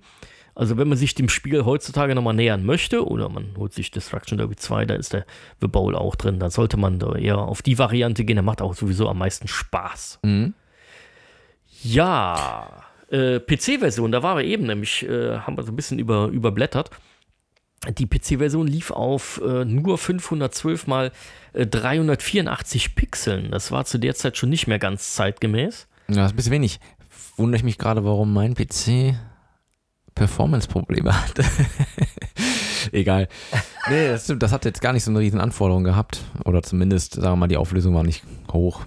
Also 0.57 0.79
wenn 0.79 0.89
man 0.89 0.97
sich 0.97 1.15
dem 1.15 1.29
Spiel 1.29 1.67
heutzutage 1.67 2.15
nochmal 2.15 2.33
nähern 2.33 2.65
möchte, 2.65 3.07
oder 3.07 3.29
man 3.29 3.55
holt 3.59 3.75
sich 3.75 3.91
Destruction 3.91 4.39
Derby 4.39 4.57
2, 4.57 4.87
da 4.87 4.95
ist 4.95 5.13
der 5.13 5.27
The 5.61 5.69
Bowl 5.69 5.95
auch 5.95 6.17
drin, 6.17 6.39
dann 6.41 6.51
sollte 6.51 6.79
man 6.79 6.99
da 6.99 7.15
eher 7.15 7.37
auf 7.37 7.61
die 7.61 7.79
Variante 7.79 8.25
gehen, 8.25 8.37
der 8.37 8.43
macht 8.43 8.63
auch 8.63 8.73
sowieso 8.73 9.07
am 9.07 9.19
meisten 9.19 9.49
Spaß. 9.49 10.21
Mhm. 10.23 10.55
Ja, 11.83 12.85
äh, 13.11 13.39
PC-Version, 13.39 14.11
da 14.11 14.23
waren 14.23 14.39
wir 14.39 14.45
eben 14.45 14.65
nämlich, 14.65 15.07
äh, 15.07 15.41
haben 15.41 15.59
wir 15.59 15.63
so 15.63 15.73
ein 15.73 15.77
bisschen 15.77 15.99
über, 15.99 16.29
überblättert. 16.29 16.89
Die 17.99 18.07
PC-Version 18.07 18.67
lief 18.67 18.91
auf 18.91 19.43
äh, 19.45 19.67
nur 19.67 19.99
512 19.99 20.87
mal 20.87 21.13
äh, 21.53 21.67
384 21.67 22.95
Pixeln. 22.95 23.51
Das 23.51 23.73
war 23.73 23.85
zu 23.85 23.99
der 23.99 24.15
Zeit 24.15 24.39
schon 24.39 24.49
nicht 24.49 24.67
mehr 24.67 24.79
ganz 24.79 25.15
zeitgemäß. 25.17 25.87
Ja, 26.09 26.15
das 26.15 26.27
ist 26.27 26.33
ein 26.33 26.37
bisschen 26.37 26.53
wenig. 26.53 26.81
Wundere 27.37 27.59
ich 27.59 27.65
mich 27.65 27.77
gerade, 27.77 28.07
warum 28.07 28.33
mein 28.33 28.55
PC 28.55 29.15
Performance-Probleme 30.17 31.15
hat. 31.15 31.33
Egal. 32.93 33.29
Nee, 33.89 34.09
das, 34.09 34.33
das 34.37 34.53
hat 34.53 34.65
jetzt 34.65 34.81
gar 34.81 34.93
nicht 34.93 35.05
so 35.05 35.11
eine 35.13 35.21
riesen 35.21 35.41
Anforderung 35.41 35.85
gehabt. 35.85 36.25
Oder 36.45 36.63
zumindest, 36.63 37.15
sagen 37.15 37.33
wir 37.33 37.37
mal, 37.37 37.47
die 37.49 37.57
Auflösung 37.57 37.95
war 37.95 38.03
nicht 38.03 38.25
hoch, 38.53 38.85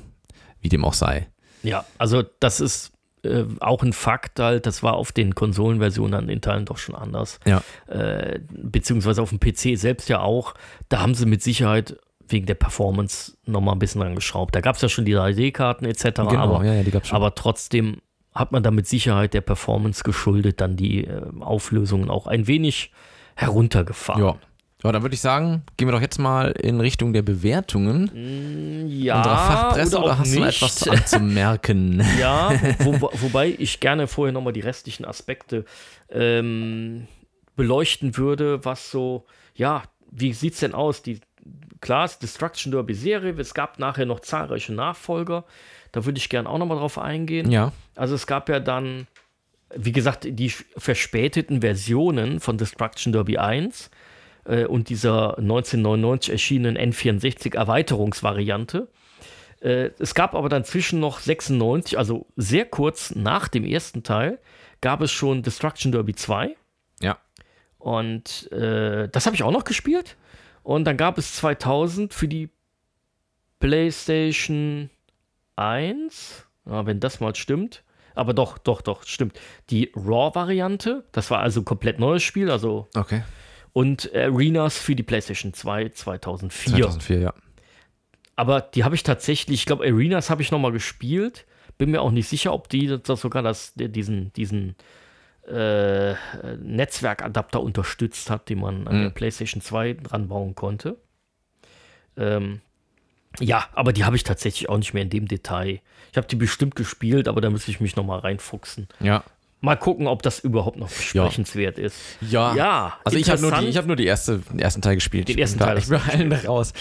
wie 0.60 0.68
dem 0.70 0.84
auch 0.84 0.94
sei. 0.94 1.28
Ja, 1.64 1.86
also 1.98 2.24
das 2.40 2.60
ist 2.60 2.92
äh, 3.24 3.44
auch 3.60 3.84
ein 3.84 3.94
Fakt 3.94 4.40
halt, 4.40 4.66
das 4.66 4.82
war 4.84 4.94
auf 4.94 5.12
den 5.12 5.36
Konsolenversionen 5.36 6.14
an 6.14 6.28
den 6.28 6.42
Teilen 6.42 6.66
doch 6.66 6.78
schon 6.78 6.96
anders. 6.96 7.40
Ja. 7.46 7.62
Äh, 7.88 8.40
beziehungsweise 8.50 9.22
auf 9.22 9.30
dem 9.30 9.40
PC 9.40 9.78
selbst 9.78 10.10
ja 10.10 10.22
auch. 10.22 10.54
Da 10.90 11.02
haben 11.02 11.14
sie 11.16 11.26
mit 11.26 11.44
Sicherheit 11.44 11.98
wegen 12.28 12.46
der 12.46 12.56
Performance 12.56 13.34
nochmal 13.46 13.76
ein 13.76 13.80
bisschen 13.80 14.02
dran 14.02 14.16
geschraubt. 14.16 14.56
Da 14.56 14.62
gab 14.62 14.76
es 14.76 14.82
ja 14.82 14.90
schon 14.90 15.06
die 15.06 15.16
3D-Karten 15.16 15.86
etc., 15.86 16.04
Genau, 16.04 16.56
aber, 16.56 16.66
ja, 16.66 16.76
ja, 16.76 16.84
die 16.84 16.92
gab's 16.92 17.10
schon. 17.10 17.16
aber 17.16 17.36
trotzdem 17.36 17.98
hat 18.34 18.52
man 18.52 18.64
da 18.64 18.72
mit 18.72 18.88
Sicherheit 18.88 19.34
der 19.34 19.42
Performance 19.42 20.04
geschuldet 20.04 20.62
dann 20.62 20.76
die 20.76 21.06
äh, 21.06 21.22
Auflösungen 21.40 22.10
auch 22.10 22.28
ein 22.28 22.48
wenig 22.48 22.92
heruntergefahren. 23.36 24.22
ja. 24.24 24.36
Ja, 24.82 24.94
dann 24.94 25.02
würde 25.02 25.14
ich 25.14 25.20
sagen, 25.20 25.64
gehen 25.76 25.90
wir 25.90 25.92
doch 25.92 26.00
jetzt 26.00 26.20
mal 26.20 26.52
in 26.52 26.80
Richtung 26.80 27.12
der 27.12 27.22
Bewertungen 27.22 28.88
Ja, 28.90 29.18
unserer 29.18 29.38
Fachpresse 29.38 29.98
oder, 29.98 30.06
oder, 30.06 30.20
hast 30.20 30.34
du 30.34 30.40
nicht. 30.40 30.56
etwas 30.64 30.88
anzumerken? 30.88 32.02
Ja, 32.18 32.54
wo, 32.80 33.02
wo- 33.02 33.10
wobei 33.16 33.54
ich 33.60 33.82
gerne 33.82 34.08
vorher 34.08 34.32
nochmal 34.32 34.54
die 34.54 34.62
restlichen 34.62 35.04
Aspekte 35.04 35.66
ähm, 36.10 37.08
beleuchten 37.58 38.16
würde, 38.16 38.64
was 38.64 38.90
so, 38.90 39.26
ja, 39.54 39.84
wie 40.12 40.32
sieht 40.32 40.54
es 40.54 40.62
denn 40.62 40.74
aus? 40.74 41.02
Die, 41.02 41.20
ist 41.82 42.20
Destruction 42.20 42.72
Derby 42.72 42.94
Serie, 42.94 43.34
es 43.38 43.54
gab 43.54 43.80
nachher 43.80 44.06
noch 44.06 44.22
zahlreiche 44.22 44.72
Nachfolger, 44.74 45.44
da 45.92 46.06
würde 46.06 46.18
ich 46.18 46.30
gerne 46.30 46.50
auch 46.50 46.58
nochmal 46.58 46.78
drauf 46.78 46.98
eingehen. 46.98 47.52
ja. 47.52 47.72
Also 47.96 48.16
es 48.16 48.28
gab 48.28 48.48
ja 48.48 48.62
dann, 48.62 49.08
wie 49.76 49.92
gesagt, 49.92 50.26
die 50.30 50.50
verspäteten 50.50 51.60
Versionen 51.62 52.40
von 52.40 52.58
Destruction 52.58 53.12
Derby 53.12 53.38
1 53.38 53.90
äh, 54.46 54.66
und 54.66 54.88
dieser 54.90 55.38
1999 55.38 56.32
erschienenen 56.32 56.94
N64 56.94 57.56
Erweiterungsvariante. 57.56 58.88
Äh, 59.62 59.90
es 60.00 60.16
gab 60.16 60.34
aber 60.36 60.48
dann 60.48 60.64
zwischen 60.64 61.00
noch 61.00 61.20
96, 61.20 61.98
also 61.98 62.26
sehr 62.36 62.66
kurz 62.66 63.14
nach 63.16 63.48
dem 63.48 63.66
ersten 63.66 64.04
Teil, 64.04 64.40
gab 64.82 65.02
es 65.02 65.12
schon 65.12 65.44
Destruction 65.44 65.92
Derby 65.92 66.16
2. 66.16 66.56
Ja. 67.02 67.18
Und 67.78 68.52
äh, 68.52 69.10
das 69.10 69.26
habe 69.26 69.36
ich 69.36 69.44
auch 69.44 69.52
noch 69.52 69.66
gespielt. 69.66 70.16
Und 70.64 70.86
dann 70.86 70.98
gab 70.98 71.18
es 71.18 71.36
2000 71.36 72.14
für 72.14 72.28
die 72.28 72.50
PlayStation 73.60 74.90
1, 75.60 76.46
ja, 76.66 76.86
wenn 76.86 77.00
das 77.00 77.20
mal 77.20 77.36
stimmt. 77.36 77.84
Aber 78.16 78.34
doch, 78.34 78.58
doch, 78.58 78.82
doch, 78.82 79.04
stimmt. 79.04 79.40
Die 79.70 79.92
Raw-Variante, 79.96 81.06
das 81.12 81.30
war 81.32 81.40
also 81.40 81.62
ein 81.62 81.66
komplett 81.66 82.00
neues 82.00 82.24
Spiel, 82.24 82.50
also 82.52 82.88
Okay. 82.96 83.24
und 83.74 84.14
Arenas 84.14 84.78
für 84.78 84.96
die 84.96 85.04
PlayStation 85.04 85.54
2 85.54 85.90
2004. 85.90 86.72
2004, 86.74 87.20
ja. 87.20 87.34
Aber 88.36 88.62
die 88.62 88.84
habe 88.84 88.96
ich 88.96 89.04
tatsächlich, 89.04 89.60
ich 89.62 89.66
glaube, 89.66 89.86
Arenas 89.86 90.30
habe 90.30 90.42
ich 90.42 90.52
noch 90.52 90.60
mal 90.60 90.72
gespielt. 90.72 91.46
Bin 91.78 91.92
mir 91.92 92.02
auch 92.02 92.12
nicht 92.12 92.28
sicher, 92.28 92.54
ob 92.54 92.68
die 92.70 92.88
das 93.02 93.22
sogar 93.22 93.42
das, 93.44 93.74
diesen, 93.76 94.34
diesen 94.34 94.76
äh, 95.48 96.14
Netzwerkadapter 96.58 97.62
unterstützt 97.62 98.30
hat, 98.30 98.50
den 98.50 98.60
man 98.60 98.88
an 98.88 99.02
der 99.02 99.10
PlayStation 99.12 99.62
2 99.62 99.94
dran 99.94 100.28
bauen 100.28 100.56
konnte. 100.56 100.98
Ähm, 102.18 102.62
ja, 103.40 103.66
aber 103.74 103.94
die 103.94 104.04
habe 104.06 104.16
ich 104.16 104.24
tatsächlich 104.24 104.70
auch 104.70 104.78
nicht 104.78 104.94
mehr 104.94 105.04
in 105.04 105.10
dem 105.10 105.28
Detail. 105.28 105.80
Ich 106.12 106.18
habe 106.18 106.28
die 106.28 106.36
bestimmt 106.36 106.76
gespielt, 106.76 107.28
aber 107.28 107.42
da 107.42 107.50
müsste 107.50 107.70
ich 107.72 107.80
mich 107.80 107.96
noch 107.96 108.06
mal 108.06 108.20
reinfuchsen. 108.20 108.88
Ja. 109.00 109.24
Mal 109.62 109.76
gucken, 109.76 110.08
ob 110.08 110.24
das 110.24 110.40
überhaupt 110.40 110.78
noch 110.78 110.88
besprechenswert 110.90 111.78
ist. 111.78 111.98
Ja. 112.22 112.56
Ja, 112.56 112.98
Also 113.04 113.18
ich 113.18 113.30
habe 113.30 113.42
nur, 113.42 113.52
die, 113.52 113.68
ich 113.68 113.78
hab 113.78 113.86
nur 113.86 113.98
die 113.98 114.06
erste, 114.06 114.40
den 114.40 114.60
ersten 114.60 114.82
Teil 114.82 114.96
gespielt. 114.96 115.28
Den 115.28 115.38
ersten 115.38 115.60
Ich 115.60 115.66
bin 115.66 115.68
Teil 115.68 115.76
da- 115.76 115.82
Ich 115.98 116.18
bin 116.18 116.32
allen 116.32 116.46
raus. 116.46 116.74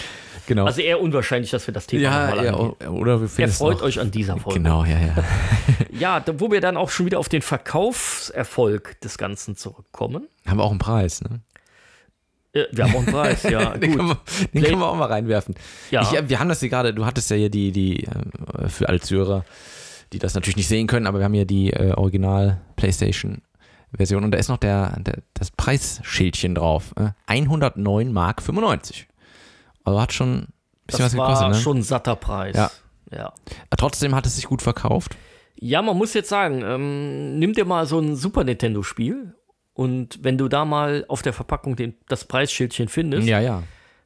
Genau. 0.47 0.65
Also 0.65 0.81
eher 0.81 0.99
unwahrscheinlich, 0.99 1.51
dass 1.51 1.67
wir 1.67 1.73
das 1.73 1.85
Thema 1.87 2.01
ja, 2.03 2.27
nochmal 2.29 2.45
ja, 2.45 2.53
angehen. 2.55 2.87
oder 2.89 3.21
wir 3.21 3.27
finden 3.27 3.53
noch. 3.59 3.81
euch 3.83 3.99
an 3.99 4.09
dieser 4.11 4.37
Folge. 4.37 4.59
Genau, 4.61 4.83
ja, 4.85 4.97
ja. 4.99 5.23
Ja, 5.99 6.19
da, 6.21 6.39
wo 6.39 6.49
wir 6.51 6.61
dann 6.61 6.77
auch 6.77 6.89
schon 6.89 7.05
wieder 7.05 7.19
auf 7.19 7.29
den 7.29 7.41
Verkaufserfolg 7.41 8.99
des 9.01 9.17
Ganzen 9.17 9.55
zurückkommen. 9.55 10.27
Haben 10.47 10.57
wir 10.57 10.63
auch 10.63 10.71
einen 10.71 10.79
Preis, 10.79 11.21
ne? 11.21 11.41
Äh, 12.53 12.65
wir 12.71 12.83
haben 12.83 12.95
auch 12.95 12.99
einen 12.99 13.07
Preis, 13.07 13.43
ja. 13.43 13.77
Den, 13.77 13.95
können 13.95 14.09
wir, 14.09 14.17
den 14.53 14.63
können 14.63 14.79
wir 14.79 14.87
auch 14.87 14.95
mal 14.95 15.05
reinwerfen. 15.05 15.55
Ja. 15.91 16.01
Ich, 16.01 16.29
wir 16.29 16.39
haben 16.39 16.49
das 16.49 16.59
hier 16.59 16.69
gerade, 16.69 16.93
du 16.93 17.05
hattest 17.05 17.29
ja 17.29 17.35
hier 17.35 17.49
die, 17.49 17.71
die 17.71 18.05
äh, 18.05 18.69
für 18.69 18.89
alle 18.89 18.99
Zuhörer, 18.99 19.45
die 20.13 20.19
das 20.19 20.33
natürlich 20.33 20.57
nicht 20.57 20.67
sehen 20.67 20.87
können, 20.87 21.07
aber 21.07 21.19
wir 21.19 21.25
haben 21.25 21.33
hier 21.33 21.45
die 21.45 21.71
äh, 21.71 21.93
Original 21.93 22.61
PlayStation 22.75 23.41
Version 23.95 24.23
und 24.23 24.31
da 24.31 24.37
ist 24.37 24.49
noch 24.49 24.57
der, 24.57 24.99
der 24.99 25.19
das 25.33 25.51
Preisschildchen 25.51 26.55
drauf. 26.55 26.93
Äh, 26.95 27.09
109 27.25 28.11
Mark 28.11 28.41
95. 28.41 29.07
Also 29.83 29.99
hat 29.99 30.13
schon 30.13 30.33
ein 30.33 30.53
bisschen 30.85 31.05
Das 31.05 31.13
was 31.13 31.17
war 31.17 31.27
gekostet, 31.27 31.49
ne? 31.49 31.55
schon 31.55 31.77
ein 31.77 31.83
satter 31.83 32.15
Preis. 32.15 32.55
Ja. 32.55 32.71
ja. 33.11 33.33
Trotzdem 33.75 34.13
hat 34.13 34.25
es 34.25 34.35
sich 34.35 34.45
gut 34.45 34.61
verkauft. 34.61 35.17
Ja, 35.55 35.81
man 35.81 35.97
muss 35.97 36.13
jetzt 36.13 36.29
sagen, 36.29 36.61
ähm, 36.63 37.39
nimm 37.39 37.53
dir 37.53 37.65
mal 37.65 37.85
so 37.85 37.99
ein 37.99 38.15
Super 38.15 38.43
Nintendo-Spiel 38.43 39.33
und 39.79 40.19
wenn 40.23 40.37
du 40.37 40.47
da 40.49 40.65
mal 40.65 41.05
auf 41.07 41.21
der 41.21 41.31
Verpackung 41.33 41.75
den, 41.77 41.93
das 42.09 42.25
Preisschildchen 42.25 42.89
findest, 42.89 43.27
Ja, 43.27 43.39
ja. 43.39 43.63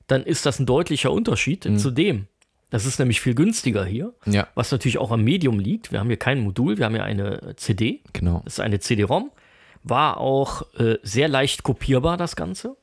dann 0.08 0.24
ist 0.24 0.46
das 0.46 0.60
ein 0.60 0.66
deutlicher 0.68 1.12
Unterschied 1.12 1.66
Mhm. 1.66 1.78
zu 1.80 1.90
dem. 1.92 2.28
Das 2.70 2.86
ist 2.86 3.00
nämlich 3.00 3.22
viel 3.22 3.34
günstiger 3.36 3.84
hier, 3.86 4.14
Ja, 4.26 4.48
was 4.56 4.72
natürlich 4.72 4.98
auch 5.00 5.12
am 5.12 5.24
Medium 5.24 5.60
liegt. 5.60 5.92
Wir 5.92 6.00
haben 6.00 6.08
hier 6.08 6.18
kein 6.18 6.40
Modul, 6.42 6.78
wir 6.78 6.86
haben 6.86 6.94
hier 6.96 7.04
eine 7.04 7.56
CD. 7.56 8.02
genau. 8.14 8.42
Das 8.46 8.54
ist 8.54 8.60
eine 8.60 8.80
CD-ROM. 8.80 9.32
War 9.84 10.18
auch 10.18 10.64
äh, 10.80 10.98
sehr 11.04 11.28
leicht 11.28 11.64
kopierbar, 11.64 12.18
das 12.18 12.36
Ganze. 12.36 12.76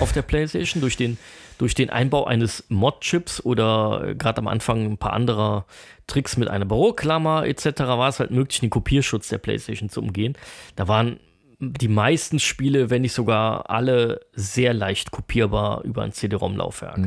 Auf 0.00 0.12
der 0.12 0.22
PlayStation 0.22 0.80
durch 0.80 0.96
den, 0.96 1.18
durch 1.58 1.74
den 1.74 1.90
Einbau 1.90 2.24
eines 2.24 2.64
Mod-Chips 2.68 3.44
oder 3.44 4.04
äh, 4.08 4.14
gerade 4.14 4.38
am 4.38 4.46
Anfang 4.48 4.84
ein 4.92 4.96
paar 4.96 5.12
anderer 5.12 5.66
Tricks 6.06 6.36
mit 6.36 6.48
einer 6.48 6.64
Büroklammer 6.66 7.44
etc. 7.46 7.80
war 7.80 8.08
es 8.08 8.20
halt 8.20 8.30
möglich, 8.30 8.60
den 8.60 8.70
Kopierschutz 8.70 9.28
der 9.28 9.38
PlayStation 9.38 9.88
zu 9.88 10.00
umgehen. 10.00 10.34
Da 10.76 10.86
waren 10.88 11.18
die 11.64 11.88
meisten 11.88 12.40
Spiele, 12.40 12.90
wenn 12.90 13.02
nicht 13.02 13.12
sogar 13.12 13.70
alle, 13.70 14.20
sehr 14.32 14.74
leicht 14.74 15.12
kopierbar 15.12 15.82
über 15.84 16.02
ein 16.02 16.12
CD-ROM-Laufwerk. 16.12 16.98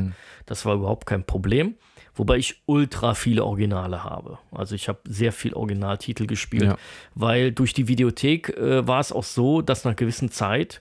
Das 0.46 0.64
war 0.64 0.74
überhaupt 0.76 1.06
kein 1.06 1.24
Problem. 1.24 1.74
Wobei 2.14 2.38
ich 2.38 2.62
ultra 2.64 3.12
viele 3.12 3.44
Originale 3.44 4.02
habe. 4.02 4.38
Also 4.50 4.74
ich 4.74 4.88
habe 4.88 5.00
sehr 5.06 5.32
viel 5.32 5.52
Originaltitel 5.52 6.26
gespielt, 6.26 6.62
Ja. 6.64 6.76
weil 7.14 7.52
durch 7.52 7.74
die 7.74 7.88
Videothek 7.88 8.56
äh, 8.56 8.86
war 8.88 9.00
es 9.00 9.12
auch 9.12 9.24
so, 9.24 9.60
dass 9.60 9.84
nach 9.84 9.94
gewissen 9.96 10.30
Zeit, 10.30 10.80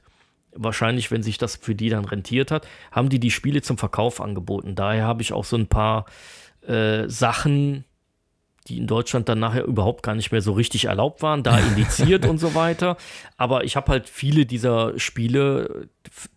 wahrscheinlich 0.54 1.12
wenn 1.12 1.24
sich 1.24 1.38
das 1.38 1.58
für 1.58 1.76
die 1.76 1.90
dann 1.90 2.06
rentiert 2.06 2.52
hat, 2.52 2.66
haben 2.94 3.10
die 3.10 3.20
die 3.20 3.32
Spiele 3.32 3.62
zum 3.62 3.78
Verkauf 3.78 4.22
angeboten. 4.22 4.76
Daher 4.76 5.04
habe 5.04 5.22
ich 5.22 5.34
auch 5.34 5.44
so 5.44 5.58
ein 5.58 5.68
paar 5.68 6.06
äh, 6.66 7.10
Sachen, 7.10 7.84
die 8.68 8.78
in 8.78 8.88
Deutschland 8.88 9.30
dann 9.30 9.40
nachher 9.40 9.66
überhaupt 9.66 10.04
gar 10.04 10.16
nicht 10.16 10.32
mehr 10.32 10.42
so 10.42 10.54
richtig 10.54 10.86
erlaubt 10.86 11.22
waren, 11.22 11.44
da 11.44 11.58
indiziert 11.76 12.26
und 12.26 12.38
so 12.40 12.56
weiter. 12.56 12.98
Aber 13.38 13.64
ich 13.64 13.76
habe 13.76 13.92
halt 13.92 14.10
viele 14.10 14.46
dieser 14.46 14.98
Spiele 15.00 15.88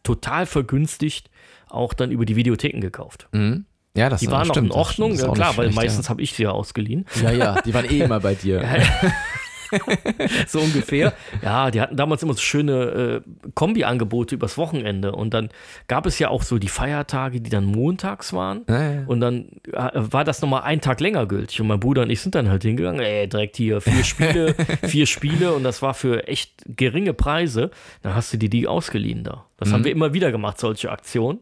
total 0.03 0.47
vergünstigt 0.47 1.31
auch 1.68 1.93
dann 1.93 2.11
über 2.11 2.24
die 2.24 2.37
Videotheken 2.37 2.81
gekauft. 2.81 3.29
Mhm. 3.33 3.66
Ja, 3.95 4.09
das 4.09 4.20
Die 4.20 4.31
waren 4.31 4.47
noch 4.47 4.55
stimmt. 4.55 4.70
in 4.70 4.72
Ordnung, 4.72 5.14
ja 5.14 5.33
klar, 5.33 5.57
weil 5.57 5.70
meistens 5.70 6.09
habe 6.09 6.22
ich 6.22 6.33
sie 6.33 6.45
ja 6.45 6.51
ausgeliehen. 6.51 7.05
Ja. 7.16 7.31
ja, 7.31 7.37
ja, 7.55 7.61
die 7.62 7.74
waren 7.74 7.85
eh 7.85 7.99
immer 7.99 8.20
bei 8.20 8.35
dir. 8.35 8.62
so 10.47 10.61
ungefähr. 10.61 11.12
Ja, 11.43 11.71
die 11.71 11.81
hatten 11.81 11.97
damals 11.97 12.23
immer 12.23 12.35
so 12.35 12.41
schöne 12.41 13.23
äh, 13.25 13.51
Kombi-Angebote 13.55 14.35
übers 14.35 14.59
Wochenende. 14.59 15.12
Und 15.12 15.35
dann 15.35 15.51
gab 15.87 16.07
es 16.07 16.19
ja 16.19 16.29
auch 16.29 16.43
so 16.43 16.59
die 16.59 16.69
Feiertage, 16.69 17.41
die 17.41 17.51
dann 17.51 17.64
montags 17.64 18.33
waren. 18.33 18.62
Ja, 18.69 18.93
ja. 18.93 19.03
Und 19.07 19.21
dann 19.21 19.49
äh, 19.73 19.91
war 19.95 20.25
das 20.25 20.41
nochmal 20.41 20.62
einen 20.62 20.81
Tag 20.81 21.01
länger 21.01 21.27
gültig. 21.27 21.61
Und 21.61 21.66
mein 21.66 21.81
Bruder 21.81 22.03
und 22.03 22.11
ich 22.11 22.21
sind 22.21 22.35
dann 22.35 22.49
halt 22.49 22.62
hingegangen, 22.62 23.01
ey, 23.01 23.29
direkt 23.29 23.57
hier 23.57 23.81
vier 23.81 24.05
Spiele, 24.05 24.55
vier 24.83 25.07
Spiele. 25.07 25.53
Und 25.55 25.64
das 25.64 25.83
war 25.83 25.95
für 25.95 26.27
echt 26.29 26.53
geringe 26.66 27.14
Preise. 27.14 27.71
Dann 28.03 28.14
hast 28.14 28.33
du 28.33 28.37
dir 28.37 28.51
die 28.51 28.66
ausgeliehen 28.66 29.25
da. 29.25 29.47
Das 29.57 29.73
haben 29.73 29.85
wir 29.85 29.91
immer 29.91 30.14
wieder 30.14 30.31
gemacht, 30.31 30.61
solche 30.61 30.91
Aktionen. 30.91 31.41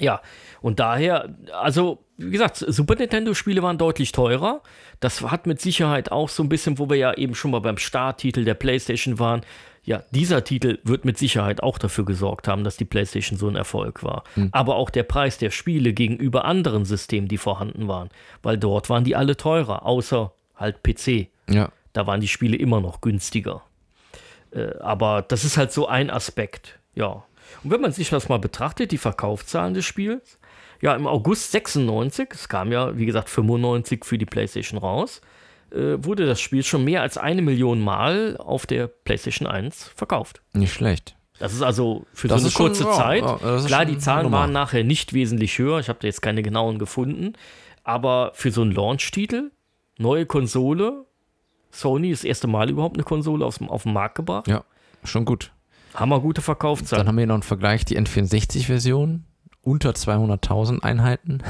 Ja, 0.00 0.20
und 0.60 0.80
daher, 0.80 1.34
also 1.52 2.03
wie 2.16 2.30
gesagt, 2.30 2.56
Super 2.56 2.94
Nintendo-Spiele 2.94 3.62
waren 3.62 3.78
deutlich 3.78 4.12
teurer. 4.12 4.62
Das 5.00 5.22
hat 5.22 5.46
mit 5.46 5.60
Sicherheit 5.60 6.12
auch 6.12 6.28
so 6.28 6.42
ein 6.42 6.48
bisschen, 6.48 6.78
wo 6.78 6.88
wir 6.88 6.96
ja 6.96 7.14
eben 7.14 7.34
schon 7.34 7.50
mal 7.50 7.60
beim 7.60 7.78
Starttitel 7.78 8.44
der 8.44 8.54
PlayStation 8.54 9.18
waren. 9.18 9.42
Ja, 9.82 10.02
dieser 10.12 10.44
Titel 10.44 10.78
wird 10.84 11.04
mit 11.04 11.18
Sicherheit 11.18 11.62
auch 11.62 11.76
dafür 11.76 12.04
gesorgt 12.04 12.48
haben, 12.48 12.64
dass 12.64 12.76
die 12.76 12.86
PlayStation 12.86 13.38
so 13.38 13.48
ein 13.48 13.56
Erfolg 13.56 14.02
war. 14.02 14.24
Aber 14.52 14.76
auch 14.76 14.88
der 14.88 15.02
Preis 15.02 15.36
der 15.36 15.50
Spiele 15.50 15.92
gegenüber 15.92 16.46
anderen 16.46 16.84
Systemen, 16.86 17.28
die 17.28 17.36
vorhanden 17.36 17.86
waren, 17.86 18.08
weil 18.42 18.56
dort 18.56 18.88
waren 18.88 19.04
die 19.04 19.14
alle 19.14 19.36
teurer, 19.36 19.84
außer 19.84 20.32
halt 20.56 20.82
PC. 20.82 21.28
ja. 21.48 21.70
Da 21.92 22.08
waren 22.08 22.20
die 22.20 22.28
Spiele 22.28 22.56
immer 22.56 22.80
noch 22.80 23.00
günstiger. 23.02 23.62
Äh, 24.50 24.76
aber 24.80 25.22
das 25.22 25.44
ist 25.44 25.56
halt 25.56 25.72
so 25.72 25.86
ein 25.86 26.10
Aspekt, 26.10 26.80
ja. 26.96 27.24
Und 27.62 27.70
wenn 27.70 27.80
man 27.80 27.92
sich 27.92 28.10
das 28.10 28.28
mal 28.28 28.40
betrachtet, 28.40 28.90
die 28.90 28.98
Verkaufszahlen 28.98 29.74
des 29.74 29.84
Spiels, 29.84 30.38
ja, 30.80 30.94
im 30.94 31.06
August 31.06 31.52
96, 31.52 32.28
es 32.32 32.48
kam 32.48 32.72
ja, 32.72 32.96
wie 32.96 33.06
gesagt, 33.06 33.28
95 33.30 34.04
für 34.04 34.18
die 34.18 34.26
PlayStation 34.26 34.78
raus, 34.78 35.20
äh, 35.72 35.96
wurde 36.04 36.26
das 36.26 36.40
Spiel 36.40 36.62
schon 36.62 36.84
mehr 36.84 37.02
als 37.02 37.16
eine 37.18 37.42
Million 37.42 37.80
Mal 37.80 38.36
auf 38.38 38.66
der 38.66 38.86
PlayStation 38.86 39.46
1 39.48 39.90
verkauft. 39.94 40.42
Nicht 40.52 40.72
schlecht. 40.72 41.16
Das 41.38 41.52
ist 41.52 41.62
also 41.62 42.06
für 42.12 42.28
Das 42.28 42.42
so 42.42 42.46
eine 42.46 42.52
schon- 42.52 42.66
kurze 42.66 42.84
ja, 42.84 42.92
Zeit. 42.92 43.22
ja, 43.22 43.36
Klar, 43.36 43.82
schon 43.84 43.88
die 43.88 43.98
Zahlen 43.98 44.30
waren 44.30 44.52
nachher 44.52 44.84
nicht 44.84 45.12
wesentlich 45.14 45.58
höher. 45.58 45.80
Ich 45.80 45.88
habe 45.88 45.98
da 46.00 46.06
jetzt 46.06 46.22
keine 46.22 46.42
genauen 46.42 46.78
gefunden. 46.78 47.32
Aber 47.82 48.30
für 48.34 48.50
so 48.52 48.62
einen 48.62 48.70
Launch-Titel, 48.72 49.50
neue 49.98 50.26
Konsole, 50.26 51.04
Sony 51.72 52.12
das 52.12 52.22
erste 52.24 52.46
Mal 52.46 52.70
überhaupt 52.70 52.96
eine 52.96 53.02
Konsole 53.04 53.44
auf, 53.44 53.60
auf 53.62 53.82
den 53.82 53.92
Markt 53.92 54.14
gebracht. 54.14 54.46
Ja, 54.46 54.62
schon 55.02 55.24
gut. 55.24 55.50
Hammer 55.94 56.20
gute 56.20 56.40
Dann 56.40 56.44
Verkaufszahlen. 56.44 57.06
haben 57.08 57.18
wir 57.18 57.26
noch 57.26 57.34
einen 57.34 57.42
Vergleich, 57.42 57.84
die 57.84 57.98
N64-Version. 57.98 59.24
Unter 59.64 59.90
200.000 59.94 60.82
Einheiten. 60.82 61.42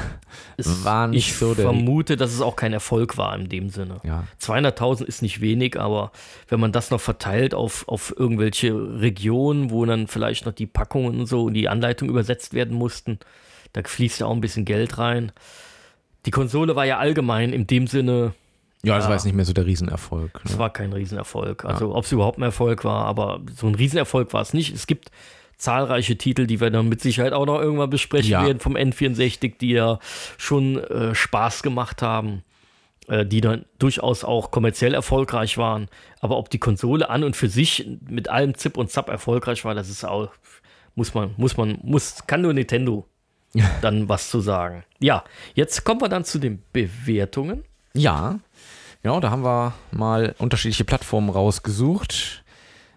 Es- 0.57 0.85
war 0.85 1.07
nicht 1.07 1.27
ich 1.29 1.35
so 1.37 1.53
der- 1.53 1.65
vermute, 1.65 2.15
dass 2.15 2.33
es 2.33 2.41
auch 2.41 2.55
kein 2.55 2.71
Erfolg 2.73 3.17
war 3.17 3.35
in 3.37 3.49
dem 3.49 3.69
Sinne. 3.69 3.97
Ja. 4.03 4.23
200.000 4.39 5.05
ist 5.07 5.21
nicht 5.21 5.41
wenig, 5.41 5.79
aber 5.79 6.11
wenn 6.47 6.59
man 6.59 6.71
das 6.71 6.91
noch 6.91 7.01
verteilt 7.01 7.53
auf, 7.53 7.87
auf 7.87 8.13
irgendwelche 8.17 8.73
Regionen, 8.73 9.69
wo 9.69 9.85
dann 9.85 10.07
vielleicht 10.07 10.45
noch 10.45 10.53
die 10.53 10.65
Packungen 10.67 11.19
und 11.19 11.25
so 11.25 11.43
und 11.43 11.53
die 11.55 11.67
Anleitung 11.67 12.07
übersetzt 12.09 12.53
werden 12.53 12.75
mussten, 12.77 13.19
da 13.73 13.81
fließt 13.83 14.21
ja 14.21 14.27
auch 14.27 14.33
ein 14.33 14.41
bisschen 14.41 14.63
Geld 14.65 14.97
rein. 14.97 15.31
Die 16.25 16.31
Konsole 16.31 16.75
war 16.75 16.85
ja 16.85 16.97
allgemein 16.97 17.51
in 17.53 17.67
dem 17.67 17.87
Sinne, 17.87 18.33
Ja, 18.83 18.95
das 18.97 19.05
Ja. 19.05 19.09
war 19.09 19.15
jetzt 19.15 19.25
nicht 19.25 19.33
mehr 19.35 19.45
so 19.45 19.53
der 19.53 19.65
Riesenerfolg. 19.65 20.41
es 20.45 20.51
Ne? 20.53 20.59
war 20.59 20.69
kein 20.71 20.93
Riesenerfolg. 20.93 21.65
Also 21.65 21.95
ob 21.95 22.05
es 22.05 22.11
überhaupt 22.11 22.37
ein 22.37 22.43
Erfolg 22.43 22.83
war, 22.85 23.05
aber 23.05 23.41
so 23.55 23.65
ein 23.65 23.73
Riesenerfolg 23.73 24.31
war 24.31 24.41
es 24.41 24.53
nicht. 24.53 24.75
Es 24.75 24.85
gibt 24.85 25.09
zahlreiche 25.57 26.17
Titel, 26.17 26.47
die 26.47 26.59
wir 26.59 26.69
dann 26.69 26.89
mit 26.89 27.01
Sicherheit 27.01 27.33
auch 27.33 27.45
noch 27.45 27.59
irgendwann 27.59 27.89
besprechen 27.89 28.31
Ja. 28.31 28.45
werden 28.45 28.59
vom 28.59 28.75
N64, 28.75 29.57
die 29.59 29.71
ja 29.71 29.99
schon 30.37 30.77
äh, 30.83 31.15
Spaß 31.15 31.63
gemacht 31.63 32.01
haben, 32.01 32.43
äh, 33.07 33.25
die 33.25 33.41
dann 33.41 33.65
durchaus 33.79 34.23
auch 34.23 34.51
kommerziell 34.51 34.93
erfolgreich 34.93 35.57
waren. 35.57 35.87
Aber 36.19 36.37
ob 36.37 36.49
die 36.49 36.59
Konsole 36.59 37.09
an 37.09 37.23
und 37.23 37.35
für 37.35 37.49
sich 37.49 37.87
mit 38.09 38.29
allem 38.29 38.55
Zip 38.55 38.77
und 38.77 38.91
Zap 38.91 39.09
erfolgreich 39.09 39.63
war, 39.65 39.75
das 39.75 39.89
ist 39.89 40.03
auch, 40.03 40.29
muss 40.95 41.13
man, 41.13 41.33
muss 41.37 41.57
man, 41.57 41.79
muss, 41.83 42.25
kann 42.27 42.41
nur 42.41 42.53
Nintendo 42.53 43.07
dann 43.81 44.09
was 44.09 44.29
zu 44.29 44.39
sagen. 44.41 44.83
Ja, 44.99 45.23
jetzt 45.53 45.83
kommen 45.83 46.01
wir 46.01 46.09
dann 46.09 46.25
zu 46.25 46.39
den 46.39 46.61
Bewertungen. 46.73 47.63
Ja, 47.93 48.39
genau, 49.03 49.19
da 49.21 49.29
haben 49.29 49.43
wir 49.43 49.73
mal 49.91 50.35
unterschiedliche 50.39 50.83
Plattformen 50.83 51.29
rausgesucht. 51.29 52.43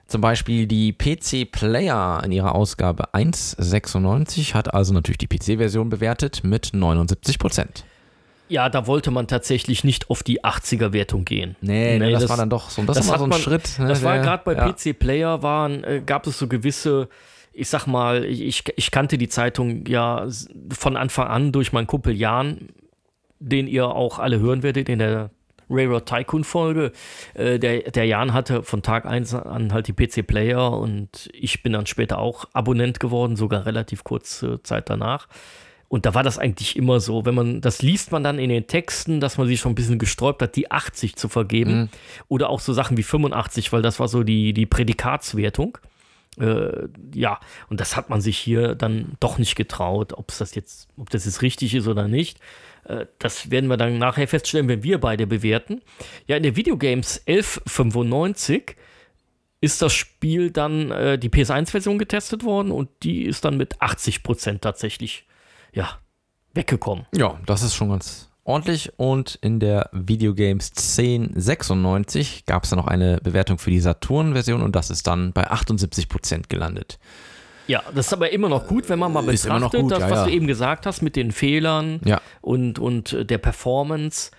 Zum 0.09 0.23
Beispiel 0.23 0.67
die 0.67 0.95
PC 0.95 1.53
Player 1.53 2.23
in 2.25 2.33
ihrer 2.33 2.55
Ausgabe 2.55 3.15
1.96 3.15 4.55
hat 4.55 4.73
also 4.73 4.95
natürlich 4.95 5.19
die 5.19 5.27
PC-Version 5.27 5.91
bewertet 5.91 6.43
mit 6.45 6.71
79 6.73 7.39
Prozent. 7.39 7.85
Ja, 8.49 8.71
da 8.71 8.87
wollte 8.87 9.11
man 9.11 9.27
tatsächlich 9.29 9.85
nicht 9.85 10.09
auf 10.09 10.23
die 10.23 10.43
80er-Wertung 10.43 11.27
gehen. 11.27 11.57
Nee, 11.61 11.99
nee, 11.99 12.13
das, 12.13 12.27
war 12.31 12.39
dann 12.39 12.49
doch 12.49 12.71
so, 12.71 12.83
das, 12.85 13.07
war 13.07 13.13
hat 13.13 13.19
so 13.19 13.25
ein 13.25 13.29
man- 13.29 13.39
Schritt. 13.39 13.79
ne, 13.79 13.89
Das 13.89 14.03
war 14.03 14.19
gerade 14.21 14.43
bei 14.47 14.55
ja. 14.55 14.73
PC 14.73 14.99
Player 14.99 15.43
waren, 15.43 15.85
äh, 15.85 16.03
gab 16.05 16.27
es 16.27 16.39
so 16.39 16.49
gewisse, 16.49 17.11
ich 17.53 17.69
sag 17.69 17.87
mal, 17.87 18.25
ich, 18.25 18.65
ich 18.77 18.91
kannte 18.91 19.19
die 19.19 19.29
Zeitung 19.29 19.85
ja 19.87 20.27
von 20.71 20.97
Anfang 20.97 21.29
an 21.29 21.53
durch 21.53 21.75
meinen 21.75 21.87
Kumpel 21.87 22.17
Jan, 22.17 22.69
den 23.41 23.67
ihr 23.67 23.87
auch 23.89 24.19
alle 24.19 24.41
hören 24.41 24.63
werdet 24.63 24.89
in 24.89 25.01
der 25.01 25.31
Railroad 25.71 26.07
Tycoon 26.07 26.45
Folge. 26.45 26.93
Äh, 27.35 27.59
der, 27.59 27.91
der 27.91 28.05
Jan 28.05 28.33
hatte 28.33 28.63
von 28.63 28.83
Tag 28.83 29.07
1 29.07 29.35
an 29.35 29.73
halt 29.73 29.89
die 29.89 29.93
PC 29.93 30.27
Player 30.27 30.73
und 30.73 31.29
ich 31.33 31.63
bin 31.63 31.73
dann 31.73 31.87
später 31.87 32.19
auch 32.19 32.47
Abonnent 32.53 33.01
geworden, 33.01 33.37
sogar 33.37 33.67
relativ 33.67 34.05
kurze 34.05 34.63
Zeit 34.63 34.91
danach. 34.91 35.29
Und 35.89 36.05
da 36.05 36.15
war 36.15 36.23
das 36.23 36.39
eigentlich 36.39 36.77
immer 36.77 37.01
so. 37.01 37.25
Wenn 37.25 37.35
man, 37.35 37.61
das 37.63 37.81
liest 37.81 38.13
man 38.13 38.23
dann 38.23 38.39
in 38.39 38.51
den 38.51 38.67
Texten, 38.67 39.21
dass 39.21 39.39
man 39.39 39.47
sich 39.47 39.61
schon 39.61 39.73
ein 39.73 39.75
bisschen 39.75 39.99
gesträubt 39.99 40.43
hat, 40.43 40.55
die 40.55 40.71
80 40.71 41.17
zu 41.17 41.29
vergeben. 41.29 41.89
Oder 42.29 42.51
auch 42.51 42.61
so 42.61 42.75
Sachen 42.75 42.99
wie 42.99 43.03
85, 43.03 43.73
weil 43.73 43.81
das 43.81 43.99
war 43.99 44.09
so 44.09 44.23
die, 44.23 44.53
die 44.53 44.67
Prädikatswertung. 44.67 45.79
Äh, 46.39 46.89
ja, 47.15 47.41
und 47.69 47.81
das 47.81 47.97
hat 47.97 48.11
man 48.11 48.21
sich 48.21 48.37
hier 48.37 48.75
dann 48.75 49.13
doch 49.19 49.39
nicht 49.39 49.57
getraut, 49.57 50.13
ob 50.13 50.29
das 50.39 50.55
jetzt, 50.55 50.89
ob 50.99 51.09
das 51.11 51.25
jetzt 51.25 51.41
richtig 51.41 51.75
ist 51.75 51.89
oder 51.89 52.07
nicht. 52.07 52.39
Äh, 52.89 53.07
das 53.19 53.51
werden 53.51 53.69
wir 53.69 53.77
dann 53.77 53.99
nachher 53.99 54.27
feststellen, 54.27 54.69
wenn 54.69 54.83
wir 54.83 54.99
beide 54.99 55.27
bewerten. 55.27 55.83
Ja, 56.27 56.37
in 56.37 56.43
der 56.43 56.57
Videogames 56.57 57.23
1195 57.27 58.77
ist 59.61 59.83
das 59.83 59.93
Spiel 59.93 60.51
dann 60.51 60.91
äh, 60.91 61.19
die 61.19 61.31
PS1-Version 61.31 61.99
getestet 61.99 62.45
worden 62.45 62.71
und 62.71 62.89
die 63.03 63.25
ist 63.25 63.45
dann 63.45 63.57
mit 63.57 63.81
80% 63.81 64.61
tatsächlich, 64.61 65.27
ja, 65.73 65.99
weggekommen. 66.55 67.07
Ja, 67.15 67.39
das 67.47 67.63
ist 67.63 67.75
schon 67.75 67.91
ganz 67.91 68.31
ordentlich. 68.45 68.93
Und 68.97 69.37
in 69.43 69.61
der 69.61 69.91
Videogames 69.93 70.71
1096 70.71 72.47
gab 72.47 72.65
es 72.65 72.71
dann 72.71 72.79
noch 72.79 72.87
eine 72.87 73.19
Bewertung 73.19 73.59
für 73.59 73.71
die 73.71 73.81
Saturn-Version 73.81 74.63
und 74.63 74.75
das 74.75 74.91
ist 74.91 75.07
dann 75.07 75.33
bei 75.33 75.51
78% 75.51 76.49
gelandet. 76.49 76.99
Ja, 77.69 77.83
das 77.95 78.07
ist 78.07 78.13
aber 78.13 78.31
immer 78.33 78.49
noch 78.49 78.67
gut, 78.67 78.89
wenn 78.89 78.99
man 78.99 79.13
mal 79.13 79.23
betrachtet, 79.23 79.81
gut, 79.83 79.93
das, 79.93 80.01
ja, 80.01 80.11
was 80.11 80.19
ja. 80.21 80.25
du 80.25 80.31
eben 80.33 80.47
gesagt 80.47 80.87
hast 80.87 81.03
mit 81.03 81.15
den 81.17 81.31
Fehlern 81.33 82.01
Ja. 82.05 82.21
und, 82.41 82.79
und 82.79 83.13
äh, 83.13 83.25
der 83.25 83.39
Performance. 83.39 84.31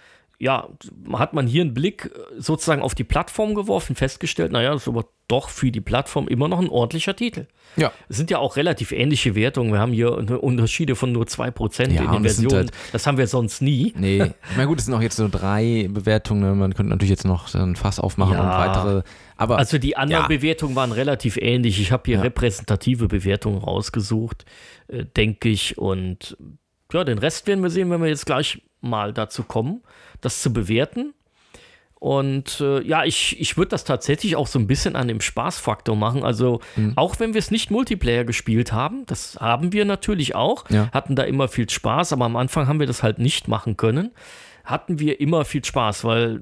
Ja, 0.41 0.69
hat 1.13 1.33
man 1.33 1.47
hier 1.47 1.61
einen 1.63 1.73
Blick 1.73 2.05
äh, 2.05 2.39
sozusagen 2.41 2.81
auf 2.81 2.95
die 2.95 3.03
Plattform 3.03 3.55
geworfen, 3.55 3.93
festgestellt, 3.95 4.53
naja, 4.53 4.71
das 4.71 4.83
ist 4.83 4.87
aber 4.87 5.05
doch 5.27 5.49
für 5.49 5.69
die 5.69 5.81
Plattform 5.81 6.29
immer 6.29 6.47
noch 6.47 6.59
ein 6.59 6.69
ordentlicher 6.69 7.13
Titel. 7.13 7.45
Ja. 7.75 7.91
Es 8.07 8.15
sind 8.15 8.31
ja 8.31 8.37
auch 8.39 8.55
relativ 8.55 8.93
ähnliche 8.93 9.35
Wertungen. 9.35 9.73
Wir 9.73 9.79
haben 9.79 9.91
hier 9.91 10.17
Unterschiede 10.41 10.95
von 10.95 11.11
nur 11.11 11.25
2% 11.25 11.91
Ja, 11.91 12.03
in 12.05 12.11
den 12.13 12.23
Versionen. 12.23 12.55
halt- 12.55 12.71
das 12.93 13.05
haben 13.05 13.17
wir 13.17 13.27
sonst 13.27 13.61
nie. 13.61 13.93
Nee, 13.97 14.31
na 14.57 14.63
gut, 14.65 14.79
es 14.79 14.85
sind 14.85 14.93
auch 14.93 15.01
jetzt 15.01 15.19
nur 15.19 15.27
drei 15.29 15.87
Bewertungen. 15.91 16.57
Man 16.57 16.73
könnte 16.73 16.89
natürlich 16.91 17.11
jetzt 17.11 17.25
noch 17.25 17.53
ein 17.53 17.75
Fass 17.75 17.99
aufmachen 17.99 18.33
Ja. 18.35 18.41
und 18.43 18.49
weitere. 18.49 19.01
Aber 19.35 19.57
Also 19.57 19.77
die 19.77 19.97
anderen 19.97 20.23
Ja. 20.23 20.27
Bewertungen 20.29 20.73
waren 20.75 20.93
relativ 20.93 21.35
ähnlich. 21.37 21.79
Ich 21.81 21.91
habe 21.91 22.03
hier 22.05 22.15
Ja. 22.15 22.21
repräsentative 22.23 23.07
Bewertungen 23.09 23.57
rausgesucht, 23.57 24.45
äh, 24.87 25.03
denke 25.05 25.49
ich. 25.49 25.77
Und 25.77 26.37
ja, 26.93 27.03
den 27.03 27.19
Rest 27.19 27.45
werden 27.45 27.61
wir 27.61 27.69
sehen, 27.69 27.91
wenn 27.91 28.01
wir 28.01 28.07
jetzt 28.09 28.25
gleich 28.25 28.61
mal 28.81 29.13
dazu 29.13 29.43
kommen, 29.43 29.83
das 30.22 30.41
zu 30.41 30.51
bewerten. 30.53 31.13
Und 31.95 32.61
äh, 32.61 32.82
ja, 32.82 33.03
ich, 33.03 33.39
ich 33.41 33.57
würde 33.57 33.70
das 33.70 33.84
tatsächlich 33.84 34.38
auch 34.38 34.47
so 34.47 34.57
ein 34.57 34.67
bisschen 34.67 34.95
an 34.95 35.09
dem 35.09 35.20
Spaßfaktor 35.20 35.97
machen. 35.97 36.24
Also 36.24 36.61
Mhm. 36.78 36.93
auch 36.95 37.20
wenn 37.20 37.34
wir 37.34 37.39
es 37.39 37.51
nicht 37.51 37.72
Multiplayer 37.72 38.24
gespielt 38.24 38.72
haben, 38.72 39.05
das 39.05 39.36
haben 39.41 39.74
wir 39.74 39.84
natürlich 39.84 40.34
auch, 40.34 40.63
Ja. 40.70 40.89
hatten 40.93 41.15
da 41.17 41.24
immer 41.24 41.49
viel 41.49 41.70
Spaß, 41.70 42.13
aber 42.13 42.24
am 42.26 42.38
Anfang 42.38 42.67
haben 42.67 42.80
wir 42.80 42.88
das 42.88 43.03
halt 43.03 43.20
nicht 43.20 43.49
machen 43.49 43.76
können. 43.76 44.11
Hatten 44.63 44.99
wir 44.99 45.20
immer 45.20 45.43
viel 45.43 45.65
Spaß, 45.65 46.05
weil 46.05 46.41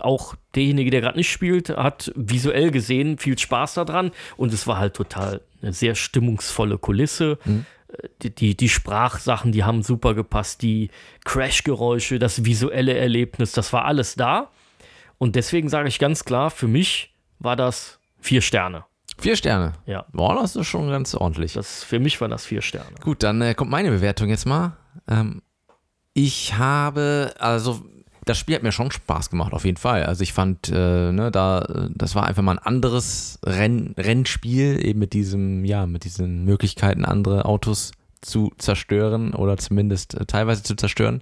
auch 0.00 0.34
derjenige, 0.54 0.90
der 0.90 1.02
gerade 1.02 1.18
nicht 1.18 1.30
spielt, 1.30 1.68
hat 1.68 2.10
visuell 2.16 2.70
gesehen 2.70 3.18
viel 3.18 3.38
Spaß 3.38 3.74
daran 3.74 4.10
und 4.38 4.52
es 4.54 4.66
war 4.66 4.78
halt 4.78 4.94
total 4.94 5.42
eine 5.60 5.72
sehr 5.74 5.94
stimmungsvolle 5.94 6.78
Kulisse. 6.78 7.38
Äh, 7.46 7.50
Die, 8.22 8.34
die, 8.34 8.56
die 8.56 8.68
Sprachsachen, 8.68 9.52
die 9.52 9.64
haben 9.64 9.82
super 9.82 10.14
gepasst, 10.14 10.62
die 10.62 10.90
Crash-Geräusche, 11.24 12.18
das 12.18 12.44
visuelle 12.44 12.94
Erlebnis, 12.96 13.52
das 13.52 13.72
war 13.72 13.84
alles 13.84 14.14
da. 14.16 14.50
Und 15.18 15.36
deswegen 15.36 15.68
sage 15.68 15.88
ich 15.88 15.98
ganz 15.98 16.24
klar, 16.24 16.50
für 16.50 16.66
mich 16.68 17.14
war 17.38 17.56
das 17.56 17.98
vier 18.20 18.40
Sterne. 18.42 18.84
vier 19.18 19.36
Sterne. 19.36 19.74
Ja, 19.86 20.06
Boah, 20.12 20.34
das 20.40 20.56
ist 20.56 20.66
schon 20.66 20.88
ganz 20.88 21.14
ordentlich. 21.14 21.52
das, 21.52 21.84
für 21.84 22.00
mich 22.00 22.20
war 22.20 22.28
das 22.28 22.44
vier 22.46 22.62
Sterne. 22.62 22.96
Gut, 23.02 23.22
dann 23.22 23.40
äh, 23.42 23.54
kommt 23.54 23.70
meine 23.70 23.90
Bewertung 23.90 24.28
jetzt 24.28 24.46
mal. 24.46 24.76
Ähm, 25.08 25.42
ich 26.14 26.54
habe, 26.54 27.34
also 27.38 27.84
das 28.24 28.38
Spiel 28.38 28.54
hat 28.54 28.62
mir 28.62 28.72
schon 28.72 28.90
Spaß 28.90 29.30
gemacht, 29.30 29.52
auf 29.52 29.64
jeden 29.64 29.76
Fall. 29.76 30.04
Also 30.04 30.22
ich 30.22 30.32
fand, 30.32 30.68
äh, 30.68 31.12
ne, 31.12 31.30
da, 31.30 31.88
das 31.94 32.14
war 32.14 32.26
einfach 32.26 32.42
mal 32.42 32.52
ein 32.52 32.58
anderes 32.58 33.38
Renn, 33.44 33.94
Rennspiel, 33.98 34.84
eben 34.84 34.98
mit 34.98 35.12
diesem, 35.12 35.64
ja, 35.64 35.86
mit 35.86 36.04
diesen 36.04 36.44
Möglichkeiten, 36.44 37.04
andere 37.04 37.44
Autos 37.44 37.92
zu 38.20 38.52
zerstören 38.58 39.34
oder 39.34 39.56
zumindest 39.56 40.14
äh, 40.14 40.24
teilweise 40.24 40.62
zu 40.62 40.74
zerstören. 40.74 41.20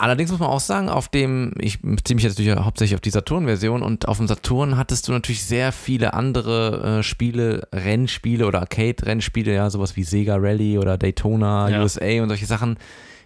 Allerdings 0.00 0.30
muss 0.30 0.38
man 0.38 0.48
auch 0.48 0.60
sagen, 0.60 0.88
auf 0.88 1.08
dem, 1.08 1.52
ich 1.58 1.82
beziehe 1.82 2.14
mich 2.14 2.22
jetzt 2.22 2.38
natürlich 2.38 2.64
hauptsächlich 2.64 2.94
auf 2.94 3.00
die 3.00 3.10
Saturn-Version 3.10 3.82
und 3.82 4.06
auf 4.06 4.18
dem 4.18 4.28
Saturn 4.28 4.76
hattest 4.76 5.08
du 5.08 5.12
natürlich 5.12 5.42
sehr 5.42 5.72
viele 5.72 6.14
andere 6.14 6.98
äh, 6.98 7.02
Spiele, 7.02 7.66
Rennspiele 7.72 8.46
oder 8.46 8.60
Arcade-Rennspiele, 8.60 9.52
ja, 9.52 9.70
sowas 9.70 9.96
wie 9.96 10.04
Sega 10.04 10.36
Rally 10.36 10.78
oder 10.78 10.96
Daytona 10.98 11.68
Ja. 11.68 11.82
USA 11.82 12.22
und 12.22 12.28
solche 12.28 12.46
Sachen, 12.46 12.78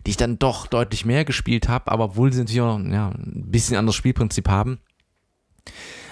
die 0.07 0.11
ich 0.11 0.17
dann 0.17 0.39
doch 0.39 0.67
deutlich 0.67 1.05
mehr 1.05 1.25
gespielt 1.25 1.69
habe, 1.69 1.91
aber 1.91 2.05
obwohl 2.05 2.33
sie 2.33 2.41
natürlich 2.41 2.61
auch 2.61 2.79
ja, 2.79 3.09
ein 3.09 3.45
bisschen 3.51 3.77
anderes 3.77 3.97
Spielprinzip 3.97 4.49
haben. 4.49 4.81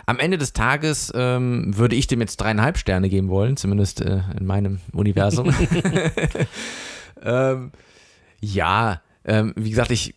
Am 0.06 0.18
Ende 0.18 0.38
des 0.38 0.52
Tages 0.52 1.12
ähm, 1.14 1.76
würde 1.76 1.96
ich 1.96 2.06
dem 2.06 2.20
jetzt 2.20 2.36
dreieinhalb 2.38 2.78
Sterne 2.78 3.08
geben 3.08 3.28
wollen, 3.28 3.56
zumindest 3.56 4.00
äh, 4.00 4.22
in 4.38 4.46
meinem 4.46 4.80
Universum. 4.92 5.52
ähm, 7.22 7.72
ja, 8.40 9.02
ähm, 9.24 9.52
wie 9.56 9.70
gesagt, 9.70 9.90
ich, 9.90 10.14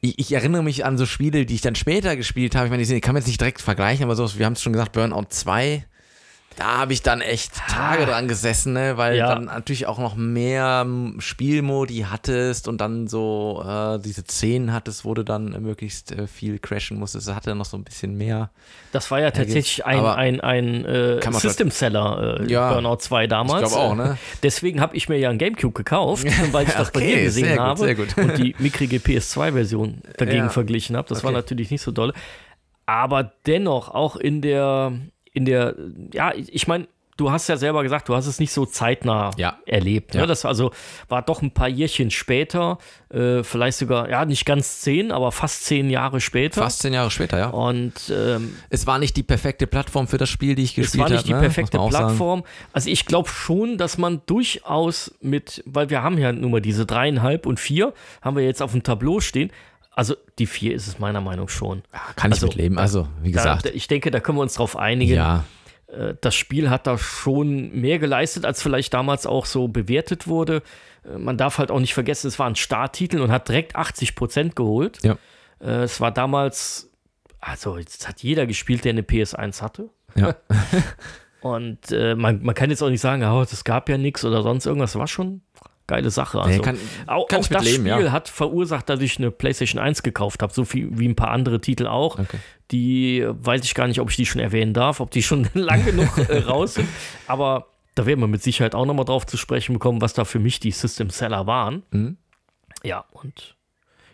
ich, 0.00 0.18
ich 0.18 0.32
erinnere 0.32 0.62
mich 0.62 0.84
an 0.84 0.98
so 0.98 1.06
Spiele, 1.06 1.46
die 1.46 1.54
ich 1.54 1.60
dann 1.60 1.74
später 1.74 2.16
gespielt 2.16 2.54
habe. 2.54 2.66
Ich 2.66 2.70
meine, 2.70 2.84
die 2.84 3.00
kann 3.00 3.14
man 3.14 3.20
jetzt 3.20 3.28
nicht 3.28 3.40
direkt 3.40 3.60
vergleichen, 3.60 4.04
aber 4.04 4.14
so, 4.14 4.38
wir 4.38 4.46
haben 4.46 4.52
es 4.52 4.62
schon 4.62 4.72
gesagt, 4.72 4.92
Burnout 4.92 5.26
2, 5.30 5.84
da 6.56 6.78
habe 6.78 6.92
ich 6.92 7.02
dann 7.02 7.20
echt 7.20 7.52
Tage 7.68 8.06
dran 8.06 8.28
gesessen, 8.28 8.72
ne? 8.72 8.96
weil 8.96 9.16
Ja. 9.16 9.28
dann 9.28 9.44
natürlich 9.44 9.86
auch 9.86 9.98
noch 9.98 10.16
mehr 10.16 10.86
Spielmodi 11.18 12.06
hattest 12.10 12.66
und 12.68 12.80
dann 12.80 13.06
so 13.08 13.62
äh, 13.66 13.98
diese 13.98 14.22
Szenen 14.24 14.72
hattest, 14.72 15.04
wo 15.04 15.14
du 15.14 15.22
dann 15.22 15.50
möglichst 15.62 16.12
äh, 16.12 16.26
viel 16.26 16.58
crashen 16.58 16.98
musstest. 16.98 17.28
Das 17.28 17.34
hatte 17.36 17.54
noch 17.54 17.64
so 17.66 17.76
ein 17.76 17.84
bisschen 17.84 18.16
mehr. 18.16 18.50
Das 18.92 19.10
war 19.10 19.20
ja 19.20 19.30
tatsächlich 19.30 19.84
ein, 19.84 19.98
aber 19.98 20.16
ein, 20.16 20.40
ein 20.40 20.84
äh, 20.86 21.20
System 21.32 21.70
Seller, 21.70 22.40
äh, 22.40 22.50
Ja, 22.50 22.72
Burnout 22.72 22.96
2 22.96 23.26
damals. 23.26 23.62
ich 23.62 23.68
glaub 23.68 23.80
auch, 23.90 23.94
ne? 23.94 24.16
Deswegen 24.42 24.80
habe 24.80 24.96
ich 24.96 25.08
mir 25.08 25.18
ja 25.18 25.28
einen 25.28 25.38
Gamecube 25.38 25.74
gekauft, 25.74 26.26
weil 26.52 26.66
ich 26.66 26.72
das 26.74 26.90
bei 26.90 27.00
Okay, 27.00 27.16
dir 27.16 27.22
gesehen 27.24 27.48
gut, 27.50 27.58
habe 27.58 27.80
sehr 27.80 27.94
gut. 27.94 28.16
und 28.16 28.38
die 28.38 28.54
mickrige 28.58 28.96
PS2-Version 28.96 30.00
dagegen 30.16 30.44
Ja. 30.44 30.48
verglichen 30.48 30.96
habe. 30.96 31.08
Das 31.08 31.22
war 31.22 31.30
Okay. 31.32 31.38
natürlich 31.38 31.70
nicht 31.70 31.82
so 31.82 31.92
doll. 31.92 32.12
Aber 32.86 33.32
dennoch, 33.46 33.88
auch 33.90 34.16
in 34.16 34.40
der, 34.42 34.92
in 35.36 35.44
der, 35.44 35.74
ja, 36.14 36.32
ich 36.34 36.66
meine, 36.66 36.88
du 37.18 37.30
hast 37.30 37.48
ja 37.48 37.56
selber 37.56 37.82
gesagt, 37.82 38.08
du 38.08 38.14
hast 38.14 38.26
es 38.26 38.38
nicht 38.40 38.52
so 38.52 38.66
zeitnah 38.66 39.30
Ja. 39.36 39.58
erlebt. 39.66 40.14
Ne? 40.14 40.20
Ja. 40.20 40.26
Das 40.26 40.44
also 40.44 40.70
war 41.08 41.22
doch 41.22 41.40
ein 41.42 41.50
paar 41.50 41.68
Jährchen 41.68 42.10
später, 42.10 42.78
äh, 43.10 43.42
vielleicht 43.42 43.78
sogar, 43.78 44.08
ja, 44.10 44.24
nicht 44.24 44.44
ganz 44.46 44.80
zehn, 44.80 45.12
aber 45.12 45.32
fast 45.32 45.64
zehn 45.64 45.88
Jahre 45.90 46.20
später. 46.20 46.62
Fast 46.62 46.80
zehn 46.80 46.92
Jahre 46.94 47.10
später, 47.10 47.38
ja. 47.38 47.48
Und 47.48 47.94
ähm, 48.10 48.56
Es 48.70 48.86
war 48.86 48.98
nicht 48.98 49.16
die 49.16 49.22
perfekte 49.22 49.66
Plattform 49.66 50.08
für 50.08 50.18
das 50.18 50.28
Spiel, 50.28 50.54
die 50.54 50.64
ich 50.64 50.70
es 50.70 50.76
gespielt 50.76 51.00
war 51.00 51.04
habe. 51.06 51.14
nicht 51.16 51.28
die 51.28 51.32
ne? 51.34 51.40
perfekte 51.40 51.80
auch 51.80 51.90
sagen. 51.92 52.06
Plattform. 52.06 52.44
Also 52.72 52.90
ich 52.90 53.04
glaube 53.06 53.28
schon, 53.28 53.78
dass 53.78 53.96
man 53.98 54.20
durchaus 54.26 55.14
mit, 55.20 55.62
weil 55.66 55.90
wir 55.90 56.02
haben 56.02 56.18
ja 56.18 56.32
nun 56.32 56.50
mal 56.50 56.60
diese 56.60 56.86
dreieinhalb 56.86 57.46
und 57.46 57.60
vier, 57.60 57.92
haben 58.22 58.36
wir 58.36 58.44
jetzt 58.44 58.62
auf 58.62 58.72
dem 58.72 58.82
Tableau 58.82 59.20
stehen. 59.20 59.50
Also 59.96 60.14
die 60.38 60.46
vier 60.46 60.74
ist 60.74 60.86
es 60.86 60.98
meiner 61.00 61.20
Meinung 61.20 61.48
schon. 61.48 61.82
Ja, 61.92 62.00
kann 62.14 62.30
ich 62.30 62.36
Also, 62.36 62.46
mitleben. 62.46 62.78
Also, 62.78 63.08
wie 63.22 63.32
gesagt. 63.32 63.64
da, 63.66 63.70
ich 63.70 63.88
denke, 63.88 64.10
da 64.12 64.20
können 64.20 64.38
wir 64.38 64.42
uns 64.42 64.54
drauf 64.54 64.76
einigen. 64.76 65.12
ja, 65.14 65.44
Äh, 65.88 66.14
Das 66.20 66.34
Spiel 66.36 66.70
hat 66.70 66.86
da 66.86 66.96
schon 66.98 67.72
mehr 67.72 67.98
geleistet, 67.98 68.44
als 68.44 68.62
vielleicht 68.62 68.92
damals 68.94 69.26
auch 69.26 69.46
so 69.46 69.66
bewertet 69.68 70.28
wurde. 70.28 70.62
Äh, 71.04 71.18
Man 71.18 71.36
darf 71.38 71.58
halt 71.58 71.70
auch 71.70 71.80
nicht 71.80 71.94
vergessen, 71.94 72.28
es 72.28 72.38
war 72.38 72.46
ein 72.46 72.56
Starttitel 72.56 73.20
und 73.20 73.30
hat 73.32 73.48
direkt 73.48 73.74
80 73.74 74.14
Prozent 74.14 74.54
geholt. 74.54 74.98
ja, 75.02 75.16
Äh, 75.60 75.84
Es 75.84 76.00
war 76.00 76.12
damals, 76.12 76.90
also 77.40 77.78
jetzt 77.78 78.06
hat 78.06 78.22
jeder 78.22 78.46
gespielt, 78.46 78.84
der 78.84 78.90
eine 78.92 79.02
PS1 79.02 79.62
hatte. 79.62 79.88
ja. 80.14 80.36
Und 81.40 81.92
äh, 81.92 82.14
man, 82.16 82.42
man 82.42 82.54
kann 82.56 82.70
jetzt 82.70 82.82
auch 82.82 82.88
nicht 82.90 83.00
sagen, 83.00 83.22
oh, 83.22 83.44
das 83.48 83.62
gab 83.62 83.88
ja 83.88 83.98
nichts 83.98 84.24
oder 84.24 84.42
sonst 84.42 84.66
irgendwas. 84.66 84.96
War 84.96 85.06
schon 85.06 85.42
geile 85.86 86.10
Sache. 86.10 86.40
Also, 86.40 86.50
Nee, 86.58 86.64
kann- 86.64 86.78
auch 87.06 87.28
kann 87.28 87.40
auch 87.40 87.46
das 87.48 87.64
leben, 87.64 87.86
Spiel 87.88 88.04
ja. 88.06 88.12
hat 88.12 88.28
verursacht, 88.28 88.88
dass 88.88 89.00
ich 89.00 89.18
eine 89.18 89.30
PlayStation 89.30 89.80
1 89.80 90.02
gekauft 90.02 90.42
habe, 90.42 90.52
so 90.52 90.64
viel 90.64 90.88
wie 90.98 91.06
ein 91.08 91.14
paar 91.16 91.30
andere 91.30 91.60
Titel 91.60 91.86
auch. 91.86 92.18
Okay. 92.18 92.38
Die 92.72 93.20
äh, 93.20 93.32
weiß 93.38 93.64
ich 93.64 93.74
gar 93.74 93.86
nicht, 93.86 94.00
ob 94.00 94.10
ich 94.10 94.16
die 94.16 94.26
schon 94.26 94.40
erwähnen 94.40 94.74
darf, 94.74 95.00
ob 95.00 95.10
die 95.10 95.22
schon 95.22 95.48
lang 95.54 95.84
genug 95.84 96.18
äh, 96.28 96.38
raus 96.38 96.74
sind. 96.74 96.88
Aber 97.26 97.66
da 97.94 98.04
werden 98.06 98.20
wir 98.20 98.26
mit 98.26 98.42
Sicherheit 98.42 98.74
auch 98.74 98.84
nochmal 98.86 99.04
drauf 99.04 99.26
zu 99.26 99.36
sprechen 99.36 99.74
bekommen, 99.74 100.00
was 100.00 100.12
da 100.12 100.24
für 100.24 100.38
mich 100.38 100.60
die 100.60 100.70
System 100.72 101.10
Seller 101.10 101.46
waren. 101.46 101.82
Mhm. 101.92 102.16
Ja, 102.82 103.04
und 103.12 103.56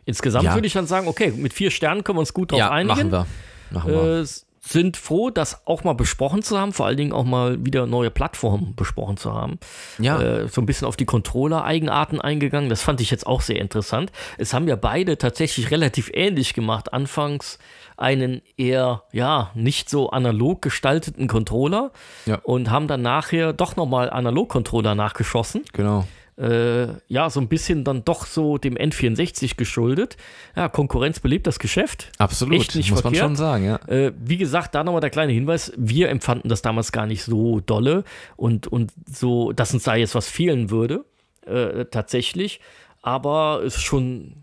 insgesamt 0.04 0.44
Ja. 0.44 0.54
würde 0.54 0.66
ich 0.66 0.72
dann 0.74 0.86
sagen, 0.86 1.08
okay, 1.08 1.32
mit 1.34 1.52
vier 1.52 1.70
Sternen 1.70 2.04
können 2.04 2.16
wir 2.16 2.20
uns 2.20 2.32
gut 2.34 2.52
drauf 2.52 2.58
ja 2.58 2.70
einigen 2.70 2.88
machen 3.10 3.12
wir. 3.12 3.26
Machen 3.70 3.90
wir. 3.92 4.20
äh, 4.20 4.24
sind 4.64 4.96
froh, 4.96 5.30
das 5.30 5.66
auch 5.66 5.82
mal 5.82 5.94
besprochen 5.94 6.42
zu 6.42 6.56
haben, 6.56 6.72
vor 6.72 6.86
allen 6.86 6.96
Dingen 6.96 7.12
auch 7.12 7.24
mal 7.24 7.64
wieder 7.64 7.84
neue 7.86 8.10
Plattformen 8.10 8.74
besprochen 8.76 9.16
zu 9.16 9.34
haben. 9.34 9.58
ja, 9.98 10.20
Äh, 10.20 10.48
so 10.48 10.60
ein 10.60 10.66
bisschen 10.66 10.86
auf 10.86 10.96
die 10.96 11.04
Controller-Eigenarten 11.04 12.20
eingegangen. 12.20 12.70
Das 12.70 12.80
fand 12.80 13.00
ich 13.00 13.10
jetzt 13.10 13.26
auch 13.26 13.40
sehr 13.40 13.60
interessant. 13.60 14.12
Es 14.38 14.54
haben 14.54 14.68
ja 14.68 14.76
beide 14.76 15.18
tatsächlich 15.18 15.70
relativ 15.72 16.10
ähnlich 16.14 16.54
gemacht. 16.54 16.92
Anfangs 16.92 17.58
einen 17.96 18.40
eher, 18.56 19.02
ja, 19.12 19.50
nicht 19.54 19.90
so 19.90 20.10
analog 20.10 20.62
gestalteten 20.62 21.26
Controller 21.26 21.90
Ja. 22.26 22.36
und 22.44 22.70
haben 22.70 22.86
dann 22.86 23.02
nachher 23.02 23.52
doch 23.52 23.74
nochmal 23.76 24.10
Analog-Controller 24.10 24.94
nachgeschossen. 24.94 25.62
genau. 25.72 26.06
Äh, 26.38 26.86
ja, 27.08 27.28
so 27.28 27.40
ein 27.40 27.48
bisschen 27.48 27.84
dann 27.84 28.04
doch 28.04 28.24
so 28.26 28.56
dem 28.56 28.74
N64 28.76 29.56
geschuldet. 29.56 30.16
Ja, 30.56 30.68
Konkurrenz 30.68 31.20
belebt 31.20 31.46
das 31.46 31.58
Geschäft. 31.58 32.10
Absolut, 32.18 32.54
Echt 32.60 32.74
nicht 32.74 32.90
muss 32.90 33.04
man 33.04 33.12
verkehrt. 33.12 33.24
schon 33.30 33.36
sagen, 33.36 33.64
ja. 33.66 33.76
Äh, 33.86 34.12
wie 34.18 34.38
gesagt, 34.38 34.74
da 34.74 34.82
nochmal 34.82 35.02
der 35.02 35.10
kleine 35.10 35.32
Hinweis, 35.32 35.72
wir 35.76 36.08
empfanden 36.08 36.48
das 36.48 36.62
damals 36.62 36.90
gar 36.90 37.06
nicht 37.06 37.22
so 37.22 37.60
dolle 37.60 38.04
und, 38.36 38.66
und 38.66 38.92
so, 39.06 39.52
dass 39.52 39.74
uns 39.74 39.82
da 39.82 39.94
jetzt 39.94 40.14
was 40.14 40.28
fehlen 40.28 40.70
würde, 40.70 41.04
äh, 41.46 41.84
tatsächlich. 41.84 42.60
Aber 43.02 43.62
es 43.64 43.76
ist 43.76 43.82
schon 43.82 44.36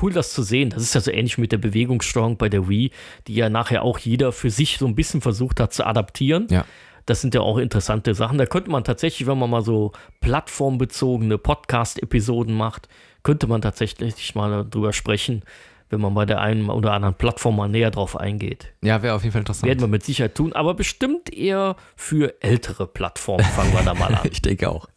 cool, 0.00 0.12
das 0.12 0.32
zu 0.32 0.42
sehen. 0.42 0.70
Das 0.70 0.82
ist 0.82 0.94
ja 0.94 1.00
so 1.00 1.10
ähnlich 1.10 1.38
mit 1.38 1.52
der 1.52 1.58
Bewegungssteuerung 1.58 2.36
bei 2.36 2.48
der 2.48 2.68
Wii, 2.68 2.92
die 3.26 3.34
ja 3.34 3.48
nachher 3.48 3.82
auch 3.82 3.98
jeder 3.98 4.32
für 4.32 4.50
sich 4.50 4.78
so 4.78 4.86
ein 4.86 4.94
bisschen 4.94 5.20
versucht 5.20 5.60
hat 5.60 5.72
zu 5.72 5.84
adaptieren. 5.86 6.46
Ja. 6.50 6.64
Das 7.06 7.20
sind 7.20 7.34
ja 7.34 7.40
auch 7.40 7.58
interessante 7.58 8.14
Sachen. 8.14 8.38
Da 8.38 8.46
könnte 8.46 8.70
man 8.70 8.84
tatsächlich, 8.84 9.26
wenn 9.26 9.38
man 9.38 9.50
mal 9.50 9.62
so 9.62 9.92
plattformbezogene 10.20 11.38
Podcast-Episoden 11.38 12.54
macht, 12.54 12.88
könnte 13.22 13.46
man 13.46 13.60
tatsächlich 13.60 14.34
mal 14.34 14.64
darüber 14.64 14.92
sprechen, 14.92 15.42
wenn 15.90 16.00
man 16.00 16.14
bei 16.14 16.24
der 16.24 16.40
einen 16.40 16.70
oder 16.70 16.92
anderen 16.92 17.14
Plattform 17.16 17.56
mal 17.56 17.68
näher 17.68 17.90
drauf 17.90 18.16
eingeht. 18.16 18.72
Ja, 18.80 19.02
wäre 19.02 19.14
auf 19.14 19.22
jeden 19.22 19.32
Fall 19.32 19.40
interessant. 19.40 19.68
Werden 19.68 19.80
wir 19.80 19.88
mit 19.88 20.04
Sicherheit 20.04 20.34
tun, 20.34 20.52
aber 20.52 20.74
bestimmt 20.74 21.32
eher 21.32 21.76
für 21.96 22.40
ältere 22.42 22.86
Plattformen. 22.86 23.44
Fangen 23.44 23.72
wir 23.72 23.82
da 23.82 23.94
mal 23.94 24.14
an. 24.14 24.20
ich 24.30 24.40
denke 24.40 24.70
auch. 24.70 24.88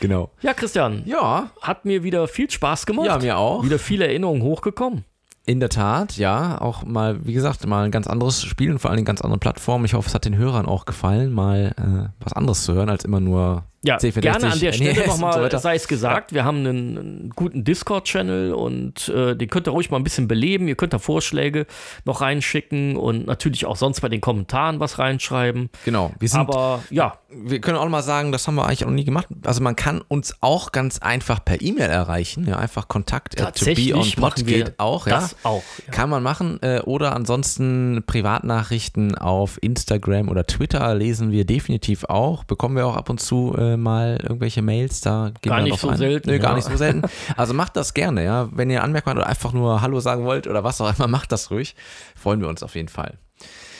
Genau. 0.00 0.30
Ja, 0.42 0.52
Christian, 0.52 1.02
Ja, 1.06 1.50
hat 1.62 1.84
mir 1.84 2.02
wieder 2.02 2.28
viel 2.28 2.50
Spaß 2.50 2.86
gemacht. 2.86 3.06
Ja, 3.06 3.18
mir 3.18 3.38
auch. 3.38 3.64
Wieder 3.64 3.78
viele 3.78 4.06
Erinnerungen 4.06 4.42
hochgekommen. 4.42 5.04
In 5.46 5.60
der 5.60 5.68
Tat, 5.68 6.16
ja. 6.16 6.60
Auch 6.60 6.84
mal, 6.84 7.24
wie 7.24 7.32
gesagt, 7.32 7.64
mal 7.66 7.84
ein 7.84 7.92
ganz 7.92 8.06
anderes 8.06 8.42
Spiel 8.42 8.72
und 8.72 8.80
vor 8.80 8.90
allem 8.90 9.04
ganz 9.04 9.22
andere 9.22 9.38
Plattformen. 9.38 9.84
Ich 9.84 9.94
hoffe, 9.94 10.08
es 10.08 10.14
hat 10.14 10.24
den 10.24 10.36
Hörern 10.36 10.66
auch 10.66 10.84
gefallen, 10.84 11.32
mal 11.32 11.72
äh, 11.78 12.08
was 12.22 12.32
anderes 12.32 12.64
zu 12.64 12.74
hören, 12.74 12.90
als 12.90 13.04
immer 13.04 13.20
nur 13.20 13.64
Ja, 13.84 13.98
C64, 13.98 14.20
gerne 14.20 14.52
an 14.52 14.58
der 14.58 14.72
Stelle 14.72 14.94
so 14.94 15.06
nochmal 15.06 15.42
weiter. 15.42 15.58
sei 15.58 15.76
es 15.76 15.86
gesagt, 15.86 16.32
wir 16.32 16.44
haben 16.44 16.58
einen, 16.58 16.98
einen 16.98 17.32
guten 17.36 17.62
Discord-Channel 17.62 18.52
und 18.52 19.08
äh, 19.08 19.36
den 19.36 19.48
könnt 19.48 19.68
ihr 19.68 19.70
ruhig 19.70 19.90
mal 19.90 19.98
ein 19.98 20.04
bisschen 20.04 20.26
beleben. 20.26 20.66
Ihr 20.66 20.74
könnt 20.74 20.92
da 20.92 20.98
Vorschläge 20.98 21.66
noch 22.04 22.20
reinschicken 22.20 22.96
und 22.96 23.26
natürlich 23.26 23.66
auch 23.66 23.76
sonst 23.76 24.00
bei 24.00 24.08
den 24.08 24.20
Kommentaren 24.20 24.80
was 24.80 24.98
reinschreiben. 24.98 25.70
Genau. 25.84 26.12
Wir 26.18 26.28
sind 26.28 26.40
Aber 26.40 26.82
ja, 26.90 27.18
wir 27.28 27.60
können 27.60 27.76
auch 27.76 27.84
noch 27.84 27.90
mal 27.90 28.02
sagen, 28.02 28.32
das 28.32 28.46
haben 28.46 28.56
wir 28.56 28.66
eigentlich 28.66 28.84
auch 28.84 28.88
noch 28.88 28.94
nie 28.94 29.04
gemacht. 29.04 29.28
Also 29.44 29.62
man 29.62 29.76
kann 29.76 30.02
uns 30.08 30.34
auch 30.40 30.72
ganz 30.72 30.98
einfach 30.98 31.44
per 31.44 31.60
E-Mail 31.60 31.90
erreichen. 31.90 32.46
Ja, 32.48 32.58
einfach 32.58 32.88
Kontakt 32.88 33.40
at 33.40 33.44
Tatsächlich 33.46 34.16
machen 34.16 34.46
wir 34.46 34.64
geht 34.64 34.80
auch. 34.80 35.06
Ja. 35.06 35.20
das 35.20 35.36
auch. 35.42 35.62
Ja. 35.86 35.92
Kann 35.92 36.10
man 36.10 36.22
machen. 36.22 36.60
Äh, 36.62 36.80
oder 36.80 37.14
ansonsten 37.14 38.02
Privatnachrichten 38.06 39.16
auf 39.16 39.62
Instagram 39.62 40.28
oder 40.28 40.46
Twitter 40.46 40.94
lesen 40.94 41.30
wir 41.30 41.44
definitiv 41.44 42.04
auch. 42.04 42.44
Bekommen 42.44 42.76
wir 42.76 42.86
auch 42.86 42.96
ab 42.96 43.10
und 43.10 43.20
zu 43.20 43.54
äh, 43.56 43.75
mal 43.76 44.18
irgendwelche 44.22 44.62
Mails. 44.62 45.00
Da 45.00 45.32
Gar 45.42 45.58
wir 45.58 45.64
nicht 45.64 45.78
so 45.80 45.88
ein. 45.88 45.96
selten, 45.96 46.30
Nö, 46.30 46.38
gar 46.38 46.50
ja. 46.50 46.56
nicht 46.56 46.68
so 46.68 46.76
selten. 46.76 47.02
Also 47.36 47.54
macht 47.54 47.76
das 47.76 47.94
gerne, 47.94 48.24
ja. 48.24 48.48
Wenn 48.52 48.70
ihr 48.70 48.82
Anmerkungen 48.82 49.16
habt 49.16 49.22
oder 49.24 49.28
einfach 49.30 49.52
nur 49.52 49.80
Hallo 49.82 50.00
sagen 50.00 50.24
wollt 50.24 50.46
oder 50.46 50.64
was 50.64 50.80
auch 50.80 50.96
immer, 50.96 51.08
macht 51.08 51.32
das 51.32 51.50
ruhig. 51.50 51.74
Freuen 52.14 52.40
wir 52.40 52.48
uns 52.48 52.62
auf 52.62 52.74
jeden 52.74 52.88
Fall. 52.88 53.18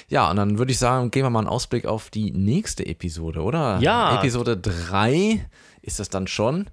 Ja, 0.08 0.30
und 0.30 0.36
dann 0.36 0.58
würde 0.58 0.70
ich 0.72 0.78
sagen, 0.78 1.10
gehen 1.10 1.24
wir 1.24 1.30
mal 1.30 1.40
einen 1.40 1.48
Ausblick 1.48 1.84
auf 1.86 2.10
die 2.10 2.30
nächste 2.30 2.86
Episode, 2.86 3.40
oder? 3.42 3.78
Ja. 3.80 4.18
Episode 4.18 4.56
3 4.56 5.44
ist 5.82 5.98
das 5.98 6.08
dann 6.08 6.26
schon. 6.26 6.66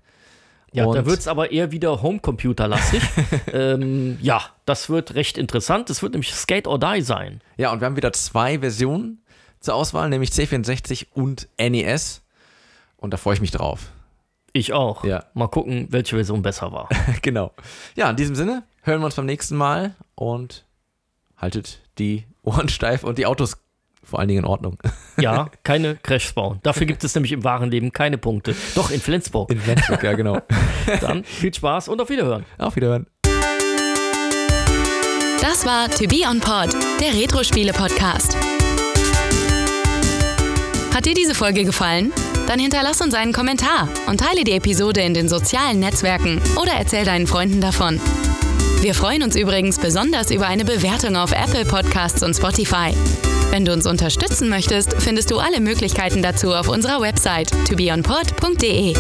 Ja, 0.72 0.84
da 0.86 0.90
Und- 1.00 1.06
wird 1.06 1.20
es 1.20 1.28
aber 1.28 1.52
eher 1.52 1.72
wieder 1.72 2.02
Homecomputer-lastig. 2.02 3.02
ähm, 3.54 4.18
ja, 4.22 4.42
das 4.66 4.90
wird 4.90 5.14
recht 5.14 5.38
interessant. 5.38 5.90
Es 5.92 6.02
wird 6.02 6.14
nämlich 6.14 6.34
Skate 6.34 6.68
or 6.68 6.80
Die 6.80 7.02
sein. 7.02 7.42
Ja, 7.58 7.72
und 7.72 7.80
wir 7.80 7.86
haben 7.86 7.96
wieder 7.96 8.12
zwei 8.14 8.58
Versionen 8.60 9.20
zur 9.60 9.76
Auswahl, 9.76 10.10
nämlich 10.10 10.32
C64 10.32 11.08
und 11.14 11.48
NES. 11.60 12.23
Und 13.04 13.12
da 13.12 13.18
freue 13.18 13.34
ich 13.34 13.42
mich 13.42 13.52
drauf. 13.52 13.92
Ich 14.54 14.72
auch. 14.72 15.04
Ja. 15.04 15.26
Mal 15.34 15.50
gucken, 15.50 15.88
welche 15.90 16.16
Version 16.16 16.42
besser 16.42 16.72
war. 16.72 16.88
genau. 17.22 17.52
Ja, 17.98 18.10
in 18.10 18.16
diesem 18.16 18.34
Sinne 18.34 18.64
hören 18.82 19.02
wir 19.02 19.06
uns 19.08 19.16
beim 19.16 19.26
nächsten 19.26 19.58
Mal 19.58 19.94
und 20.16 20.64
haltet 21.36 21.82
die 21.98 22.26
Ohren 22.44 22.70
steif 22.70 23.04
und 23.04 23.18
die 23.18 23.26
Autos 23.26 23.58
vor 24.04 24.20
allen 24.20 24.30
Dingen 24.30 24.46
in 24.46 24.50
Ordnung. 24.50 24.78
Ja, 25.20 25.52
keine 25.62 25.96
Crashs 25.98 26.34
bauen. 26.34 26.60
Dafür 26.64 26.88
gibt 26.88 27.04
es 27.04 27.14
nämlich 27.14 27.34
im 27.34 27.44
wahren 27.44 27.70
Leben 27.70 27.92
keine 27.92 28.18
Punkte. 28.18 28.56
Doch, 28.74 28.90
in 28.90 29.00
Flensburg. 29.00 29.52
In 29.52 29.60
Flensburg, 29.60 30.02
ja, 30.02 30.14
genau. 30.14 30.40
Dann 31.02 31.24
viel 31.24 31.54
Spaß 31.54 31.88
und 31.90 32.02
auf 32.02 32.10
Wiederhören. 32.10 32.46
Auf 32.58 32.76
Wiederhören. 32.76 33.06
Das 35.40 35.64
war 35.68 35.88
To 35.88 36.08
Be 36.08 36.24
On 36.28 36.40
Pod, 36.40 36.74
der 37.00 37.14
Retro-Spiele-Podcast. 37.14 38.36
Hat 40.96 41.06
dir 41.06 41.14
diese 41.14 41.36
Folge 41.36 41.64
gefallen? 41.64 42.12
Dann 42.48 42.60
hinterlass 42.60 43.02
uns 43.02 43.14
einen 43.14 43.34
Kommentar 43.34 43.90
und 44.08 44.20
teile 44.20 44.44
die 44.44 44.54
Episode 44.54 45.02
in 45.02 45.14
den 45.14 45.30
sozialen 45.30 45.80
Netzwerken 45.80 46.42
oder 46.62 46.74
erzähl 46.74 47.06
deinen 47.06 47.28
Freunden 47.28 47.62
davon. 47.62 48.00
Wir 48.82 48.94
freuen 48.94 49.24
uns 49.24 49.36
übrigens 49.36 49.80
besonders 49.80 50.30
über 50.30 50.48
eine 50.48 50.66
Bewertung 50.66 51.16
auf 51.16 51.32
Apple 51.32 51.64
Podcasts 51.64 52.22
und 52.22 52.34
Spotify. 52.36 52.94
Wenn 53.50 53.66
du 53.66 53.72
uns 53.72 53.86
unterstützen 53.86 54.50
möchtest, 54.50 54.96
findest 55.00 55.32
du 55.32 55.38
alle 55.38 55.62
Möglichkeiten 55.62 56.22
dazu 56.22 56.54
auf 56.54 56.68
unserer 56.68 57.00
Website 57.00 57.50
tobeonpod.de. 57.70 58.94